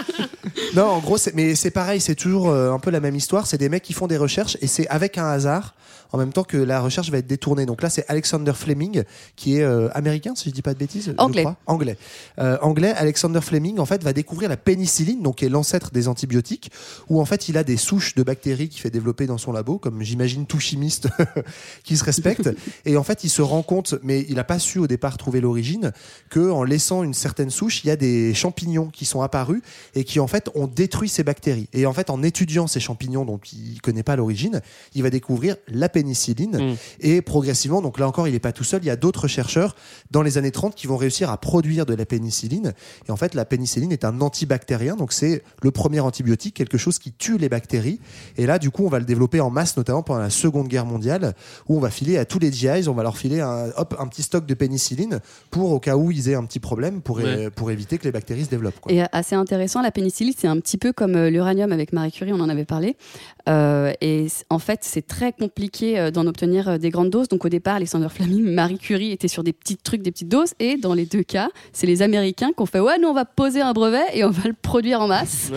[0.75, 3.45] non, en gros, c'est- mais c'est pareil, c'est toujours euh, un peu la même histoire.
[3.47, 5.73] C'est des mecs qui font des recherches et c'est avec un hasard,
[6.11, 7.65] en même temps que la recherche va être détournée.
[7.65, 9.03] Donc là, c'est Alexander Fleming,
[9.35, 11.05] qui est euh, américain, si je dis pas de bêtises.
[11.07, 11.43] je Anglais.
[11.43, 11.57] crois.
[11.65, 11.97] Anglais.
[12.39, 16.07] Euh, anglais, Alexander Fleming, en fait, va découvrir la pénicilline, donc qui est l'ancêtre des
[16.07, 16.71] antibiotiques,
[17.09, 19.77] où en fait, il a des souches de bactéries qu'il fait développer dans son labo,
[19.77, 21.07] comme j'imagine tout chimiste
[21.83, 22.49] qui se respecte.
[22.85, 25.41] et en fait, il se rend compte, mais il n'a pas su au départ trouver
[25.41, 25.91] l'origine,
[26.29, 29.61] que en laissant une certaine souche, il y a des champignons qui sont apparus
[29.95, 31.67] et qui en fait ont détruit ces bactéries.
[31.73, 34.61] Et en fait, en étudiant ces champignons dont il connaît pas l'origine,
[34.93, 36.75] il va découvrir la pénicilline Mm.
[37.01, 39.75] et progressivement, donc là encore, il n'est pas tout seul, il y a d'autres chercheurs
[40.11, 42.73] dans les années 30 qui vont réussir à produire de la pénicilline.
[43.07, 46.99] Et en fait, la pénicilline est un antibactérien, donc c'est le premier antibiotique, quelque chose
[46.99, 47.99] qui tue les bactéries.
[48.37, 50.85] Et là, du coup, on va le développer en masse, notamment pendant la Seconde Guerre
[50.85, 51.33] mondiale,
[51.67, 54.07] où on va filer à tous les GIs, on va leur filer un, hop, un
[54.07, 55.19] petit stock de pénicilline
[55.51, 57.49] pour, au cas où ils aient un petit problème, pour, Ouais.
[57.49, 58.79] pour éviter que les bactéries se développent.
[58.79, 58.91] Quoi.
[58.91, 62.11] Et euh, assez intéressant, la pénicilline, c'est un petit peu comme euh, l'uranium avec Marie
[62.11, 62.95] Curie, on en avait parlé.
[63.49, 67.27] Euh, et en fait, c'est très compliqué euh, d'en obtenir euh, des grandes doses.
[67.27, 70.53] Donc au départ, Alexander Fleming, Marie Curie étaient sur des petits trucs, des petites doses.
[70.59, 73.25] Et dans les deux cas, c'est les Américains qui ont fait Ouais, nous, on va
[73.25, 75.51] poser un brevet et on va le produire en masse.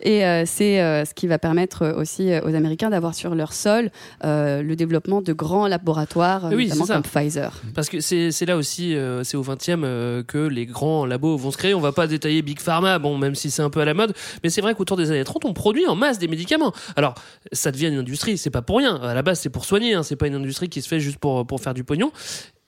[0.00, 3.52] Et euh, c'est euh, ce qui va permettre euh, aussi aux Américains d'avoir sur leur
[3.52, 3.90] sol
[4.22, 7.62] le développement de grands laboratoires, Oui, notamment comme Pfizer.
[7.74, 11.56] Parce que c'est là aussi, c'est au 20e euh, que les grands labos vont se
[11.56, 11.74] créer.
[11.74, 14.14] On va pas détailler Big Pharma, bon, même si c'est un peu à la mode,
[14.42, 16.72] mais c'est vrai qu'autour des années 30, on produit en masse des médicaments.
[16.96, 17.14] Alors,
[17.52, 18.96] ça devient une industrie, c'est pas pour rien.
[18.96, 21.18] À la base, c'est pour soigner, hein, c'est pas une industrie qui se fait juste
[21.18, 22.12] pour, pour faire du pognon.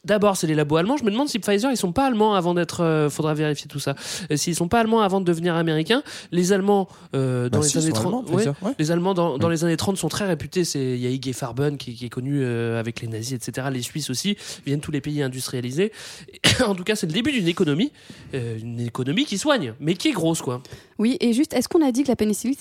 [0.07, 0.97] D'abord, c'est les labos allemands.
[0.97, 2.83] Je me demande si Pfizer, ils sont pas allemands avant d'être.
[2.83, 3.95] euh, faudra vérifier tout ça.
[4.31, 6.03] Euh, S'ils sont pas allemands avant de devenir américains.
[6.33, 8.07] Les Allemands euh, dans Bah les si, années sont 30.
[8.07, 8.73] allemands, ouais, Pfizer, ouais.
[8.79, 10.65] Les Allemands dans, dans les années 30 sont très réputés.
[10.65, 13.67] C'est il y a IG Farben qui, qui est connu euh, avec les nazis, etc.
[13.73, 15.93] Les Suisses aussi viennent tous les pays industrialisés.
[16.33, 17.93] Et en tout cas, c'est le début d'une économie,
[18.35, 20.63] euh, une économie qui soigne, mais qui est grosse, quoi.
[20.99, 22.57] Oui, et juste, est-ce qu'on a dit que la pénicilline,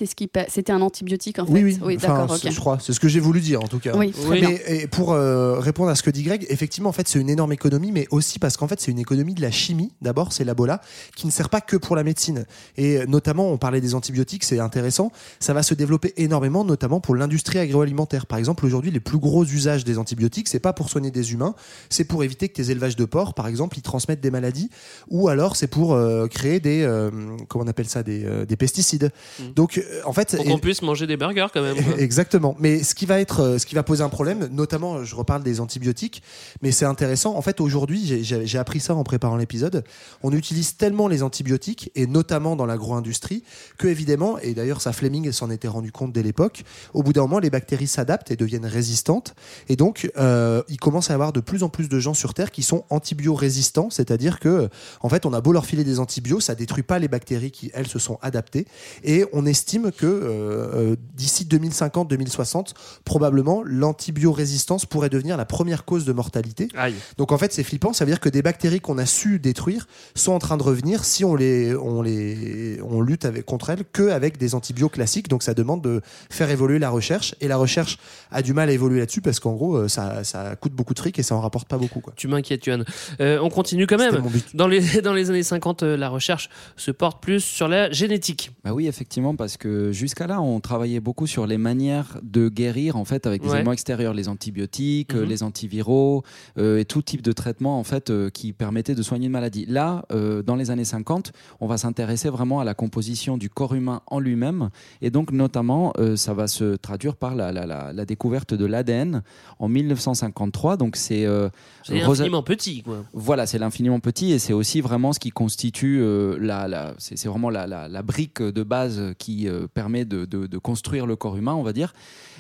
[0.50, 2.80] c'était un antibiotique en fait Oui, oui, Enfin, d'accord, je crois.
[2.82, 3.96] C'est ce que j'ai voulu dire en tout cas.
[3.96, 4.40] Oui, très Oui.
[4.42, 4.50] bien.
[4.50, 7.30] Mais et pour euh, répondre à ce que dit Greg, effectivement, en fait, c'est une
[7.36, 9.92] énorme économie, mais aussi parce qu'en fait, c'est une économie de la chimie.
[10.02, 10.82] D'abord, c'est l'Abola,
[11.16, 12.46] qui ne sert pas que pour la médecine.
[12.78, 15.12] Et notamment, on parlait des antibiotiques, c'est intéressant.
[15.40, 18.26] Ça va se développer énormément, notamment pour l'industrie agroalimentaire.
[18.26, 21.56] Par exemple, aujourd'hui, les plus gros usages des antibiotiques, c'est pas pour soigner des humains,
[21.90, 24.70] c'est pour éviter que tes élevages de porcs, par exemple, ils transmettent des maladies,
[25.10, 27.12] ou alors c'est pour euh, créer des, euh,
[27.50, 29.12] comment on appelle ça, des, euh, des pesticides.
[29.56, 31.76] Donc, euh, en fait, Pour et- qu'on puisse manger des burgers quand même.
[32.00, 32.56] Exactement.
[32.60, 35.60] Mais ce qui va être, ce qui va poser un problème, notamment, je reparle des
[35.60, 36.22] antibiotiques,
[36.62, 37.25] mais c'est intéressant.
[37.32, 39.84] En fait, aujourd'hui, j'ai- appris ça en préparant l'épisode.
[40.24, 43.44] On utilise tellement les antibiotiques et notamment dans l'agro-industrie
[43.78, 46.64] que évidemment, et d'ailleurs, ça Fleming s'en était rendu compte dès l'époque.
[46.94, 49.36] Au bout d'un moment, les bactéries s'adaptent et deviennent résistantes,
[49.68, 52.34] et donc euh, il commence à y avoir de plus en plus de gens sur
[52.34, 54.70] Terre qui sont antibio-résistants, c'est-à-dire que,
[55.02, 57.72] en fait, on a beau leur filer des antibiotiques, ça détruit pas les bactéries qui
[57.74, 58.66] elles se sont adaptées,
[59.04, 62.74] et on estime que euh, euh, d'ici 2050-2060,
[63.04, 66.68] probablement l'antibiorésistance pourrait devenir la première cause de mortalité.
[66.76, 66.96] Aïe.
[67.18, 67.94] Donc en fait, c'est flippant.
[67.94, 71.04] Ça veut dire que des bactéries qu'on a su détruire sont en train de revenir
[71.06, 75.30] si on les, on les, on lutte avec, contre elles que avec des antibiotiques classiques.
[75.30, 77.34] Donc ça demande de faire évoluer la recherche.
[77.42, 77.98] Et la recherche
[78.32, 81.00] a du mal à évoluer là-dessus parce qu'en gros, euh, ça, ça coûte beaucoup de
[81.00, 82.02] fric et ça en rapporte pas beaucoup.
[82.02, 82.14] Quoi.
[82.16, 82.84] Tu m'inquiètes, Yohan.
[83.22, 84.12] Euh, on continue quand même.
[84.12, 84.56] C'était mon but.
[84.56, 88.52] Dans les, dans les années 50, euh, la recherche se porte plus sur la génétique.
[88.64, 92.96] Bah oui, effectivement, parce que jusqu'à là, on travaillait beaucoup sur les manières de guérir
[92.98, 93.56] en fait avec des Ouais.
[93.56, 95.30] éléments extérieurs, les antibiotiques, euh, Mhm.
[95.30, 96.24] les antiviraux
[96.58, 99.66] euh, et tout type de traitement en fait euh, qui permettait de soigner une maladie.
[99.68, 103.74] Là, euh, dans les années 50, on va s'intéresser vraiment à la composition du corps
[103.76, 104.70] humain en lui-même
[105.02, 108.66] et donc notamment euh, ça va se traduire par la, la- la- la découverte de
[108.66, 109.24] l'ADN
[109.60, 110.78] en 1953.
[110.78, 111.50] Donc c'est euh,
[111.84, 113.04] C'est Rosa- infiniment petit, quoi.
[113.14, 116.02] voilà, c'est l'infiniment petit et c'est aussi vraiment ce qui constitue
[116.40, 121.38] la, c'est vraiment la, brique de base qui permet de, de- de construire le corps
[121.38, 121.94] humain, on va dire.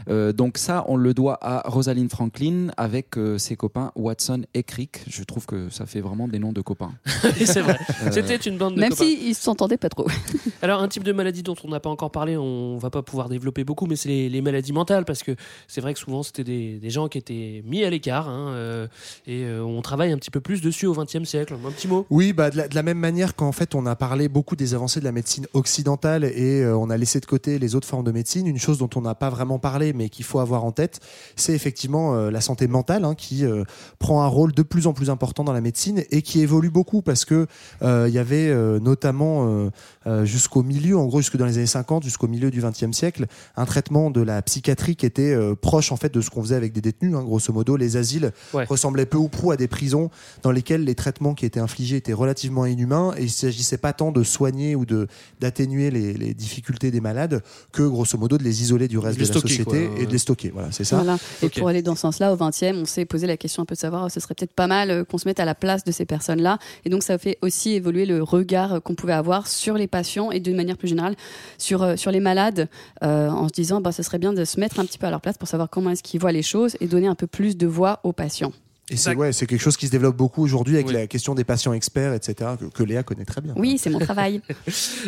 [0.09, 5.01] Donc ça, on le doit à Rosalind Franklin avec ses copains Watson et Crick.
[5.07, 6.91] Je trouve que ça fait vraiment des noms de copains.
[7.45, 7.77] C'est vrai.
[8.03, 9.03] Euh, C'était une bande de Même copains.
[9.05, 10.07] s'ils s'entendaient pas trop.
[10.61, 13.29] Alors, un type de maladie dont on n'a pas encore parlé, on va pas pouvoir
[13.29, 15.35] développer beaucoup, mais c'est les, les maladies mentales, parce que
[15.67, 18.87] c'est vrai que souvent c'était des, des gens qui étaient mis à l'écart, hein, euh,
[19.27, 21.55] et euh, on travaille un petit peu plus dessus au XXe siècle.
[21.65, 22.05] Un petit mot?
[22.09, 24.73] Oui, bah, de, la, de la même manière qu'en fait on a parlé beaucoup des
[24.73, 28.03] avancées de la médecine occidentale et euh, on a laissé de côté les autres formes
[28.03, 30.71] de médecine, une chose dont on n'a pas vraiment parlé mais qu'il faut avoir en
[30.71, 30.99] tête,
[31.35, 33.63] c'est effectivement euh, la santé mentale hein, qui euh,
[33.99, 37.01] prend un rôle de plus en plus important dans la médecine et qui évolue beaucoup
[37.01, 37.47] parce que
[37.81, 39.69] euh, il y avait euh, notamment
[40.05, 43.25] euh, jusqu'au milieu, en gros jusque dans les années 50, jusqu'au milieu du XXe siècle,
[43.55, 46.55] un traitement de la psychiatrie qui était euh, proche en fait de ce qu'on faisait
[46.55, 47.15] avec des détenus.
[47.15, 47.23] hein.
[47.23, 48.65] grosso modo, les asiles Ouais.
[48.65, 50.09] ressemblaient peu ou prou à des prisons
[50.43, 54.11] dans lesquelles les traitements qui étaient infligés étaient relativement inhumains et il s'agissait pas tant
[54.11, 55.07] de soigner ou de
[55.39, 57.41] d'atténuer les, les difficultés des malades
[57.71, 59.99] que grosso modo de les isoler du reste De la société quoi.
[60.01, 60.49] et de les stocker.
[60.53, 60.97] Voilà, c'est ça.
[60.97, 61.17] Voilà.
[61.41, 63.75] Et pour aller dans ce sens-là, au 20e, on s'est posé la question un peu
[63.75, 65.91] de savoir, ce serait peut-être pas mal euh, qu'on se mette à la place de
[65.91, 66.57] ces personnes-là.
[66.83, 70.31] Et donc, ça fait aussi évoluer le regard euh, qu'on pouvait avoir sur les patients
[70.31, 71.15] et d'une manière plus générale
[71.57, 72.69] sur, euh, sur les malades,
[73.01, 75.21] en se disant, bah, ce serait bien de se mettre un petit peu à leur
[75.21, 77.67] place pour savoir comment est-ce qu'ils voient les choses et donner un peu plus de
[77.67, 78.51] voix aux patients.
[78.91, 80.93] Et c'est ouais, c'est quelque chose qui se développe beaucoup aujourd'hui avec Oui.
[80.93, 82.51] la question des patients experts, etc.
[82.59, 83.53] Que, que Léa connaît très bien.
[83.57, 84.41] Oui, c'est mon travail.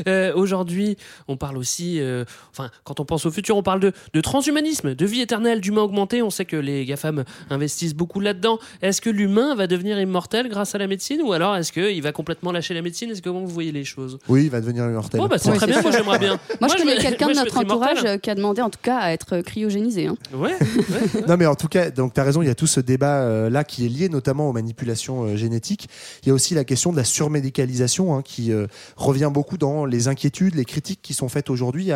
[0.07, 0.97] Euh, Aujourd'hui,
[1.27, 4.93] on parle aussi, euh, enfin, quand on pense au futur, on parle de, de transhumanisme,
[4.95, 6.21] de vie éternelle, d'humain augmenté.
[6.21, 8.59] On sait que les GAFAM investissent beaucoup là-dedans.
[8.81, 12.11] Est-ce que l'humain va devenir immortel grâce à la médecine ou alors est-ce qu'il va
[12.11, 13.09] complètement lâcher la médecine?
[13.11, 14.19] Est-ce que comment vous voyez les choses?
[14.27, 15.19] Oui, il va devenir immortel.
[15.23, 16.39] Oh, bah, c'est Ouais, très bien, moi j'aimerais bien.
[16.61, 17.89] Moi, je connais quelqu'un moi, de notre mettrais immortel.
[17.97, 20.07] entourage euh, qui a demandé en tout cas à être cryogénisé.
[20.07, 20.15] hein.
[20.33, 20.55] Ouais,
[21.27, 23.21] Non, mais en tout cas, donc tu as raison, il y a tout ce débat
[23.21, 25.89] euh, là qui est lié notamment aux manipulations euh, génétiques.
[26.23, 29.85] Il y a aussi la question de la surmédicalisation hein, qui euh, revient beaucoup dans
[29.85, 31.91] les inquiétudes, les critiques qui sont faites aujourd'hui.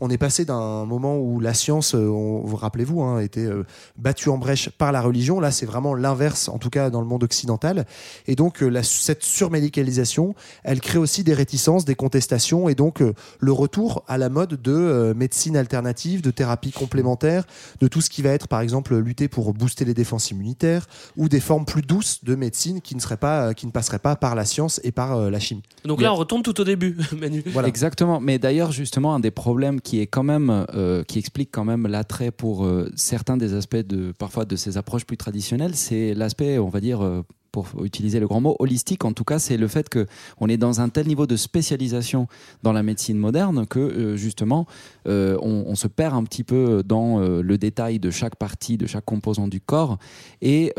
[0.00, 3.48] On est passé d'un moment où la science, euh, on- vous rappelez-vous, hein, était
[3.96, 5.40] battue en brèche par la religion.
[5.40, 7.86] Là, c'est vraiment l'inverse, en tout cas dans le monde occidental.
[8.26, 10.34] Et donc, cette surmédicalisation,
[10.64, 13.02] elle crée aussi des réticences, des contestations, et donc
[13.40, 17.44] le retour à la mode de médecine alternative, de thérapie complémentaire,
[17.80, 20.86] de tout ce qui va être, par exemple, lutter pour booster les défenses immunitaires,
[21.16, 23.98] ou des formes plus douces de médecine qui ne seraient pas, euh, qui ne passeraient
[23.98, 25.62] pas par la science et par euh, la chimie.
[25.84, 27.42] Donc là, on retombe tout au début, Manu.
[27.64, 28.20] Exactement.
[28.20, 31.86] Mais d'ailleurs, justement, un des problèmes qui est quand même, euh, qui explique quand même
[31.86, 36.58] l'attrait pour euh, certains des aspects de parfois de ces approches plus traditionnelles, c'est l'aspect,
[36.58, 37.24] on va dire.
[37.64, 39.04] Pour utiliser le grand mot, holistique.
[39.04, 40.06] En tout cas, c'est le fait que
[40.40, 42.26] on est dans un tel niveau de spécialisation
[42.62, 44.66] dans la médecine moderne que euh, justement,
[45.08, 48.76] euh, on, on se perd un petit peu dans euh, le détail de chaque partie,
[48.76, 49.98] de chaque composant du corps,
[50.42, 50.72] et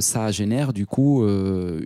[0.00, 1.24] ça génère du coup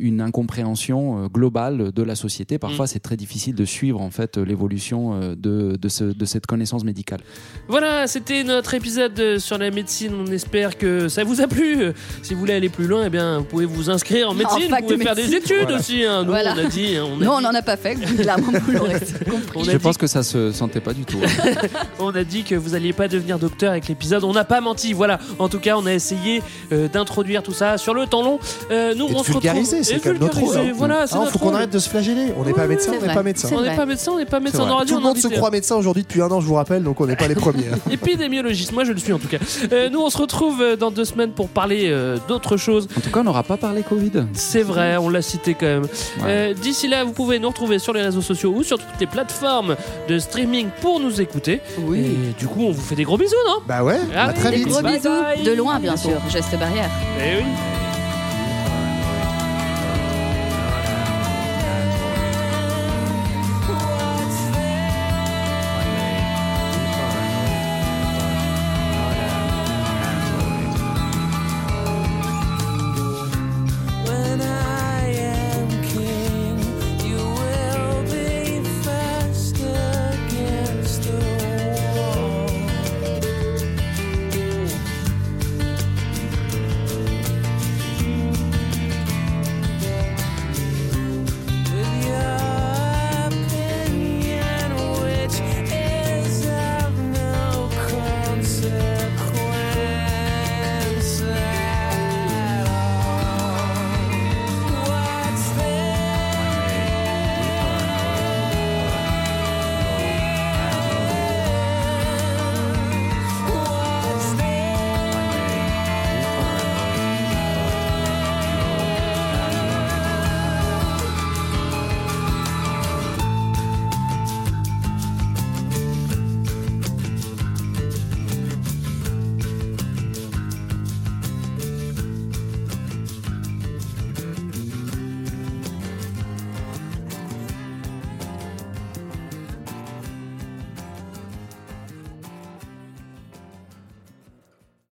[0.09, 2.59] une incompréhension globale de la société.
[2.59, 2.89] Parfois, Mm.
[2.89, 7.21] c'est très difficile de suivre en fait l'évolution de, de, ce- de cette connaissance médicale.
[7.69, 10.13] Voilà, c'était notre épisode sur la médecine.
[10.15, 11.93] On espère que ça vous a plu.
[12.23, 14.69] Si vous voulez aller plus loin, eh bien, vous pouvez vous inscrire médecine.
[14.71, 15.79] vous pouvez de faire des études Voilà.
[15.79, 16.05] aussi.
[16.05, 16.23] hein.
[16.25, 16.55] Nous, Voilà.
[16.57, 16.97] on a dit.
[16.97, 18.95] hein, on a Non, on n'en a pas fait, clairement, vous l'aurez
[19.55, 19.71] compris.
[19.71, 21.19] Je pense que ça se sentait pas du tout.
[22.01, 24.25] On a dit que vous alliez pas devenir docteur avec l'épisode.
[24.25, 24.93] On n'a pas menti.
[24.93, 25.19] Voilà.
[25.39, 26.43] En tout cas, on a essayé
[26.73, 28.39] euh, d'introduire tout ça sur le temps long.
[28.71, 29.43] Euh, nous, Et on se retrouve.
[29.43, 30.57] vulgariser, c'est Et quand même notre rôle.
[30.57, 30.73] hein.
[30.75, 32.33] Voilà, c'est Ah, notre faut qu'on arrête de se flageller.
[32.37, 33.49] On n'est pas médecin, c'est on n'est pas médecin.
[33.49, 34.85] C'est On n'est pas médecin, on n'est pas C'est médecin.
[34.87, 37.07] Tout le monde se croit médecin aujourd'hui depuis un an, je vous rappelle, donc on
[37.07, 37.67] n'est pas les premiers.
[37.73, 37.79] hein.
[37.91, 39.39] Épidémiologiste, moi je le suis en tout cas.
[39.73, 42.89] Euh, nous on se retrouve euh, dans deux semaines pour parler euh, d'autres choses.
[42.97, 44.13] En tout cas, on n'aura pas parlé Covid.
[44.35, 45.87] C'est vrai, on l'a cité quand même.
[46.25, 49.07] Euh, D'ici là, vous pouvez nous retrouver sur les réseaux sociaux ou sur toutes les
[49.07, 49.77] plateformes
[50.09, 51.61] de streaming pour nous écouter.
[51.81, 51.99] Oui.
[52.01, 53.59] Et du coup, on vous fait des gros bisous, non?
[53.67, 54.69] Bah ouais, Ah, à très des vite.
[54.69, 55.43] Gros Bye bisous, bye.
[55.43, 56.91] de loin bien sûr, geste barrière.
[57.21, 57.45] Eh oui.